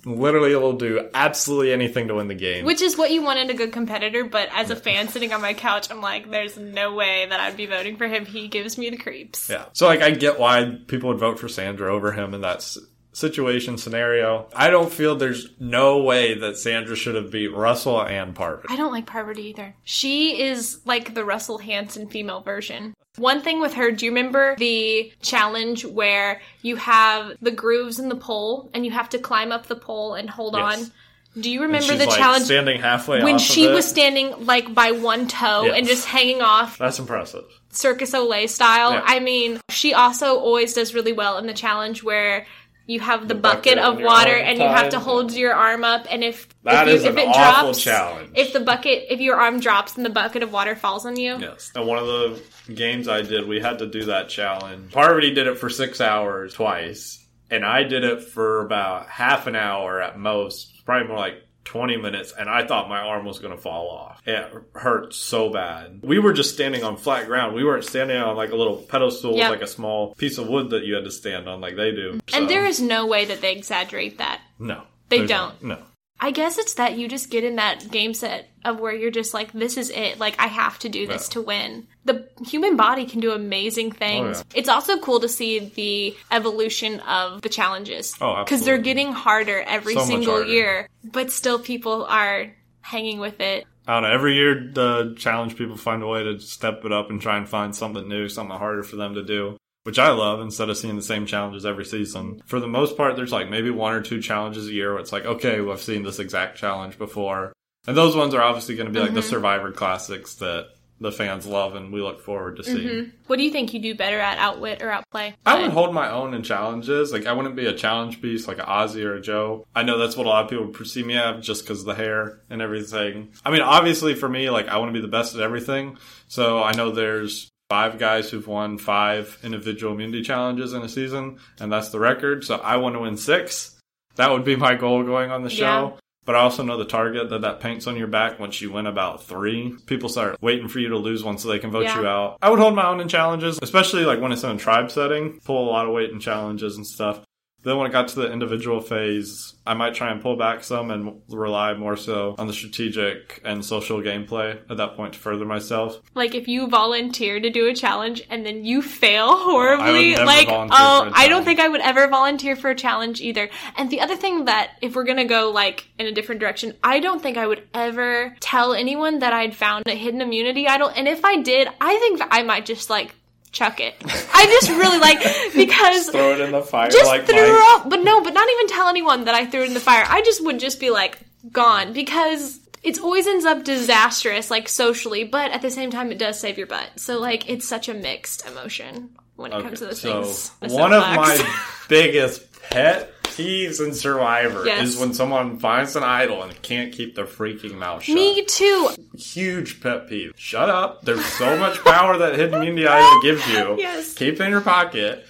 Literally 0.06 0.54
will 0.56 0.72
do 0.74 1.08
absolutely 1.14 1.72
anything 1.72 2.08
to 2.08 2.14
win 2.14 2.28
the 2.28 2.34
game. 2.34 2.64
which 2.64 2.80
is 2.82 2.96
what 2.96 3.10
you 3.10 3.22
want 3.22 3.38
in 3.38 3.50
a 3.50 3.54
good 3.54 3.72
competitor. 3.72 4.24
But 4.24 4.48
as 4.52 4.70
a 4.70 4.76
fan 4.76 5.08
sitting 5.08 5.32
on 5.32 5.40
my 5.42 5.54
couch, 5.54 5.90
I'm 5.90 6.00
like, 6.00 6.30
there's 6.30 6.56
no 6.56 6.94
way 6.94 7.26
that 7.28 7.38
I'd 7.40 7.56
be 7.56 7.66
voting 7.66 7.96
for 7.96 8.06
him. 8.06 8.24
He 8.26 8.48
gives 8.48 8.78
me 8.78 8.90
the 8.90 8.96
creeps. 8.96 9.48
yeah. 9.50 9.66
So 9.72 9.86
like 9.86 10.00
I 10.00 10.10
get 10.10 10.38
why 10.38 10.78
people 10.86 11.10
would 11.10 11.18
vote 11.18 11.38
for 11.38 11.48
Sandra 11.48 11.92
over 11.92 12.12
him 12.12 12.32
in 12.34 12.40
that 12.42 12.66
situation 13.12 13.78
scenario. 13.78 14.48
I 14.54 14.70
don't 14.70 14.92
feel 14.92 15.14
there's 15.16 15.48
no 15.60 16.02
way 16.02 16.36
that 16.38 16.56
Sandra 16.56 16.96
should 16.96 17.14
have 17.14 17.30
beat 17.30 17.54
Russell 17.54 18.02
and 18.02 18.34
Parvati. 18.34 18.68
I 18.72 18.76
don't 18.76 18.92
like 18.92 19.06
Parvati 19.06 19.42
either. 19.50 19.76
She 19.84 20.42
is 20.42 20.80
like 20.84 21.14
the 21.14 21.24
Russell 21.24 21.58
Hanson 21.58 22.08
female 22.08 22.40
version. 22.40 22.94
One 23.16 23.42
thing 23.42 23.60
with 23.60 23.74
her, 23.74 23.90
do 23.92 24.04
you 24.04 24.10
remember 24.10 24.56
the 24.56 25.12
challenge 25.22 25.84
where 25.84 26.40
you 26.62 26.76
have 26.76 27.32
the 27.40 27.50
grooves 27.52 27.98
in 28.00 28.08
the 28.08 28.16
pole 28.16 28.70
and 28.74 28.84
you 28.84 28.90
have 28.90 29.08
to 29.10 29.18
climb 29.18 29.52
up 29.52 29.66
the 29.66 29.76
pole 29.76 30.14
and 30.14 30.28
hold 30.28 30.54
Yes. 30.56 30.82
on? 30.84 30.92
Do 31.40 31.50
you 31.50 31.62
remember 31.62 31.96
the 31.96 32.06
like 32.06 32.16
challenge 32.16 32.44
standing 32.44 32.80
halfway 32.80 33.20
when 33.22 33.36
off 33.36 33.40
she 33.40 33.66
was 33.66 33.86
standing 33.88 34.46
like 34.46 34.72
by 34.72 34.92
one 34.92 35.26
toe 35.26 35.64
Yes. 35.64 35.74
and 35.76 35.86
just 35.86 36.06
hanging 36.06 36.42
off 36.42 36.78
That's 36.78 36.98
impressive. 37.00 37.44
Cirque 37.70 37.98
du 38.00 38.06
Soleil 38.06 38.46
style. 38.48 38.92
Yeah. 38.92 39.02
I 39.04 39.18
mean, 39.18 39.60
she 39.68 39.94
also 39.94 40.38
always 40.38 40.74
does 40.74 40.94
really 40.94 41.12
well 41.12 41.38
in 41.38 41.46
the 41.46 41.52
challenge 41.54 42.04
where 42.04 42.46
you 42.86 43.00
have 43.00 43.28
the, 43.28 43.34
bucket 43.34 43.76
bucket, 43.76 43.78
of 43.78 44.00
water 44.00 44.36
and 44.36 44.58
you 44.58 44.64
have 44.64 44.90
to 44.90 45.00
hold 45.00 45.32
your 45.32 45.54
arm 45.54 45.84
up 45.84 46.06
and 46.10 46.22
if 46.22 46.48
That 46.64 46.86
if, 46.88 47.02
you, 47.02 47.08
if 47.08 47.12
an 47.14 47.18
it 47.18 47.28
awful 47.28 47.72
drops 47.72 47.82
challenge. 47.82 48.30
if 48.34 48.52
the 48.52 48.60
bucket 48.60 49.06
if 49.10 49.20
your 49.20 49.36
arm 49.36 49.60
drops 49.60 49.96
and 49.96 50.04
the 50.04 50.10
bucket 50.10 50.42
of 50.42 50.52
water 50.52 50.76
falls 50.76 51.06
on 51.06 51.16
you 51.16 51.38
Yes. 51.38 51.72
And 51.74 51.86
one 51.86 51.98
of 51.98 52.06
the 52.06 52.42
games 52.74 53.08
I 53.08 53.22
did, 53.22 53.48
we 53.48 53.60
had 53.60 53.78
to 53.78 53.86
do 53.86 54.04
that 54.06 54.28
challenge. 54.28 54.92
Parvati 54.92 55.32
did 55.34 55.46
it 55.46 55.58
for 55.58 55.68
six 55.70 56.00
hours 56.00 56.54
twice, 56.54 57.24
and 57.50 57.64
I 57.64 57.82
did 57.84 58.04
it 58.04 58.22
for 58.22 58.60
about 58.64 59.08
half 59.08 59.46
an 59.46 59.56
hour 59.56 60.00
at 60.00 60.18
most, 60.18 60.84
probably 60.84 61.08
more 61.08 61.18
like 61.18 61.42
20 61.64 61.96
minutes, 61.96 62.32
and 62.38 62.48
I 62.48 62.66
thought 62.66 62.88
my 62.88 63.00
arm 63.00 63.24
was 63.24 63.38
going 63.38 63.54
to 63.54 63.60
fall 63.60 63.88
off. 63.90 64.20
It 64.26 64.52
hurt 64.74 65.14
so 65.14 65.48
bad. 65.50 66.00
We 66.02 66.18
were 66.18 66.32
just 66.32 66.52
standing 66.54 66.82
on 66.84 66.96
flat 66.96 67.26
ground. 67.26 67.54
We 67.54 67.64
weren't 67.64 67.84
standing 67.84 68.16
on 68.16 68.36
like 68.36 68.50
a 68.50 68.56
little 68.56 68.76
pedestal 68.76 69.36
Yep. 69.36 69.50
like 69.50 69.62
a 69.62 69.66
small 69.66 70.14
piece 70.14 70.38
of 70.38 70.48
wood 70.48 70.70
that 70.70 70.84
you 70.84 70.94
had 70.94 71.04
to 71.04 71.10
stand 71.10 71.48
on 71.48 71.60
like 71.60 71.76
they 71.76 71.90
do. 71.90 72.20
So, 72.28 72.38
and 72.38 72.48
there 72.48 72.64
is 72.64 72.80
no 72.80 73.06
way 73.06 73.24
that 73.24 73.40
they 73.40 73.52
exaggerate 73.52 74.18
that 74.18 74.40
no. 74.58 74.82
They 75.08 75.26
don't. 75.26 75.62
No. 75.62 75.78
i 76.20 76.30
guess 76.30 76.58
it's 76.58 76.74
that 76.74 76.98
you 76.98 77.08
just 77.08 77.30
get 77.30 77.44
in 77.44 77.56
that 77.56 77.90
game 77.90 78.14
set 78.14 78.48
of 78.64 78.80
where 78.80 78.94
you're 78.94 79.10
just 79.10 79.32
like 79.34 79.52
this 79.52 79.76
is 79.76 79.90
it 79.90 80.18
like 80.18 80.34
i 80.40 80.46
have 80.46 80.78
to 80.80 80.88
do 80.88 81.06
this 81.06 81.28
to 81.28 81.40
win 81.40 81.86
the 82.04 82.28
human 82.46 82.76
body 82.76 83.06
can 83.06 83.20
do 83.20 83.32
amazing 83.32 83.92
oh, 83.94 83.98
things 83.98 84.38
Oh, 84.38 84.42
yeah. 84.50 84.58
it's 84.58 84.68
also 84.68 84.98
cool 84.98 85.20
to 85.20 85.28
see 85.28 85.58
the 85.58 86.16
evolution 86.30 87.00
of 87.00 87.42
the 87.42 87.48
challenges 87.48 88.14
Oh, 88.20 88.44
because 88.44 88.64
they're 88.64 88.78
getting 88.78 89.12
harder 89.12 89.62
every 89.62 89.94
So 89.94 90.04
single 90.04 90.34
harder. 90.34 90.50
year 90.50 90.88
but 91.02 91.30
still 91.30 91.58
people 91.58 92.04
are 92.04 92.52
hanging 92.80 93.18
with 93.18 93.40
it 93.40 93.66
I 93.86 93.94
don't 93.94 94.04
know. 94.04 94.14
Every 94.14 94.34
year, 94.34 94.70
the 94.72 95.14
challenge 95.18 95.56
people 95.56 95.76
find 95.76 96.02
a 96.02 96.06
way 96.06 96.22
to 96.22 96.40
step 96.40 96.84
it 96.84 96.92
up 96.92 97.10
and 97.10 97.20
try 97.20 97.36
and 97.36 97.48
find 97.48 97.76
something 97.76 98.08
new, 98.08 98.28
something 98.28 98.56
harder 98.56 98.82
for 98.82 98.96
them 98.96 99.14
to 99.14 99.22
do, 99.22 99.58
which 99.82 99.98
I 99.98 100.10
love 100.10 100.40
instead 100.40 100.70
of 100.70 100.78
seeing 100.78 100.96
the 100.96 101.02
same 101.02 101.26
challenges 101.26 101.66
every 101.66 101.84
season. 101.84 102.40
For 102.46 102.60
the 102.60 102.66
most 102.66 102.96
part, 102.96 103.16
there's 103.16 103.32
like 103.32 103.50
maybe 103.50 103.70
one 103.70 103.92
or 103.92 104.00
two 104.00 104.22
challenges 104.22 104.68
a 104.68 104.72
year 104.72 104.92
where 104.92 105.00
it's 105.02 105.12
like, 105.12 105.26
okay, 105.26 105.60
well, 105.60 105.74
I've 105.74 105.82
seen 105.82 106.02
this 106.02 106.18
exact 106.18 106.56
challenge 106.56 106.96
before. 106.96 107.52
And 107.86 107.94
those 107.94 108.16
ones 108.16 108.32
are 108.32 108.42
obviously 108.42 108.76
going 108.76 108.86
to 108.86 108.92
be 108.92 109.00
like 109.00 109.12
the 109.12 109.20
mm-hmm. 109.20 109.28
Survivor 109.28 109.70
classics 109.72 110.36
that 110.36 110.68
the 111.00 111.10
fans 111.10 111.46
love 111.46 111.74
and 111.74 111.92
we 111.92 112.00
look 112.00 112.20
forward 112.20 112.56
to 112.56 112.62
mm-hmm. 112.62 112.76
seeing. 112.76 113.12
what 113.26 113.36
do 113.36 113.42
you 113.42 113.50
think 113.50 113.74
you 113.74 113.80
do 113.80 113.94
better 113.94 114.18
at 114.18 114.38
outwit 114.38 114.80
or 114.80 114.90
outplay 114.90 115.34
I 115.44 115.60
would 115.60 115.72
hold 115.72 115.92
my 115.92 116.10
own 116.10 116.34
in 116.34 116.42
challenges. 116.42 117.12
Like 117.12 117.26
I 117.26 117.32
wouldn't 117.32 117.56
be 117.56 117.66
a 117.66 117.74
challenge 117.74 118.22
beast 118.22 118.48
like 118.48 118.58
an 118.58 118.64
Ozzy 118.64 119.04
or 119.04 119.16
a 119.16 119.20
Joe. 119.20 119.66
I 119.74 119.82
know 119.82 119.98
that's 119.98 120.16
what 120.16 120.26
a 120.26 120.28
lot 120.28 120.44
of 120.44 120.50
people 120.50 120.68
perceive 120.68 121.06
me 121.06 121.16
as 121.16 121.44
just 121.44 121.64
because 121.64 121.80
of 121.80 121.86
the 121.86 121.94
hair 121.94 122.40
and 122.48 122.62
everything. 122.62 123.32
I 123.44 123.50
mean, 123.50 123.62
obviously 123.62 124.14
for 124.14 124.28
me, 124.28 124.50
like 124.50 124.68
I 124.68 124.78
want 124.78 124.90
to 124.90 124.98
be 124.98 125.04
the 125.04 125.08
best 125.10 125.34
at 125.34 125.40
everything. 125.40 125.98
So 126.28 126.62
I 126.62 126.72
know 126.72 126.90
there's 126.90 127.50
five 127.68 127.98
guys 127.98 128.30
who've 128.30 128.46
won 128.46 128.78
five 128.78 129.38
individual 129.42 129.94
immunity 129.94 130.22
challenges 130.22 130.72
in 130.72 130.82
a 130.82 130.88
season, 130.88 131.38
and 131.58 131.72
that's 131.72 131.88
the 131.88 131.98
record. 131.98 132.44
So 132.44 132.56
I 132.56 132.76
want 132.76 132.94
to 132.94 133.00
win 133.00 133.16
six. 133.16 133.78
That 134.16 134.30
would 134.30 134.44
be 134.44 134.56
my 134.56 134.74
goal 134.74 135.02
going 135.02 135.30
on 135.30 135.42
the 135.42 135.50
show. 135.50 135.94
Yeah. 135.94 136.00
But 136.24 136.36
I 136.36 136.40
also 136.40 136.62
know 136.62 136.78
the 136.78 136.84
target 136.84 137.28
that 137.30 137.42
that 137.42 137.60
paints 137.60 137.86
on 137.86 137.96
your 137.96 138.06
back 138.06 138.38
once 138.40 138.60
you 138.60 138.72
win 138.72 138.86
about 138.86 139.24
three. 139.24 139.74
People 139.86 140.08
start 140.08 140.36
waiting 140.40 140.68
for 140.68 140.78
you 140.78 140.88
to 140.88 140.96
lose 140.96 141.22
one 141.22 141.36
so 141.38 141.48
they 141.48 141.58
can 141.58 141.70
vote 141.70 141.84
Yeah. 141.84 142.00
you 142.00 142.06
out. 142.06 142.38
I 142.40 142.48
would 142.50 142.58
hold 142.58 142.74
my 142.74 142.86
own 142.88 143.00
in 143.00 143.08
challenges, 143.08 143.58
especially 143.60 144.04
like 144.04 144.20
when 144.20 144.32
it's 144.32 144.42
in 144.44 144.50
a 144.50 144.56
tribe 144.56 144.90
setting. 144.90 145.40
Pull 145.44 145.68
a 145.68 145.70
lot 145.70 145.86
of 145.86 145.92
weight 145.92 146.10
in 146.10 146.20
challenges 146.20 146.76
and 146.76 146.86
stuff. 146.86 147.20
Then 147.64 147.78
when 147.78 147.86
it 147.86 147.92
got 147.92 148.08
to 148.08 148.16
the 148.16 148.30
individual 148.30 148.80
phase, 148.80 149.54
I 149.66 149.74
might 149.74 149.94
try 149.94 150.10
and 150.10 150.20
pull 150.20 150.36
back 150.36 150.62
some 150.62 150.90
and 150.90 151.22
rely 151.28 151.72
more 151.74 151.96
so 151.96 152.34
on 152.38 152.46
the 152.46 152.52
strategic 152.52 153.40
and 153.44 153.64
social 153.64 154.00
gameplay 154.02 154.58
at 154.70 154.76
that 154.76 154.94
point 154.96 155.14
to 155.14 155.18
further 155.18 155.44
myself. 155.46 156.00
like 156.14 156.34
if 156.34 156.46
you 156.48 156.66
volunteer 156.68 157.40
to 157.40 157.50
do 157.50 157.66
a 157.68 157.74
challenge 157.74 158.22
and 158.30 158.44
then 158.44 158.64
you 158.64 158.82
fail 158.82 159.36
horribly 159.48 160.14
like 160.16 160.46
oh 160.50 161.10
i 161.14 161.26
don't 161.28 161.44
think 161.44 161.58
i 161.60 161.68
would 161.68 161.80
ever 161.80 162.06
volunteer 162.08 162.54
for 162.56 162.70
a 162.70 162.74
challenge 162.74 163.20
either. 163.20 163.48
And 163.76 163.90
the 163.90 164.00
other 164.00 164.16
thing 164.16 164.44
that 164.44 164.72
if 164.82 164.94
we're 164.94 165.04
gonna 165.04 165.24
go 165.24 165.50
like 165.50 165.88
in 165.98 166.06
a 166.06 166.12
different 166.12 166.40
direction 166.40 166.74
i 166.84 167.00
don't 167.00 167.22
think 167.22 167.36
i 167.36 167.46
would 167.46 167.66
ever 167.72 168.36
tell 168.40 168.74
anyone 168.74 169.20
that 169.20 169.32
i'd 169.32 169.56
found 169.56 169.86
a 169.88 169.94
hidden 169.94 170.20
immunity 170.20 170.68
idol. 170.68 170.88
And 170.94 171.08
if 171.08 171.24
i 171.24 171.40
did 171.40 171.68
i 171.80 171.96
think 171.98 172.20
i 172.30 172.42
might 172.42 172.66
just 172.66 172.90
like 172.90 173.14
chuck 173.54 173.80
it. 173.80 173.94
I 174.04 174.46
just 174.46 174.68
really 174.68 174.98
like 174.98 175.18
because 175.54 176.10
Throw 176.10 176.32
it 176.32 176.40
in 176.40 176.52
the 176.52 176.60
fire 176.60 176.90
just 176.90 177.06
like 177.06 177.26
threw 177.26 177.74
up 177.74 177.88
but 177.88 178.00
no 178.00 178.22
but 178.22 178.34
not 178.34 178.48
even 178.50 178.66
tell 178.68 178.88
anyone 178.88 179.24
that 179.24 179.34
i 179.34 179.46
threw 179.46 179.62
it 179.62 179.68
in 179.68 179.74
the 179.74 179.80
fire. 179.80 180.04
I 180.06 180.20
just 180.22 180.44
would 180.44 180.60
just 180.60 180.80
be 180.80 180.90
like 180.90 181.18
gone 181.50 181.92
because 181.92 182.60
it 182.82 183.00
always 183.00 183.26
ends 183.26 183.44
up 183.44 183.64
disastrous 183.64 184.50
like 184.50 184.68
socially 184.68 185.24
but 185.24 185.52
at 185.52 185.62
the 185.62 185.70
same 185.70 185.90
time 185.90 186.12
it 186.12 186.18
does 186.18 186.38
save 186.38 186.58
your 186.58 186.66
butt. 186.66 186.90
So 186.96 187.18
like 187.18 187.48
it's 187.48 187.66
such 187.66 187.88
a 187.88 187.94
mixed 187.94 188.46
emotion 188.46 189.10
when 189.36 189.52
it 189.52 189.62
comes 189.62 189.78
to 189.78 189.86
those 189.86 190.00
so 190.00 190.24
things. 190.24 190.52
One 190.72 190.92
of 190.92 191.00
my 191.00 191.70
biggest 191.88 192.52
pet 192.70 193.13
peeves 193.36 193.84
in 193.84 193.94
Survivor 193.94 194.64
Yes. 194.66 194.88
is 194.88 194.96
when 194.98 195.12
someone 195.14 195.58
finds 195.58 195.96
an 195.96 196.02
idol 196.02 196.42
and 196.42 196.60
can't 196.62 196.92
keep 196.92 197.14
their 197.14 197.26
freaking 197.26 197.74
mouth 197.74 198.02
shut. 198.02 198.14
Me 198.14 198.44
too. 198.44 198.90
Huge 199.16 199.80
pet 199.80 200.08
peeve. 200.08 200.32
Shut 200.36 200.70
up. 200.70 201.02
There's 201.02 201.24
so 201.24 201.56
much 201.58 201.82
power 201.84 202.16
that 202.18 202.36
hidden 202.36 202.54
immunity 202.62 202.86
idol 202.86 203.20
gives 203.22 203.46
you. 203.48 203.76
Yes. 203.84 204.14
Keep 204.14 204.34
it 204.34 204.40
in 204.40 204.50
your 204.50 204.60
pocket. 204.60 205.26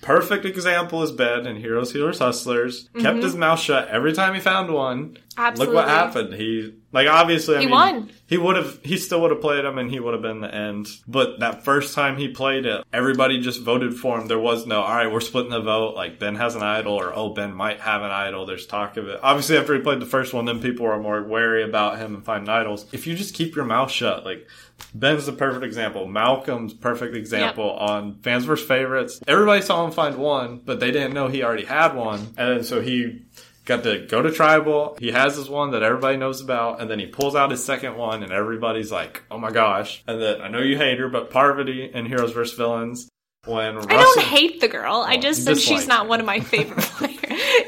Perfect 0.00 0.44
example 0.44 1.02
is 1.02 1.10
Ben 1.10 1.46
in 1.46 1.56
Heroes, 1.56 1.92
Healers, 1.92 2.20
Hustlers. 2.20 2.88
Kept 3.00 3.22
his 3.22 3.34
mouth 3.34 3.58
shut 3.58 3.88
every 3.88 4.12
time 4.12 4.34
he 4.34 4.40
found 4.40 4.72
one. 4.72 5.08
Mm-hmm. 5.10 5.22
Absolutely. 5.40 5.74
Look 5.76 5.84
what 5.86 5.88
happened. 5.92 6.34
He 6.34 6.74
like 6.92 7.06
obviously 7.06 7.56
I 7.56 7.60
He 7.60 7.66
mean, 7.66 7.74
won. 7.74 8.10
He 8.26 8.38
would 8.38 8.56
have 8.56 8.80
he 8.82 8.96
still 8.96 9.20
would 9.22 9.30
have 9.30 9.40
played 9.40 9.64
him 9.64 9.78
and 9.78 9.90
he 9.90 10.00
would 10.00 10.14
have 10.14 10.22
been 10.22 10.40
the 10.40 10.52
end. 10.52 10.88
But 11.06 11.40
that 11.40 11.64
first 11.64 11.94
time 11.94 12.16
he 12.16 12.28
played 12.28 12.66
it, 12.66 12.84
everybody 12.92 13.40
just 13.40 13.62
voted 13.62 13.94
for 13.94 14.18
him. 14.18 14.26
There 14.26 14.38
was 14.38 14.66
no 14.66 14.80
all 14.80 14.94
right, 14.94 15.12
we're 15.12 15.20
splitting 15.20 15.50
the 15.50 15.60
vote. 15.60 15.94
Like 15.94 16.18
Ben 16.18 16.34
has 16.36 16.54
an 16.56 16.62
idol 16.62 16.94
or 16.94 17.12
oh 17.14 17.30
Ben 17.34 17.52
might 17.54 17.80
have 17.80 18.02
an 18.02 18.10
idol. 18.10 18.46
There's 18.46 18.66
talk 18.66 18.96
of 18.96 19.06
it. 19.08 19.20
Obviously 19.22 19.56
after 19.56 19.74
he 19.74 19.80
played 19.80 20.00
the 20.00 20.06
first 20.06 20.34
one, 20.34 20.44
then 20.44 20.60
people 20.60 20.86
were 20.86 20.98
more 20.98 21.22
wary 21.22 21.62
about 21.62 21.98
him 21.98 22.14
and 22.14 22.24
finding 22.24 22.48
idols. 22.48 22.86
If 22.92 23.06
you 23.06 23.14
just 23.14 23.34
keep 23.34 23.54
your 23.54 23.64
mouth 23.64 23.90
shut, 23.90 24.24
like 24.24 24.48
Ben's 24.94 25.26
the 25.26 25.32
perfect 25.32 25.64
example. 25.64 26.06
Malcolm's 26.06 26.72
perfect 26.74 27.14
example 27.16 27.70
on 27.70 28.18
fans 28.22 28.44
vs 28.44 28.66
favorites. 28.66 29.20
Everybody 29.26 29.62
saw 29.62 29.84
him 29.84 29.90
find 29.92 30.16
one, 30.16 30.60
but 30.64 30.80
they 30.80 30.90
didn't 30.90 31.12
know 31.14 31.28
he 31.28 31.42
already 31.42 31.64
had 31.64 31.94
one, 31.94 32.20
and 32.36 32.56
then 32.58 32.64
so 32.64 32.80
he 32.80 33.22
got 33.64 33.82
to 33.82 34.06
go 34.06 34.22
to 34.22 34.30
tribal. 34.32 34.96
He 34.98 35.12
has 35.12 35.36
his 35.36 35.48
one 35.48 35.72
that 35.72 35.82
everybody 35.82 36.16
knows 36.16 36.40
about, 36.40 36.80
and 36.80 36.90
then 36.90 36.98
he 36.98 37.06
pulls 37.06 37.34
out 37.34 37.50
his 37.50 37.62
second 37.62 37.96
one, 37.96 38.22
and 38.22 38.32
everybody's 38.32 38.90
like, 38.90 39.22
"Oh 39.30 39.38
my 39.38 39.50
gosh!" 39.50 40.02
And 40.06 40.20
then 40.20 40.40
I 40.40 40.48
know 40.48 40.60
you 40.60 40.76
hate 40.78 40.98
her, 40.98 41.08
but 41.08 41.30
Parvati 41.30 41.90
in 41.92 42.06
Heroes 42.06 42.32
vs 42.32 42.56
Villains. 42.56 43.08
When 43.46 43.78
I 43.78 43.82
don't 43.84 44.20
hate 44.22 44.60
the 44.60 44.68
girl. 44.68 45.04
I 45.06 45.16
just 45.16 45.44
said 45.44 45.58
she's 45.58 45.86
not 45.86 46.08
one 46.08 46.20
of 46.20 46.26
my 46.26 46.40
favorite 46.40 46.80
players. 46.84 47.17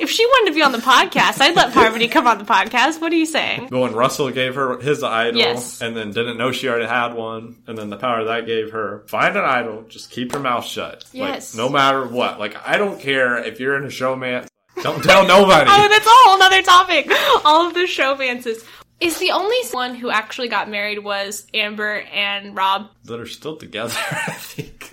If 0.00 0.10
she 0.10 0.24
wanted 0.26 0.50
to 0.50 0.54
be 0.54 0.62
on 0.62 0.72
the 0.72 0.78
podcast, 0.78 1.40
I'd 1.40 1.56
let 1.56 1.72
Parvati 1.72 2.08
come 2.08 2.26
on 2.26 2.38
the 2.38 2.44
podcast. 2.44 3.00
What 3.00 3.12
are 3.12 3.16
you 3.16 3.26
saying? 3.26 3.68
But 3.70 3.80
when 3.80 3.92
Russell 3.94 4.30
gave 4.30 4.54
her 4.54 4.78
his 4.78 5.02
idol 5.02 5.38
Yes. 5.40 5.80
and 5.82 5.96
then 5.96 6.10
didn't 6.12 6.36
know 6.38 6.52
she 6.52 6.68
already 6.68 6.86
had 6.86 7.14
one, 7.14 7.62
and 7.66 7.76
then 7.76 7.90
the 7.90 7.96
power 7.96 8.24
that 8.24 8.46
gave 8.46 8.72
her, 8.72 9.04
find 9.08 9.36
an 9.36 9.44
idol, 9.44 9.82
just 9.88 10.10
keep 10.10 10.32
your 10.32 10.40
mouth 10.42 10.64
shut. 10.64 11.04
Yes. 11.12 11.54
Like, 11.54 11.58
no 11.64 11.68
matter 11.68 12.06
what. 12.06 12.38
Like, 12.38 12.56
I 12.66 12.76
don't 12.78 13.00
care 13.00 13.38
if 13.38 13.58
you're 13.60 13.76
in 13.76 13.84
a 13.84 13.90
showman, 13.90 14.46
don't 14.82 15.02
tell 15.02 15.26
nobody. 15.26 15.70
Oh, 15.72 15.88
that's 15.88 16.06
a 16.06 16.10
whole 16.10 16.42
other 16.42 16.62
topic. 16.62 17.10
All 17.44 17.66
of 17.68 17.74
the 17.74 17.80
showmances. 17.80 18.64
Is 19.00 19.16
the 19.18 19.30
only 19.30 19.56
one 19.72 19.94
who 19.94 20.10
actually 20.10 20.48
got 20.48 20.68
married 20.68 20.98
was 21.02 21.46
Amber 21.54 22.00
and 22.12 22.54
Rob. 22.54 22.90
that 23.04 23.18
are 23.18 23.26
still 23.26 23.56
together, 23.56 23.94
I 24.10 24.32
think. 24.32 24.92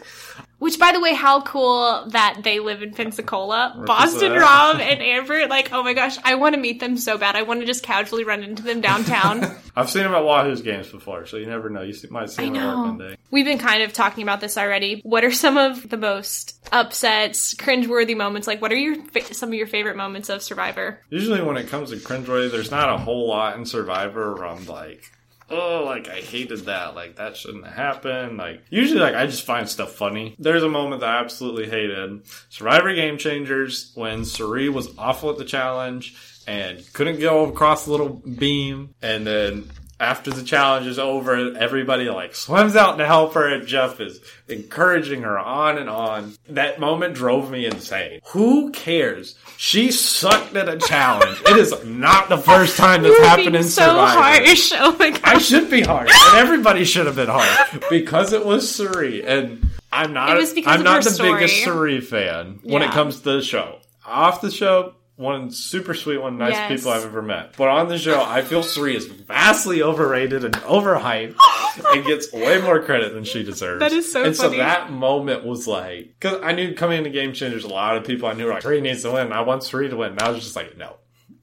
Which, 0.59 0.79
by 0.79 0.91
the 0.91 0.99
way, 0.99 1.13
how 1.13 1.41
cool 1.41 2.07
that 2.09 2.39
they 2.43 2.59
live 2.59 2.81
in 2.81 2.93
Pensacola. 2.93 3.83
Boston? 3.85 4.33
Rob 4.33 4.79
and 4.79 5.01
Amber. 5.01 5.47
Like, 5.47 5.71
oh 5.71 5.83
my 5.83 5.93
gosh, 5.93 6.17
I 6.23 6.35
want 6.35 6.55
to 6.55 6.61
meet 6.61 6.79
them 6.79 6.97
so 6.97 7.17
bad. 7.17 7.35
I 7.35 7.43
want 7.43 7.59
to 7.59 7.65
just 7.65 7.83
casually 7.83 8.23
run 8.23 8.43
into 8.43 8.63
them 8.63 8.81
downtown. 8.81 9.55
I've 9.75 9.89
seen 9.89 10.03
him 10.03 10.15
at 10.15 10.23
Wahoo's 10.23 10.63
games 10.63 10.87
before, 10.89 11.27
so 11.27 11.37
you 11.37 11.45
never 11.45 11.69
know. 11.69 11.83
You 11.83 11.93
might 12.09 12.31
see 12.31 12.43
I 12.43 12.45
him 12.47 12.55
at 12.55 12.75
work 12.75 12.85
one 12.85 12.97
day. 12.97 13.17
We've 13.29 13.45
been 13.45 13.59
kind 13.59 13.83
of 13.83 13.93
talking 13.93 14.23
about 14.23 14.41
this 14.41 14.57
already. 14.57 15.01
What 15.03 15.23
are 15.23 15.31
some 15.31 15.57
of 15.57 15.87
the 15.87 15.97
most 15.97 16.57
upsets, 16.71 17.53
cringeworthy 17.53 18.17
moments? 18.17 18.47
Like, 18.47 18.61
what 18.61 18.71
are 18.71 18.77
your 18.77 18.95
fa- 18.95 19.33
some 19.35 19.49
of 19.49 19.55
your 19.55 19.67
favorite 19.67 19.95
moments 19.95 20.29
of 20.29 20.41
Survivor? 20.41 21.01
Usually, 21.11 21.41
when 21.41 21.57
it 21.57 21.67
comes 21.67 21.91
to 21.91 21.97
cringeworthy, 21.97 22.49
there's 22.51 22.71
not 22.71 22.89
a 22.89 22.97
whole 22.97 23.27
lot 23.27 23.57
in 23.57 23.65
Survivor 23.65 24.33
where 24.33 24.47
I'm 24.47 24.65
like, 24.65 25.11
oh, 25.49 25.83
like 25.85 26.07
I 26.07 26.21
hated 26.21 26.65
that. 26.65 26.95
Like 26.95 27.15
that 27.17 27.37
shouldn't 27.37 27.67
happen. 27.67 28.37
Like 28.37 28.63
usually, 28.69 28.99
like 28.99 29.15
I 29.15 29.25
just 29.25 29.45
find 29.45 29.67
stuff 29.67 29.93
funny. 29.93 30.35
There's 30.39 30.63
a 30.63 30.69
moment 30.69 31.01
that 31.01 31.09
I 31.09 31.19
absolutely 31.19 31.69
hated. 31.69 32.27
Survivor 32.49 32.93
Game 32.93 33.17
Changers 33.17 33.91
when 33.95 34.25
Cirie 34.25 34.69
was 34.69 34.89
awful 34.97 35.29
at 35.29 35.37
the 35.37 35.45
challenge 35.45 36.15
and 36.47 36.81
couldn't 36.93 37.19
go 37.19 37.45
across 37.45 37.85
the 37.85 37.91
little 37.91 38.09
beam, 38.09 38.95
and 39.01 39.25
then. 39.27 39.69
After 39.99 40.29
the 40.29 40.43
challenge 40.43 40.85
is 40.85 40.99
over, 40.99 41.55
everybody 41.57 42.07
like 42.09 42.35
swims 42.35 42.75
out 42.75 42.97
to 42.99 43.05
help 43.05 43.33
her, 43.33 43.47
and 43.47 43.65
Jeff 43.67 43.99
is 43.99 44.19
encouraging 44.47 45.23
her 45.23 45.39
on 45.39 45.79
and 45.79 45.89
on. 45.89 46.35
That 46.49 46.79
moment 46.79 47.15
drove 47.15 47.49
me 47.49 47.65
insane. 47.65 48.19
Who 48.27 48.71
cares? 48.71 49.35
She 49.57 49.91
sucked 49.91 50.55
at 50.55 50.69
a 50.69 50.77
challenge. 50.77 51.39
it 51.47 51.57
is 51.57 51.73
not 51.83 52.29
the 52.29 52.37
first 52.37 52.77
time 52.77 53.01
this 53.01 53.17
happened 53.25 53.55
in 53.55 53.63
so 53.63 53.81
Survivor. 53.81 54.21
harsh. 54.21 54.71
Oh 54.75 54.95
my 54.99 55.09
god. 55.09 55.21
I 55.23 55.37
should 55.39 55.71
be 55.71 55.81
harsh, 55.81 56.11
and 56.13 56.37
everybody 56.37 56.85
should 56.85 57.07
have 57.07 57.15
been 57.15 57.29
harsh 57.29 57.79
because 57.89 58.33
it 58.33 58.45
was 58.45 58.69
Cirie, 58.69 59.25
and 59.25 59.67
I'm 59.91 60.13
not. 60.13 60.29
It 60.29 60.37
was 60.37 60.53
because 60.53 60.77
I'm 60.77 60.83
not 60.83 61.03
the 61.03 61.17
biggest 61.19 61.61
story. 61.61 61.99
Cirie 61.99 62.01
fan 62.01 62.59
when 62.61 62.83
it 62.83 62.91
comes 62.91 63.21
to 63.21 63.31
the 63.37 63.41
show. 63.41 63.79
Off 64.05 64.41
the 64.41 64.51
show, 64.51 64.93
one 65.17 65.51
super 65.51 65.93
sweet, 65.93 66.17
one 66.21 66.37
nice 66.37 66.53
Yes. 66.53 66.71
people 66.71 66.91
I've 66.91 67.03
ever 67.03 67.21
met. 67.21 67.55
But 67.57 67.67
on 67.67 67.89
the 67.89 67.97
show, 67.97 68.23
I 68.23 68.41
feel 68.43 68.63
Cirie 68.63 68.95
is 68.95 69.05
vastly 69.07 69.81
overrated 69.83 70.45
and 70.45 70.53
overhyped, 70.57 71.35
and 71.93 72.05
gets 72.05 72.31
way 72.31 72.61
more 72.61 72.81
credit 72.81 73.13
than 73.13 73.23
she 73.25 73.43
deserves. 73.43 73.79
That 73.81 73.91
is 73.91 74.11
so 74.11 74.23
And 74.23 74.35
funny. 74.35 74.57
so 74.57 74.57
that 74.63 74.91
moment 74.91 75.43
was 75.45 75.67
like, 75.67 76.15
because 76.19 76.39
I 76.43 76.53
knew 76.53 76.73
coming 76.75 76.99
into 76.99 77.09
Game 77.09 77.33
Changers, 77.33 77.63
a 77.63 77.67
lot 77.67 77.97
of 77.97 78.05
people 78.05 78.29
I 78.29 78.33
knew 78.33 78.45
were 78.45 78.53
like, 78.53 78.61
Cirie 78.63 78.79
needs 78.81 79.01
to 79.03 79.11
win. 79.11 79.31
I 79.33 79.41
want 79.41 79.63
Cirie 79.63 79.89
to 79.89 79.97
win. 79.97 80.11
And 80.11 80.21
I 80.21 80.29
was 80.29 80.43
just 80.43 80.55
like, 80.55 80.77
no. 80.77 80.95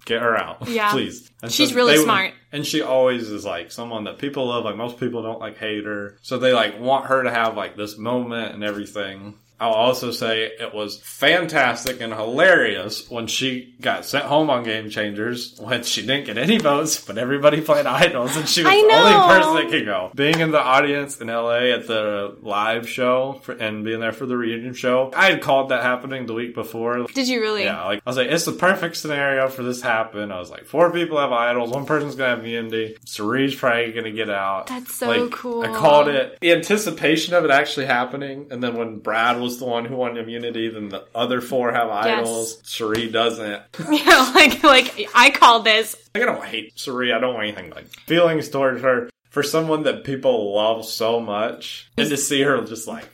Get 0.06 0.20
her 0.20 0.36
out, 0.36 0.58
Yeah. 0.68 0.90
please. 0.92 1.30
And 1.42 1.50
She's 1.50 1.72
really 1.74 1.92
they 1.94 1.98
would- 1.98 2.04
smart. 2.04 2.32
and 2.52 2.66
she 2.66 2.82
always 2.82 3.30
is 3.30 3.44
like 3.46 3.72
someone 3.72 4.04
that 4.04 4.18
people 4.18 4.46
love. 4.48 4.64
Like 4.66 4.76
most 4.76 5.00
people 5.00 5.22
don't 5.22 5.40
like 5.40 5.56
hate 5.56 5.84
her, 5.86 6.18
so 6.20 6.36
they 6.38 6.52
like 6.52 6.78
want 6.78 7.06
her 7.06 7.22
to 7.22 7.30
have 7.30 7.56
like 7.56 7.74
this 7.74 7.96
moment 7.96 8.52
and 8.54 8.62
everything. 8.62 9.38
I'll 9.60 9.70
also 9.72 10.10
say 10.10 10.42
it 10.44 10.74
was 10.74 10.98
fantastic 10.98 12.00
and 12.00 12.12
hilarious 12.12 13.08
when 13.08 13.26
she 13.26 13.74
got 13.80 14.04
sent 14.04 14.24
home 14.24 14.50
on 14.50 14.64
Game 14.64 14.90
Changers 14.90 15.56
when 15.58 15.82
she 15.84 16.02
didn't 16.04 16.26
get 16.26 16.38
any 16.38 16.58
votes, 16.58 17.02
but 17.04 17.18
everybody 17.18 17.60
played 17.60 17.86
idols 17.86 18.36
and 18.36 18.48
she 18.48 18.62
was 18.62 18.72
the 18.72 18.78
only 18.78 19.38
person 19.38 19.54
that 19.54 19.68
could 19.70 19.84
go. 19.84 20.10
Being 20.14 20.40
in 20.40 20.50
the 20.50 20.60
audience 20.60 21.20
in 21.20 21.28
LA 21.28 21.72
at 21.72 21.86
the 21.86 22.36
live 22.42 22.88
show 22.88 23.40
for, 23.44 23.52
and 23.52 23.84
being 23.84 24.00
there 24.00 24.12
for 24.12 24.26
the 24.26 24.36
reunion 24.36 24.74
show, 24.74 25.12
I 25.14 25.30
had 25.30 25.40
called 25.40 25.68
that 25.70 25.82
happening 25.82 26.26
the 26.26 26.34
week 26.34 26.54
before. 26.54 27.06
Did 27.14 27.28
you 27.28 27.40
really? 27.40 27.64
Yeah, 27.64 27.84
like 27.84 28.02
I 28.04 28.10
was 28.10 28.16
like, 28.16 28.28
it's 28.28 28.44
the 28.44 28.52
perfect 28.52 28.96
scenario 28.96 29.48
for 29.48 29.62
this 29.62 29.80
to 29.80 29.86
happen. 29.86 30.32
I 30.32 30.38
was 30.38 30.50
like, 30.50 30.64
four 30.66 30.92
people 30.92 31.18
have 31.18 31.32
idols, 31.32 31.70
one 31.70 31.86
person's 31.86 32.16
gonna 32.16 32.30
have 32.30 32.40
immunity. 32.40 32.96
Cirie's 33.04 33.54
probably 33.54 33.92
gonna 33.92 34.10
get 34.10 34.30
out. 34.30 34.66
That's 34.66 34.94
so 34.94 35.08
Like, 35.08 35.30
cool. 35.30 35.62
I 35.64 35.68
called 35.68 36.08
it 36.08 36.38
the 36.40 36.52
anticipation 36.52 37.34
of 37.34 37.44
it 37.44 37.50
actually 37.50 37.86
happening, 37.86 38.48
and 38.50 38.62
then 38.62 38.76
when 38.76 38.98
Brad 38.98 39.40
was 39.44 39.58
the 39.58 39.64
one 39.66 39.84
who 39.84 39.94
won 39.96 40.16
immunity, 40.16 40.68
then 40.68 40.88
the 40.88 41.04
other 41.14 41.40
four 41.40 41.70
have 41.72 41.88
idols. 41.88 42.60
Cirie 42.64 43.10
doesn't. 43.10 43.62
Yeah, 43.90 44.32
like 44.34 44.62
like 44.64 45.08
I 45.14 45.30
call 45.30 45.60
this. 45.62 45.94
Like, 46.14 46.24
I 46.24 46.26
don't 46.26 46.44
hate 46.44 46.78
Cirie. 46.78 47.12
I 47.12 47.20
don't 47.20 47.34
want 47.34 47.46
anything 47.46 47.70
like 47.70 47.86
feelings 48.06 48.48
towards 48.48 48.82
her. 48.82 49.10
For 49.30 49.42
someone 49.42 49.82
that 49.82 50.04
people 50.04 50.54
love 50.54 50.84
so 50.84 51.18
much, 51.20 51.90
and 51.96 52.08
to 52.08 52.16
see 52.16 52.42
her 52.42 52.60
just 52.64 52.86
like 52.86 53.08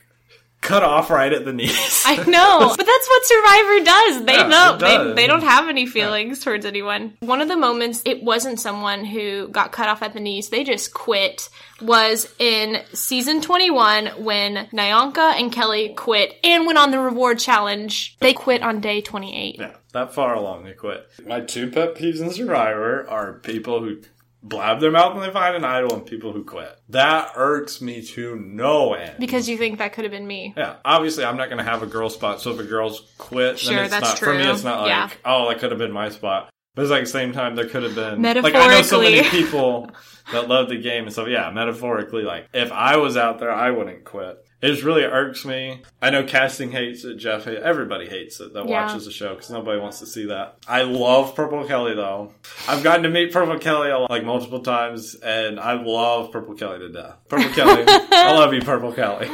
cut 0.61 0.83
off 0.83 1.11
right 1.11 1.33
at 1.33 1.44
the 1.44 1.53
knees. 1.53 2.03
I 2.07 2.16
know, 2.16 2.75
but 2.77 2.87
that's 2.87 3.09
what 3.09 3.25
Survivor 3.27 3.85
does. 3.85 4.25
They 4.27 4.35
Yeah, 4.37 4.46
know 4.49 4.77
does. 4.79 5.14
they 5.16 5.23
they 5.23 5.27
don't 5.27 5.42
have 5.42 5.68
any 5.68 5.87
feelings 5.87 6.40
towards 6.40 6.64
anyone. 6.66 7.14
One 7.20 7.40
of 7.40 7.49
the 7.49 7.57
moments 7.57 8.03
it 8.05 8.23
wasn't 8.23 8.61
someone 8.61 9.05
who 9.05 9.49
got 9.49 9.73
cut 9.73 9.88
off 9.88 10.03
at 10.03 10.12
the 10.12 10.20
knees. 10.20 10.49
They 10.51 10.64
just 10.64 10.92
quit. 10.94 11.49
Was 11.83 12.31
in 12.38 12.83
season 12.92 13.40
21 13.40 14.09
when 14.23 14.66
NaOnka 14.70 15.40
and 15.40 15.51
Kelly 15.51 15.94
quit 15.96 16.37
and 16.44 16.66
went 16.66 16.79
on 16.79 16.90
the 16.90 16.99
reward 16.99 17.38
challenge. 17.38 18.18
They 18.20 18.35
quit 18.35 18.62
on 18.62 18.83
day 18.83 19.01
28. 19.01 19.57
Yeah, 19.59 19.77
that 19.94 20.12
far 20.12 20.35
along 20.35 20.64
they 20.64 20.75
quit. 20.75 21.09
My 21.27 21.40
two 21.40 21.70
pet 21.70 21.94
peeves 21.94 22.20
in 22.20 22.31
Survivor 22.33 23.09
are 23.09 23.33
people 23.33 23.81
who 23.83 24.03
blab 24.42 24.81
their 24.81 24.90
mouth 24.90 25.14
when 25.14 25.26
they 25.26 25.33
find 25.33 25.55
an 25.57 25.64
idol 25.64 25.94
and 25.94 26.07
people 26.07 26.33
who 26.33 26.44
quit. 26.44 26.79
That 26.88 27.33
irks 27.37 27.81
me 27.81 28.03
to 28.03 28.37
no 28.37 28.94
end. 28.94 29.16
Because 29.18 29.48
you 29.48 29.57
think 29.59 29.79
that 29.79 29.92
could 29.92 30.05
have 30.05 30.12
been 30.12 30.26
me. 30.26 30.55
yeah, 30.57 30.76
obviously 30.85 31.24
I'm 31.24 31.37
not 31.37 31.48
going 31.48 31.59
to 31.59 31.70
have 31.70 31.83
a 31.83 31.87
girl 31.87 32.09
spot, 32.11 32.40
so 32.40 32.53
if 32.53 32.59
a 32.59 32.64
girl's 32.64 33.12
quit, 33.18 33.59
Sure, 33.59 33.74
then 33.74 33.85
it's 33.85 33.92
that's 33.92 34.09
not 34.09 34.18
for 34.18 34.35
me. 34.35 34.42
It's 34.44 34.64
not 34.64 34.81
like 34.83 34.88
Yeah. 34.88 35.11
oh, 35.24 35.48
that 35.48 35.59
could 35.59 35.70
have 35.70 35.79
been 35.79 35.92
my 35.92 36.09
spot. 36.09 36.50
But 36.81 36.85
it's 36.85 36.90
like 36.90 37.01
at 37.01 37.05
the 37.05 37.11
same 37.11 37.33
time 37.33 37.57
there 37.57 37.69
could 37.69 37.83
have 37.83 37.95
been 37.95 38.23
like 38.23 38.55
I 38.55 38.69
know 38.69 38.81
so 38.81 39.03
many 39.03 39.23
people 39.29 39.90
that 40.33 40.49
love 40.49 40.71
the 40.71 40.79
game 40.79 41.05
and 41.05 41.12
so 41.12 41.27
yeah, 41.27 41.51
metaphorically 41.51 42.23
like 42.23 42.49
if 42.55 42.73
I 42.73 42.97
was 42.97 43.19
out 43.19 43.38
there, 43.38 43.53
I 43.53 43.71
wouldn't 43.71 44.05
quit. 44.05 44.43
It 44.62 44.69
just 44.69 44.83
really 44.83 45.05
irks 45.05 45.45
me. 45.45 45.83
I 46.01 46.09
know 46.09 46.23
casting 46.25 46.71
hates 46.71 47.05
it. 47.05 47.16
Jeff 47.16 47.45
hates 47.45 47.61
Everybody 47.62 48.09
hates 48.09 48.40
it 48.40 48.55
that 48.55 48.66
Yeah. 48.66 48.87
watches 48.87 49.05
the 49.05 49.11
show 49.12 49.35
because 49.35 49.51
nobody 49.51 49.79
wants 49.79 49.99
to 49.99 50.07
see 50.07 50.27
that. 50.27 50.57
I 50.66 50.83
love 50.85 51.35
Purple 51.35 51.66
Kelly 51.66 51.95
though. 51.95 52.33
I've 52.66 52.83
gotten 52.83 53.03
to 53.03 53.11
meet 53.11 53.31
Purple 53.33 53.59
Kelly 53.59 53.90
like 54.09 54.25
multiple 54.25 54.61
times, 54.61 55.14
and 55.16 55.61
I 55.61 55.75
love 55.83 56.33
Purple 56.33 56.55
Kelly 56.55 56.79
to 56.79 56.88
death. 56.90 57.16
Purple 57.29 57.51
Kelly, 57.51 57.85
I 57.88 58.33
love 58.33 58.55
you, 58.55 58.61
Purple 58.62 58.93
Kelly. 58.93 59.29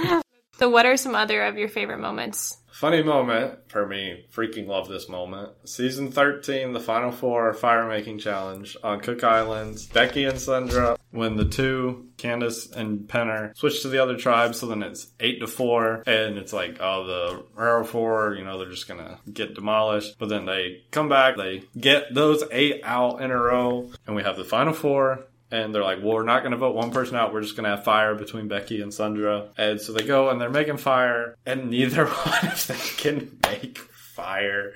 So, 0.58 0.70
what 0.70 0.86
are 0.86 0.96
some 0.96 1.14
other 1.14 1.42
of 1.42 1.58
your 1.58 1.68
favorite 1.68 1.98
moments? 1.98 2.56
Funny 2.76 3.02
moment 3.02 3.70
for 3.70 3.86
me. 3.86 4.26
Freaking 4.30 4.66
love 4.66 4.88
this 4.88 5.08
moment. 5.08 5.50
Season 5.64 6.10
13, 6.12 6.72
the 6.72 6.80
final 6.80 7.10
four 7.10 7.54
fire 7.54 7.88
making 7.88 8.18
challenge 8.18 8.76
on 8.82 9.00
Cook 9.00 9.24
Islands. 9.24 9.86
Becky 9.86 10.24
and 10.24 10.38
Sundra, 10.38 10.98
when 11.10 11.36
the 11.36 11.46
two, 11.46 12.08
Candice 12.18 12.70
and 12.74 13.08
Penner, 13.08 13.56
switch 13.56 13.80
to 13.82 13.88
the 13.88 14.02
other 14.02 14.16
tribe, 14.16 14.54
so 14.54 14.66
then 14.66 14.82
it's 14.82 15.06
8 15.20 15.40
to 15.40 15.46
4, 15.46 16.02
and 16.06 16.36
it's 16.36 16.52
like, 16.52 16.76
oh, 16.80 17.06
the 17.06 17.44
Railroad 17.54 17.88
4, 17.88 18.34
you 18.34 18.44
know, 18.44 18.58
they're 18.58 18.68
just 18.68 18.88
gonna 18.88 19.18
get 19.32 19.54
demolished. 19.54 20.18
But 20.18 20.28
then 20.28 20.44
they 20.44 20.84
come 20.90 21.08
back, 21.08 21.36
they 21.36 21.64
get 21.78 22.14
those 22.14 22.44
eight 22.50 22.82
out 22.84 23.22
in 23.22 23.30
a 23.30 23.40
row, 23.40 23.90
and 24.06 24.14
we 24.14 24.22
have 24.22 24.36
the 24.36 24.44
final 24.44 24.74
four 24.74 25.26
and 25.50 25.74
they're 25.74 25.84
like, 25.84 25.98
well, 25.98 26.14
we're 26.14 26.24
not 26.24 26.40
going 26.40 26.52
to 26.52 26.58
vote 26.58 26.74
one 26.74 26.90
person 26.90 27.16
out. 27.16 27.32
We're 27.32 27.42
just 27.42 27.56
going 27.56 27.64
to 27.64 27.76
have 27.76 27.84
fire 27.84 28.14
between 28.14 28.48
Becky 28.48 28.80
and 28.82 28.92
Sundra. 28.92 29.50
And 29.56 29.80
so 29.80 29.92
they 29.92 30.04
go 30.04 30.30
and 30.30 30.40
they're 30.40 30.50
making 30.50 30.78
fire, 30.78 31.36
and 31.46 31.70
neither 31.70 32.06
one 32.06 32.46
of 32.46 32.66
them 32.66 32.78
can 32.96 33.38
make 33.44 33.78
fire. 33.78 34.72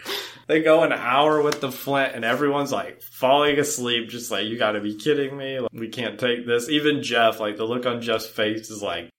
They 0.46 0.62
go 0.62 0.82
an 0.82 0.92
hour 0.92 1.42
with 1.42 1.60
the 1.60 1.72
flint, 1.72 2.14
and 2.14 2.24
everyone's 2.24 2.72
like 2.72 3.02
falling 3.02 3.58
asleep, 3.58 4.08
just 4.08 4.30
like, 4.30 4.46
you 4.46 4.58
got 4.58 4.72
to 4.72 4.80
be 4.80 4.96
kidding 4.96 5.36
me. 5.36 5.60
Like, 5.60 5.72
we 5.72 5.88
can't 5.88 6.20
take 6.20 6.46
this. 6.46 6.68
Even 6.68 7.02
Jeff, 7.02 7.40
like, 7.40 7.56
the 7.56 7.64
look 7.64 7.86
on 7.86 8.02
Jeff's 8.02 8.26
face 8.26 8.70
is 8.70 8.82
like, 8.82 9.10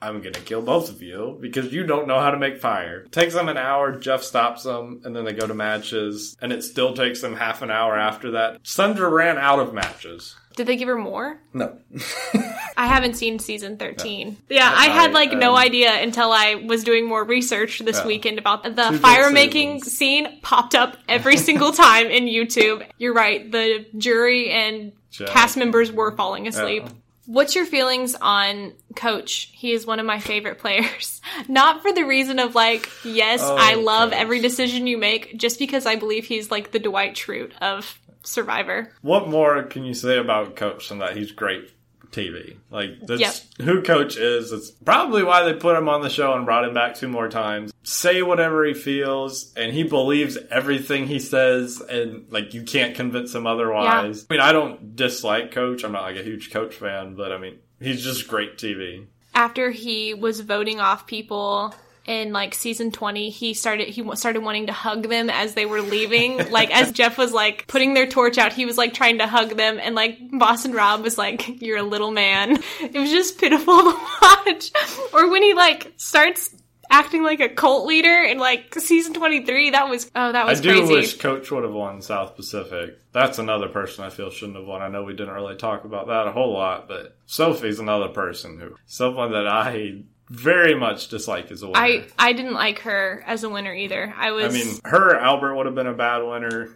I'm 0.00 0.20
gonna 0.20 0.38
kill 0.38 0.62
both 0.62 0.90
of 0.90 1.02
you 1.02 1.36
because 1.40 1.72
you 1.72 1.84
don't 1.84 2.06
know 2.06 2.20
how 2.20 2.30
to 2.30 2.38
make 2.38 2.60
fire. 2.60 3.00
It 3.06 3.12
takes 3.12 3.34
them 3.34 3.48
an 3.48 3.56
hour, 3.56 3.98
Jeff 3.98 4.22
stops 4.22 4.62
them, 4.62 5.00
and 5.04 5.14
then 5.16 5.24
they 5.24 5.32
go 5.32 5.46
to 5.46 5.54
matches, 5.54 6.36
and 6.40 6.52
it 6.52 6.62
still 6.62 6.94
takes 6.94 7.20
them 7.20 7.34
half 7.34 7.62
an 7.62 7.70
hour 7.70 7.98
after 7.98 8.30
that. 8.32 8.60
Sundra 8.62 9.08
ran 9.08 9.38
out 9.38 9.58
of 9.58 9.74
matches. 9.74 10.36
Did 10.54 10.66
they 10.66 10.76
give 10.76 10.88
her 10.88 10.96
more? 10.98 11.38
No. 11.52 11.78
I 12.76 12.86
haven't 12.86 13.14
seen 13.14 13.38
season 13.38 13.76
13. 13.76 14.36
Yeah, 14.48 14.72
I 14.74 14.86
had 14.88 15.12
like 15.12 15.32
no 15.32 15.52
um, 15.52 15.56
idea 15.58 15.92
until 16.02 16.32
I 16.32 16.56
was 16.56 16.82
doing 16.84 17.06
more 17.08 17.22
research 17.24 17.78
this 17.80 17.98
Yeah. 17.98 18.06
weekend 18.06 18.38
about 18.38 18.62
the 18.64 18.70
good 18.70 19.00
fire 19.00 19.30
making 19.30 19.78
seasons. 19.78 19.96
scene 19.98 20.40
popped 20.42 20.74
up 20.74 20.96
every 21.08 21.36
single 21.48 21.72
time 21.72 22.06
in 22.06 22.24
YouTube. 22.26 22.84
You're 22.98 23.14
right, 23.14 23.50
the 23.50 23.86
jury 23.96 24.50
and 24.50 24.92
Jeff. 25.10 25.28
cast 25.28 25.56
members 25.56 25.90
were 25.92 26.12
falling 26.16 26.46
asleep. 26.48 26.84
Yeah. 26.86 26.92
What's 27.28 27.54
your 27.54 27.66
feelings 27.66 28.14
on 28.14 28.72
Coach? 28.96 29.50
He 29.52 29.72
is 29.72 29.84
one 29.86 30.00
of 30.00 30.06
my 30.06 30.18
favorite 30.18 30.58
players. 30.60 31.20
Not 31.46 31.82
for 31.82 31.92
the 31.92 32.04
reason 32.04 32.38
of 32.38 32.54
like, 32.54 32.88
yes, 33.04 33.40
Oh, 33.44 33.54
I 33.58 33.74
love 33.74 34.10
Coach. 34.12 34.18
every 34.20 34.40
decision 34.40 34.86
you 34.86 34.96
make, 34.96 35.36
just 35.36 35.58
because 35.58 35.84
I 35.84 35.96
believe 35.96 36.24
he's 36.24 36.50
like 36.50 36.70
the 36.70 36.78
Dwight 36.78 37.14
Schrute 37.16 37.52
of 37.60 38.00
Survivor. 38.22 38.90
What 39.02 39.28
more 39.28 39.62
can 39.64 39.84
you 39.84 39.92
say 39.92 40.16
about 40.16 40.56
Coach 40.56 40.88
than 40.88 40.98
that 41.00 41.16
he's 41.16 41.30
great 41.30 41.70
TV? 42.12 42.56
Like 42.70 43.06
that's 43.06 43.20
Yep. 43.20 43.34
who 43.66 43.82
Coach 43.82 44.16
is. 44.16 44.52
It's 44.52 44.70
probably 44.70 45.22
why 45.22 45.44
they 45.44 45.54
put 45.54 45.76
him 45.76 45.88
on 45.88 46.02
the 46.02 46.10
show 46.10 46.34
and 46.34 46.44
brought 46.44 46.64
him 46.64 46.74
back 46.74 46.94
two 46.94 47.08
more 47.08 47.28
times. 47.28 47.72
Say 47.82 48.22
whatever 48.22 48.64
he 48.64 48.74
feels, 48.74 49.52
and 49.56 49.72
he 49.72 49.82
believes 49.82 50.36
everything 50.50 51.06
he 51.06 51.18
says, 51.18 51.80
and 51.80 52.26
like 52.30 52.54
you 52.54 52.62
can't 52.62 52.94
convince 52.94 53.34
him 53.34 53.46
otherwise. 53.46 54.26
I 54.28 54.34
mean, 54.34 54.40
I 54.40 54.52
don't 54.52 54.94
dislike 54.96 55.52
Coach. 55.52 55.84
I'm 55.84 55.92
not 55.92 56.02
like 56.02 56.16
a 56.16 56.22
huge 56.22 56.50
Coach 56.50 56.74
fan, 56.74 57.14
but 57.14 57.32
I 57.32 57.38
mean, 57.38 57.58
he's 57.80 58.02
just 58.02 58.28
great 58.28 58.58
TV. 58.58 59.06
after 59.34 59.70
he 59.70 60.12
was 60.14 60.40
voting 60.40 60.80
off 60.80 61.06
people 61.06 61.74
in 62.08 62.32
like 62.32 62.54
season 62.54 62.90
20 62.90 63.28
he 63.28 63.52
started 63.52 63.86
he 63.86 64.02
started 64.16 64.42
wanting 64.42 64.66
to 64.66 64.72
hug 64.72 65.08
them 65.08 65.28
as 65.30 65.54
they 65.54 65.66
were 65.66 65.82
leaving. 65.82 66.38
Like 66.58 66.70
as 66.74 66.90
jeff 66.92 67.18
was 67.18 67.32
like 67.32 67.66
putting 67.68 67.92
their 67.94 68.06
torch 68.06 68.38
out 68.38 68.52
he 68.54 68.64
was 68.64 68.78
like 68.78 68.94
trying 68.94 69.18
to 69.18 69.26
hug 69.26 69.50
them. 69.56 69.78
And 69.80 69.94
like 69.94 70.18
boston 70.32 70.72
rob 70.72 71.02
was 71.02 71.18
like 71.18 71.60
you're 71.62 71.78
a 71.78 71.82
little 71.82 72.10
man. 72.10 72.58
It 72.80 72.98
was 72.98 73.10
just 73.10 73.38
pitiful 73.38 73.76
to 73.92 73.98
watch. 74.22 74.72
Or 75.12 75.30
when 75.30 75.42
he 75.42 75.52
like 75.52 75.92
starts 75.98 76.54
acting 76.90 77.22
like 77.22 77.40
a 77.40 77.50
cult 77.50 77.86
leader 77.86 78.22
in 78.22 78.38
like 78.38 78.74
season 78.76 79.12
23 79.12 79.70
that 79.70 79.90
was 79.90 80.10
oh 80.16 80.32
that 80.32 80.46
was 80.46 80.60
I 80.60 80.62
do 80.62 80.70
crazy. 80.70 80.92
wish 80.94 81.18
Coach 81.18 81.50
would 81.50 81.64
have 81.64 81.74
won 81.74 82.00
South 82.00 82.34
Pacific. 82.34 82.98
That's 83.12 83.38
another 83.38 83.68
person 83.68 84.04
I 84.04 84.10
feel 84.10 84.30
shouldn't 84.30 84.56
have 84.56 84.66
won. 84.66 84.80
I 84.80 84.88
know 84.88 85.04
we 85.04 85.12
didn't 85.12 85.34
really 85.34 85.56
talk 85.56 85.84
about 85.84 86.06
that 86.06 86.26
a 86.26 86.32
whole 86.32 86.54
lot, 86.54 86.88
but 86.88 87.16
Sophie's 87.26 87.78
another 87.78 88.08
person 88.08 88.58
who, 88.58 88.76
someone 88.86 89.32
that 89.32 89.46
I 89.46 90.02
very 90.30 90.74
much 90.74 91.08
dislike 91.08 91.50
as 91.50 91.62
a 91.62 91.66
winner. 91.66 91.78
i 91.78 92.06
i 92.18 92.32
didn't 92.32 92.54
like 92.54 92.80
her 92.80 93.22
as 93.26 93.44
a 93.44 93.48
winner 93.48 93.74
either 93.74 94.12
i 94.16 94.30
was 94.30 94.54
I 94.54 94.58
mean, 94.58 94.78
her 94.84 95.16
Albert 95.18 95.54
would 95.56 95.66
have 95.66 95.74
been 95.74 95.86
a 95.86 95.94
bad 95.94 96.18
winner. 96.18 96.68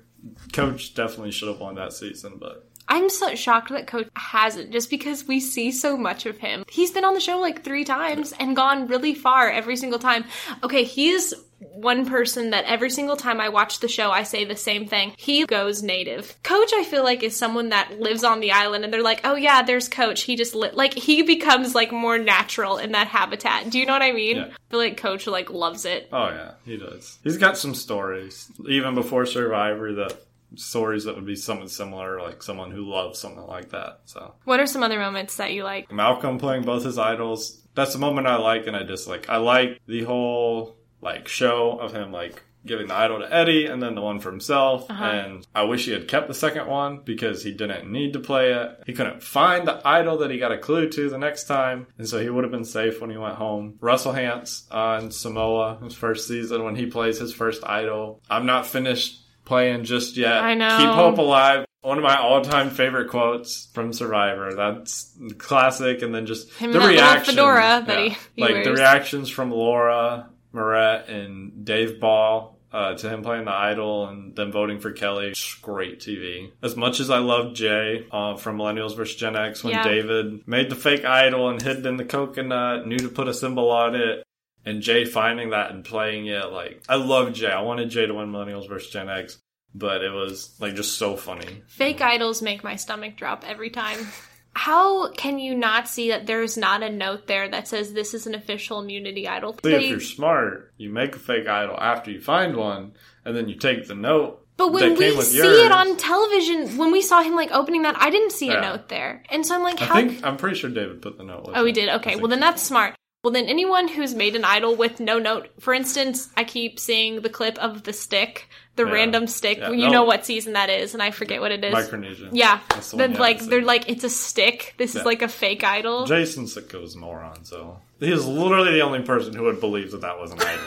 Coach 0.53 0.95
definitely 0.95 1.33
should 1.33 1.49
have 1.49 1.59
won 1.59 1.75
that 1.75 1.93
season, 1.93 2.35
but 2.39 2.69
I'm 2.89 3.09
so 3.11 3.35
shocked 3.35 3.71
that 3.71 3.87
Coach 3.87 4.09
hasn't, 4.15 4.71
just 4.71 4.91
because 4.91 5.27
we 5.27 5.41
see 5.41 5.73
so 5.73 5.97
much 5.97 6.27
of 6.27 6.39
him. 6.39 6.65
He's 6.69 6.91
been 6.91 7.05
on 7.05 7.15
the 7.15 7.21
show 7.21 7.39
like 7.39 7.65
three 7.65 7.85
times 7.85 8.33
and 8.39 8.55
gone 8.55 8.87
really 8.87 9.15
far 9.15 9.51
every 9.51 9.77
single 9.77 9.99
time. 9.99 10.25
Okay, 10.63 10.85
he's 10.85 11.33
one 11.75 12.07
person 12.07 12.51
that 12.51 12.65
every 12.65 12.91
single 12.91 13.17
time 13.17 13.41
I 13.41 13.49
watch 13.49 13.81
the 13.81 13.89
show, 13.89 14.11
I 14.11 14.23
say 14.23 14.45
the 14.45 14.57
same 14.57 14.87
thing. 14.87 15.15
He 15.17 15.47
goes 15.47 15.83
native. 15.83 16.37
Coach, 16.43 16.71
I 16.75 16.85
feel 16.85 17.05
like, 17.05 17.23
is 17.23 17.37
someone 17.37 17.71
that 17.71 18.01
lives 18.01 18.25
on 18.25 18.41
the 18.41 18.53
island 18.53 18.85
and 18.85 18.93
they're 18.93 19.03
like, 19.03 19.21
oh 19.25 19.35
yeah, 19.35 19.63
there's 19.63 19.89
Coach. 19.89 20.23
He 20.23 20.37
just, 20.37 20.55
li-. 20.55 20.71
like, 20.73 20.95
he 20.95 21.23
becomes 21.23 21.75
like 21.75 21.93
more 21.93 22.19
natural 22.19 22.79
in 22.79 22.93
that 22.93 23.09
habitat. 23.09 23.71
Do 23.71 23.79
you 23.79 23.87
know 23.87 23.93
what 23.93 24.03
I 24.03 24.13
mean? 24.13 24.37
Yeah. 24.37 24.45
I 24.47 24.71
feel 24.71 24.79
like 24.81 24.97
Coach, 24.97 25.27
like, 25.27 25.51
loves 25.51 25.85
it. 25.85 26.09
oh 26.13 26.29
yeah, 26.29 26.53
he 26.65 26.77
does. 26.77 27.19
He's 27.23 27.39
got 27.39 27.59
some 27.59 27.75
stories 27.75 28.51
even 28.69 28.95
before 28.95 29.27
Survivor 29.27 29.93
that 29.95 30.23
stories 30.55 31.05
that 31.05 31.15
would 31.15 31.27
be 31.27 31.37
something 31.37 31.69
similar, 31.69 32.21
like 32.21 32.43
someone 32.43 32.71
who 32.71 32.91
loves 32.91 33.19
something 33.19 33.47
like 33.47 33.71
that. 33.71 34.01
So 34.05 34.35
What 34.45 34.61
are 34.61 34.67
some 34.67 34.83
other 34.83 34.99
moments 34.99 35.37
that 35.37 35.53
you 35.53 35.65
like? 35.65 35.91
Malcolm 35.91 36.39
playing 36.39 36.65
both 36.65 36.85
his 36.85 36.99
idols. 36.99 37.61
That's 37.75 37.95
the 37.95 37.99
moment 37.99 38.27
I 38.27 38.37
like 38.37 38.67
and 38.67 38.77
I 38.77 38.83
dislike. 38.83 39.29
I 39.31 39.39
like 39.39 39.81
the 39.87 40.05
whole 40.05 40.77
like 41.03 41.29
show 41.29 41.79
of 41.79 41.93
him 41.93 42.11
like 42.13 42.43
giving 42.65 42.87
the 42.87 42.95
idol 42.95 43.19
to 43.19 43.35
Eddie 43.35 43.67
and 43.67 43.83
then 43.83 43.97
the 43.97 44.01
one 44.01 44.21
for 44.21 44.31
himself. 44.31 44.89
Uh-huh. 44.89 45.05
And 45.05 45.45
I 45.53 45.65
wish 45.65 45.85
he 45.87 45.91
had 45.91 46.07
kept 46.07 46.29
the 46.29 46.35
second 46.35 46.69
one 46.69 47.01
because 47.05 47.43
he 47.43 47.51
didn't 47.53 47.91
need 47.91 48.13
to 48.13 48.21
play 48.21 48.53
it. 48.53 48.85
He 48.87 48.93
couldn't 48.93 49.21
find 49.21 49.67
the 49.67 49.81
idol 49.85 50.19
that 50.19 50.31
he 50.31 50.39
got 50.39 50.53
a 50.53 50.59
clue 50.59 50.89
to 50.91 51.11
the 51.11 51.19
next 51.19 51.45
time. 51.49 51.89
And 51.99 52.09
so 52.09 52.21
he 52.21 52.31
would 52.31 52.45
have 52.45 52.53
been 52.53 52.65
safe 52.65 53.01
when 53.01 53.11
he 53.11 53.17
went 53.17 53.35
home. 53.35 53.79
Russell 53.81 54.13
Hantz 54.13 54.63
on 54.73 55.11
Samoa, 55.11 55.81
his 55.83 55.95
first 55.95 56.29
season 56.29 56.63
when 56.63 56.77
he 56.77 56.87
plays 56.87 57.19
his 57.19 57.35
first 57.35 57.65
idol. 57.67 58.23
I'm 58.31 58.47
not 58.47 58.65
finished 58.65 59.19
playing 59.45 59.83
just 59.83 60.17
yet. 60.17 60.41
I 60.41 60.55
know. 60.55 60.79
Keep 60.79 60.89
hope 60.91 61.19
alive. 61.19 61.67
One 61.81 61.99
of 61.99 62.05
my 62.05 62.17
all-time 62.17 62.71
favorite 62.71 63.11
quotes 63.11 63.71
from 63.75 63.93
Survivor. 63.93 64.55
That's 64.55 65.19
classic, 65.39 66.03
and 66.03 66.15
then 66.15 66.27
just 66.27 66.49
Him 66.53 66.71
the 66.71 66.79
in 66.79 66.83
that 66.85 66.89
little 66.93 67.03
reactions. 67.05 67.37
fedora 67.37 67.85
that 67.89 67.99
he- 67.99 68.17
he 68.37 68.41
like 68.43 68.63
the 68.63 68.73
reactions 68.73 69.29
from 69.31 69.51
Laura, 69.51 70.29
Morett, 70.53 71.09
and 71.09 71.65
Dave 71.65 72.01
Ball 72.01 72.59
uh, 72.73 72.95
to 72.95 73.09
him 73.09 73.23
playing 73.23 73.45
the 73.45 73.53
idol 73.53 74.07
and 74.09 74.35
then 74.35 74.51
voting 74.51 74.79
for 74.81 74.93
Kelly. 74.93 75.35
Great 75.61 76.01
TV. 76.01 76.51
As 76.63 76.75
much 76.77 77.01
as 77.01 77.11
I 77.11 77.19
love 77.19 77.55
Jay 77.55 78.07
uh, 78.11 78.37
from 78.37 78.57
Millennials 78.59 78.97
vs 78.97 79.17
Gen 79.17 79.37
X, 79.37 79.63
when 79.63 79.75
Yeah. 79.75 79.85
David 79.85 80.47
made 80.49 80.71
the 80.71 80.75
fake 80.77 81.05
idol 81.05 81.49
and 81.51 81.61
hid 81.61 81.79
it 81.79 81.87
in 81.87 81.97
the 81.97 82.05
coconut, 82.05 82.87
knew 82.87 82.99
to 82.99 83.09
put 83.09 83.29
a 83.29 83.35
symbol 83.35 83.71
on 83.71 83.95
it. 83.95 84.23
And 84.65 84.81
Jay 84.81 85.05
finding 85.05 85.51
that 85.51 85.73
and 85.73 85.85
playing 85.85 86.27
it, 86.27 86.53
like 86.53 86.83
I 86.89 86.95
love 86.95 87.33
Jay. 87.33 87.51
I 87.51 87.63
wanted 87.63 87.91
Jay 87.91 88.07
to 88.07 88.15
win 88.15 88.31
Millennials 88.31 88.69
vs 88.69 88.91
Gen 88.91 89.09
X, 89.11 89.39
but 89.75 90.03
it 90.03 90.13
was 90.13 90.55
like 90.61 90.75
just 90.77 90.97
so 90.99 91.17
funny. 91.17 91.63
Fake 91.67 92.01
idols 92.01 92.41
make 92.43 92.63
my 92.63 92.77
stomach 92.77 93.17
drop 93.17 93.45
every 93.47 93.71
time. 93.71 93.99
How 94.55 95.11
can 95.13 95.39
you 95.39 95.55
not 95.55 95.89
see 95.89 96.09
that 96.11 96.27
there's 96.27 96.57
not 96.57 96.83
a 96.83 96.91
note 96.91 97.27
there 97.27 97.49
that 97.49 97.69
says 97.69 97.93
this 97.93 98.13
is 98.15 98.27
an 98.27 98.35
official 98.35 98.81
immunity 98.81 99.27
idol? 99.27 99.57
See, 99.65 99.73
if 99.73 99.89
you're 99.91 100.01
smart, 100.01 100.73
you 100.77 100.91
make 100.91 101.17
a 101.17 101.19
fake 101.19 101.49
idol 101.49 101.77
after 101.79 102.11
you 102.11 102.21
find 102.21 102.57
one, 102.57 102.93
and 103.25 103.35
then 103.37 103.49
you 103.49 103.55
take 103.55 103.87
the 103.89 103.95
note. 103.95 104.39
but 104.59 104.71
when 104.73 104.95
we 104.97 105.11
see 105.23 105.39
yours, 105.39 105.59
it 105.59 105.73
on 105.73 105.97
television, 105.97 106.77
when 106.77 106.93
we 106.93 107.01
saw 107.01 107.23
him 107.23 107.35
like 107.35 107.51
opening 107.51 107.83
that, 107.83 107.97
I 107.99 108.11
didn't 108.11 108.33
see 108.33 108.51
a 108.51 108.55
Yeah. 108.55 108.61
note 108.61 108.89
there, 108.91 109.23
and 109.31 109.45
so 109.47 109.55
I'm 109.57 109.63
like, 109.63 109.81
I 109.81 109.85
how? 109.87 109.95
think 109.95 110.25
I'm 110.25 110.37
pretty 110.37 110.57
sure 110.57 110.71
David 110.71 111.01
put 111.01 111.17
the 111.17 111.25
note. 111.25 111.47
With 111.47 111.57
oh, 111.57 111.65
he 111.65 111.73
did. 111.73 111.89
Okay, 111.89 112.17
well 112.17 112.29
then 112.29 112.41
that's 112.41 112.63
smart. 112.63 112.95
Well 113.25 113.33
then, 113.33 113.45
anyone 113.47 113.87
who's 113.87 114.17
made 114.17 114.35
an 114.35 114.45
idol 114.45 114.75
with 114.75 114.99
no 114.99 115.21
note, 115.21 115.49
for 115.61 115.73
instance, 115.73 116.29
I 116.37 116.43
keep 116.43 116.81
seeing 116.81 117.21
the 117.21 117.29
clip 117.29 117.57
of 117.59 117.85
the 117.85 117.93
stick, 117.93 118.49
the 118.75 118.85
Yeah. 118.85 118.91
random 118.91 119.29
stick. 119.29 119.59
Yeah, 119.59 119.71
You 119.71 119.85
no. 119.87 119.91
know 119.93 120.03
what 120.03 120.27
season 120.27 120.55
that 120.55 120.69
is, 120.69 120.93
and 120.93 121.01
I 121.01 121.13
forget 121.13 121.41
what 121.41 121.53
it 121.53 121.63
is. 121.65 121.73
Micronesia. 121.73 122.31
Yeah, 122.33 122.59
the 122.71 122.97
then 122.97 123.13
like 123.13 123.39
they're 123.39 123.63
like 123.63 123.89
it's 123.89 124.03
a 124.03 124.11
stick. 124.11 124.75
This 124.77 124.97
is 124.97 125.05
like 125.05 125.23
a 125.23 125.29
fake 125.29 125.63
idol. 125.63 126.05
Jason 126.05 126.47
Siska's 126.47 126.97
moron, 126.97 127.45
so 127.45 127.79
he 128.01 128.11
is 128.11 128.27
literally 128.27 128.73
the 128.73 128.81
only 128.81 129.03
person 129.03 129.35
who 129.35 129.45
would 129.45 129.61
believe 129.61 129.93
that 129.93 130.01
that 130.01 130.19
was 130.19 130.33
an 130.33 130.41
idol. 130.41 130.65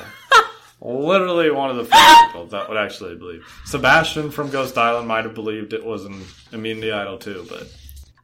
literally 0.82 1.52
one 1.52 1.72
of 1.72 1.76
the 1.76 1.84
few 1.84 2.26
people 2.28 2.46
that 2.46 2.70
would 2.70 2.78
actually 2.78 3.16
believe. 3.18 3.46
Sebastian 3.66 4.32
from 4.32 4.50
Ghost 4.50 4.78
Island 4.78 5.10
might 5.10 5.26
have 5.26 5.34
believed 5.34 5.74
it 5.74 5.84
was 5.84 6.06
an 6.06 6.24
immunity 6.54 6.94
idol 6.94 7.18
too, 7.18 7.46
but 7.50 7.68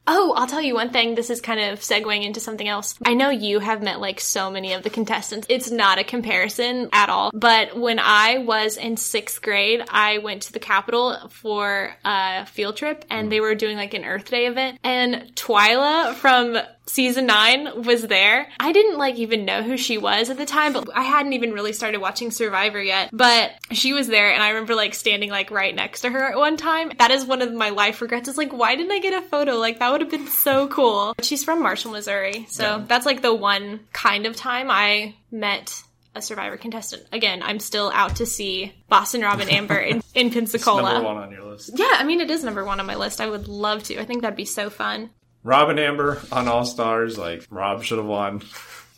Oh, 0.06 0.34
I'll 0.36 0.46
tell 0.46 0.60
you 0.60 0.74
one 0.74 0.90
thing. 0.90 1.14
This 1.14 1.30
is 1.30 1.40
kind 1.40 1.60
of 1.60 1.80
segueing 1.80 2.24
into 2.24 2.40
something 2.40 2.66
else. 2.66 2.96
I 3.04 3.14
know 3.14 3.30
you 3.30 3.60
have 3.60 3.82
met 3.82 4.00
like 4.00 4.20
so 4.20 4.50
many 4.50 4.72
of 4.72 4.82
the 4.82 4.90
contestants. 4.90 5.46
It's 5.48 5.70
not 5.70 5.98
a 5.98 6.04
comparison 6.04 6.88
at 6.92 7.08
all. 7.08 7.30
But 7.32 7.78
when 7.78 7.98
I 8.00 8.38
was 8.38 8.76
in 8.76 8.96
sixth 8.96 9.40
grade, 9.42 9.82
I 9.88 10.18
went 10.18 10.42
to 10.42 10.52
the 10.52 10.58
Capitol 10.58 11.28
for 11.30 11.94
a 12.04 12.46
field 12.46 12.76
trip 12.76 13.04
and 13.10 13.28
mm. 13.28 13.30
they 13.30 13.40
were 13.40 13.54
doing 13.54 13.76
like 13.76 13.94
an 13.94 14.04
Earth 14.04 14.30
Day 14.30 14.46
event. 14.46 14.78
And 14.82 15.34
Twila 15.36 16.14
from 16.14 16.58
season 16.86 17.26
nine 17.26 17.82
was 17.84 18.02
there. 18.06 18.48
I 18.58 18.72
didn't 18.72 18.98
like 18.98 19.16
even 19.16 19.44
know 19.44 19.62
who 19.62 19.76
she 19.76 19.98
was 19.98 20.30
at 20.30 20.36
the 20.36 20.46
time, 20.46 20.72
but 20.72 20.88
I 20.94 21.02
hadn't 21.02 21.32
even 21.34 21.52
really 21.52 21.72
started 21.72 22.00
watching 22.00 22.30
Survivor 22.30 22.82
yet. 22.82 23.10
But 23.12 23.52
she 23.70 23.92
was 23.92 24.08
there 24.08 24.32
and 24.32 24.42
I 24.42 24.50
remember 24.50 24.74
like 24.74 24.94
standing 24.94 25.30
like 25.30 25.50
right 25.50 25.74
next 25.74 26.00
to 26.02 26.10
her 26.10 26.24
at 26.32 26.36
one 26.36 26.56
time. 26.56 26.92
That 26.98 27.10
is 27.10 27.24
one 27.24 27.42
of 27.42 27.52
my 27.52 27.70
life 27.70 28.00
regrets. 28.02 28.28
Is 28.28 28.36
like, 28.38 28.52
why 28.52 28.74
didn't 28.76 28.92
I 28.92 28.98
get 29.00 29.14
a 29.22 29.26
photo? 29.26 29.56
Like 29.56 29.78
that 29.78 29.90
would 29.92 30.00
have 30.00 30.10
been 30.10 30.26
so 30.26 30.68
cool. 30.68 31.14
She's 31.22 31.44
from 31.44 31.62
Marshall, 31.62 31.92
Missouri. 31.92 32.46
So 32.50 32.62
Yeah. 32.78 32.84
that's 32.86 33.06
like 33.06 33.22
the 33.22 33.34
one 33.34 33.80
kind 33.92 34.26
of 34.26 34.36
time 34.36 34.68
I 34.70 35.14
met 35.30 35.82
a 36.14 36.20
Survivor 36.20 36.58
contestant. 36.58 37.04
Again, 37.10 37.42
I'm 37.42 37.58
still 37.58 37.90
out 37.94 38.16
to 38.16 38.26
see 38.26 38.74
Boston 38.90 39.22
Robin 39.22 39.48
Amber 39.48 39.78
in, 39.78 40.02
in 40.14 40.30
Pensacola. 40.32 40.92
Number 40.94 41.08
one 41.08 41.16
on 41.16 41.30
your 41.32 41.44
list. 41.44 41.70
Yeah, 41.74 41.88
I 41.92 42.04
mean, 42.04 42.20
it 42.20 42.30
is 42.30 42.44
number 42.44 42.64
one 42.66 42.80
on 42.80 42.86
my 42.86 42.96
list. 42.96 43.20
I 43.22 43.30
would 43.30 43.48
love 43.48 43.82
to. 43.84 43.98
I 43.98 44.04
think 44.04 44.20
that'd 44.20 44.36
be 44.36 44.44
so 44.44 44.68
fun. 44.68 45.08
Robin 45.44 45.78
Amber 45.78 46.20
on 46.30 46.48
All 46.48 46.64
Stars. 46.64 47.18
Like 47.18 47.46
Rob 47.50 47.82
should 47.82 47.98
have 47.98 48.06
won. 48.06 48.42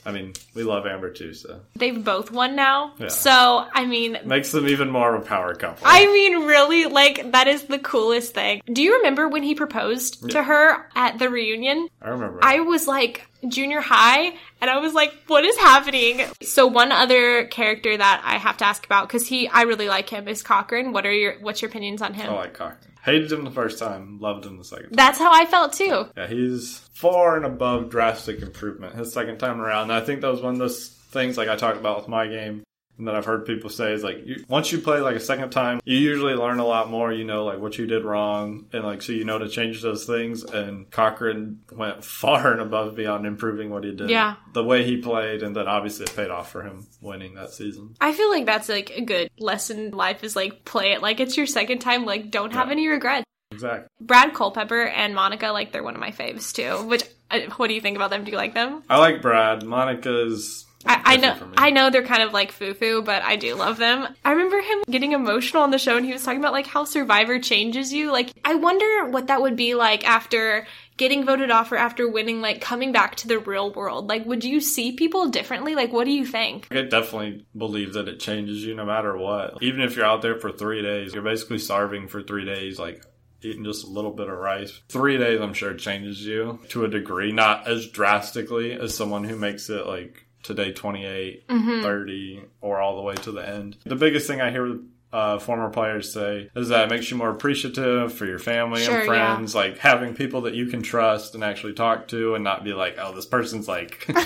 I 0.07 0.12
mean, 0.12 0.34
we 0.53 0.64
love 0.64 0.86
Amber 0.86 1.11
too, 1.11 1.32
so 1.32 1.61
They've 1.76 2.05
both 2.05 2.30
won 2.30 2.55
now. 2.55 2.92
Yeah. 2.99 3.09
So, 3.09 3.66
I 3.72 3.86
mean, 3.86 4.18
makes 4.26 4.53
them 4.53 4.68
even 4.68 4.90
more 4.90 5.14
of 5.14 5.22
a 5.22 5.24
power 5.24 5.55
couple. 5.55 5.86
I 5.86 6.05
mean, 6.05 6.45
really, 6.45 6.84
like, 6.84 7.32
that 7.32 7.49
is 7.49 7.64
the 7.64 7.78
coolest 7.78 8.34
thing. 8.34 8.61
Do 8.70 8.82
you 8.82 8.97
remember 8.99 9.28
when 9.28 9.42
he 9.42 9.55
proposed 9.55 10.30
to 10.30 10.42
her 10.42 10.90
at 10.95 11.18
the 11.18 11.30
reunion? 11.30 11.88
I 12.03 12.11
remember. 12.11 12.40
I 12.42 12.61
was 12.61 12.86
like 12.86 13.26
junior 13.51 13.80
high 13.80 14.34
and 14.61 14.70
I 14.70 14.78
was 14.78 14.95
like, 14.95 15.12
what 15.26 15.45
is 15.45 15.57
happening? 15.57 16.22
So 16.42 16.66
one 16.66 16.92
other 16.92 17.47
character 17.47 17.97
that 17.97 18.22
I 18.24 18.38
have 18.38 18.57
to 18.59 18.64
ask 18.64 18.84
about, 18.84 19.09
because 19.09 19.26
he 19.26 19.49
I 19.49 19.62
really 19.62 19.88
like 19.88 20.09
him, 20.09 20.28
is 20.28 20.42
Cochran. 20.42 20.92
What 20.92 21.07
are 21.07 21.12
your 21.12 21.34
what's 21.40 21.62
your 21.62 21.70
opinions 21.70 22.03
on 22.03 22.14
him? 22.14 22.30
I 22.30 22.34
like 22.34 22.55
Cochran. 22.55 22.92
Hated 23.05 23.30
him 23.30 23.45
the 23.45 23.51
first 23.51 23.78
time, 23.78 24.18
loved 24.18 24.47
him 24.47 24.57
the 24.57 24.64
second 24.64 24.84
time. 24.84 24.92
That's 24.92 25.18
how 25.18 25.30
I 25.30 25.45
felt 25.45 25.74
too. 25.74 26.07
Yeah, 26.16 26.26
he's 26.26 26.78
far 26.95 27.36
and 27.36 27.45
above 27.45 27.90
drastic 27.90 28.40
improvement 28.40 28.95
his 28.95 29.12
second 29.12 29.38
time 29.38 29.61
around. 29.61 29.90
And 29.90 29.92
I 29.92 30.01
think 30.01 30.22
that 30.22 30.30
was 30.30 30.40
one 30.40 30.55
of 30.55 30.59
those 30.59 30.88
things 30.88 31.36
like 31.36 31.49
I 31.49 31.57
talked 31.57 31.78
about 31.78 31.99
with 31.99 32.09
my 32.09 32.26
game 32.26 32.64
that 33.01 33.14
I've 33.14 33.24
heard 33.24 33.45
people 33.45 33.70
say 33.70 33.92
is 33.92 34.05
like 34.05 34.24
you, 34.24 34.45
once 34.49 34.70
you 34.70 34.78
play 34.78 35.01
like 35.01 35.16
a 35.16 35.20
second 35.20 35.51
time, 35.51 35.80
you 35.84 35.99
usually 35.99 36.34
learn 36.34 36.59
a 36.61 36.64
lot 36.66 36.88
more. 36.90 37.12
You 37.12 37.24
know, 37.24 37.45
like 37.45 37.59
what 37.59 37.76
you 37.78 37.86
did 37.86 38.05
wrong, 38.05 38.66
and 38.72 38.84
like 38.84 39.03
so 39.03 39.12
you 39.12 39.24
know 39.24 39.38
to 39.38 39.49
change 39.49 39.82
those 39.82 40.05
things. 40.07 40.45
And 40.45 40.90
Cochran 40.90 41.61
went 41.72 42.05
far 42.22 42.53
and 42.53 42.61
above 42.61 42.95
beyond 42.97 43.26
improving 43.26 43.70
what 43.70 43.84
he 43.84 43.92
did. 43.95 44.11
Yeah. 44.11 44.36
the 44.53 44.62
way 44.64 44.84
he 44.84 44.99
played, 44.99 45.42
and 45.42 45.57
then 45.57 45.66
obviously 45.66 46.05
it 46.05 46.14
paid 46.14 46.30
off 46.30 46.51
for 46.53 46.62
him 46.62 46.86
winning 47.01 47.34
that 47.34 47.51
season. 47.51 47.95
I 48.01 48.12
feel 48.12 48.30
like 48.30 48.47
that's 48.47 48.68
like 48.68 48.90
a 48.90 49.01
good 49.01 49.30
lesson 49.38 49.78
in 49.78 49.90
life 49.90 50.22
is 50.22 50.36
like 50.36 50.64
play 50.64 50.92
it 50.92 51.03
like 51.03 51.20
it's 51.20 51.36
your 51.36 51.47
second 51.47 51.80
time, 51.80 52.05
like 52.05 52.30
don't 52.30 52.53
have 52.53 52.66
Yeah. 52.68 52.72
any 52.72 52.88
regrets. 52.88 53.24
Exactly. 53.51 53.86
Brad 54.01 54.34
Culpepper 54.34 54.82
and 54.82 55.14
Monica, 55.14 55.49
like 55.49 55.70
they're 55.72 55.82
one 55.84 55.95
of 55.95 56.01
my 56.01 56.11
faves 56.11 56.53
too. 56.53 56.86
Which, 56.88 57.05
uh, 57.30 57.40
what 57.57 57.68
do 57.68 57.74
you 57.74 57.80
think 57.80 57.95
about 57.97 58.11
them? 58.11 58.24
Do 58.24 58.32
you 58.32 58.36
like 58.36 58.53
them? 58.55 58.82
I 58.90 58.99
like 58.99 59.22
Brad. 59.22 59.62
Monica's. 59.62 60.66
I, 60.87 61.01
I 61.05 61.16
know, 61.16 61.32
different 61.32 61.39
for 61.39 61.47
me. 61.47 61.66
I 61.66 61.70
know 61.70 61.91
they're 61.91 62.03
kind 62.03 62.22
of 62.22 62.32
like 62.32 62.53
foo-foo, 62.53 63.03
but 63.03 63.22
I 63.22 63.37
do 63.37 63.55
love 63.55 63.78
them. 63.78 64.07
I 64.24 64.32
remember 64.32 64.61
him 64.61 64.78
getting 64.91 65.12
emotional 65.12 65.62
on 65.62 65.70
the 65.70 65.78
show, 65.78 65.97
and 65.97 66.05
he 66.05 66.12
was 66.12 66.24
talking 66.24 66.41
about 66.41 66.53
like 66.53 66.66
how 66.66 66.85
Survivor 66.85 67.39
changes 67.39 67.93
you. 67.93 68.12
Like, 68.12 68.32
I 68.45 68.55
wonder 68.55 69.09
what 69.09 69.28
that 69.28 69.41
would 69.43 69.57
be 69.57 69.74
like 69.74 70.07
after 70.07 70.66
getting 70.97 71.24
voted 71.24 71.51
off 71.51 71.72
or 71.72 71.76
after 71.76 72.09
winning, 72.09 72.41
like 72.41 72.61
coming 72.61 72.93
back 72.93 73.16
to 73.16 73.28
the 73.28 73.39
real 73.39 73.72
world. 73.72 74.09
Like, 74.09 74.26
would 74.26 74.45
you 74.45 74.61
see 74.61 74.93
people 74.93 75.28
differently? 75.28 75.74
Like, 75.74 75.93
what 75.93 76.05
do 76.05 76.12
you 76.12 76.24
think? 76.24 76.68
I 76.70 76.82
definitely 76.82 77.47
believe 77.57 77.95
that 77.95 78.09
it 78.09 78.20
changes 78.20 78.64
you 78.64 78.74
no 78.74 78.85
matter 78.85 79.16
what. 79.16 79.62
Even 79.62 79.80
if 79.80 79.97
you're 79.97 80.05
out 80.05 80.22
there 80.22 80.39
for 80.39 80.53
three 80.53 80.82
days, 80.82 81.14
you're 81.14 81.22
basically 81.22 81.59
starving 81.59 82.09
for 82.09 82.22
three 82.22 82.45
days, 82.45 82.78
like 82.78 83.03
eating 83.43 83.64
just 83.64 83.85
a 83.85 83.91
little 83.91 84.12
bit 84.12 84.28
of 84.28 84.39
rice. 84.39 84.80
Three 84.89 85.18
days, 85.18 85.41
I'm 85.41 85.55
sure, 85.55 85.74
changes 85.74 86.24
you 86.24 86.61
to 86.70 86.85
a 86.85 86.89
degree, 86.89 87.32
not 87.32 87.66
as 87.68 87.89
drastically 87.89 88.72
as 88.72 88.97
someone 88.97 89.24
who 89.24 89.37
makes 89.37 89.68
it 89.68 89.87
like 89.87 90.24
today 90.45 90.70
28, 90.72 91.49
Mm-hmm. 91.49 91.82
30, 91.82 92.42
or 92.61 92.80
all 92.80 92.95
the 92.97 93.03
way 93.03 93.14
to 93.16 93.32
the 93.32 93.47
end. 93.47 93.76
The 93.84 93.97
biggest 93.97 94.26
thing 94.28 94.40
I 94.40 94.51
hear 94.53 94.78
uh, 95.12 95.38
former 95.38 95.70
players 95.70 96.12
say 96.12 96.51
is 96.57 96.68
that 96.68 96.84
it 96.84 96.90
makes 96.90 97.09
you 97.11 97.16
more 97.16 97.30
appreciative 97.30 98.12
for 98.12 98.26
your 98.26 98.38
family 98.40 98.82
Sure, 98.82 98.95
and 98.99 99.05
yeah. 99.07 99.34
friends, 99.36 99.55
like 99.55 99.78
having 99.78 100.14
people 100.14 100.42
that 100.42 100.55
you 100.55 100.66
can 100.66 100.82
trust 100.82 101.34
and 101.34 101.42
actually 101.45 101.72
talk 101.74 102.09
to 102.09 102.34
and 102.34 102.42
not 102.45 102.64
be 102.64 102.72
like, 102.72 102.97
oh, 103.01 103.12
this 103.14 103.26
person's 103.26 103.66
like. 103.68 104.07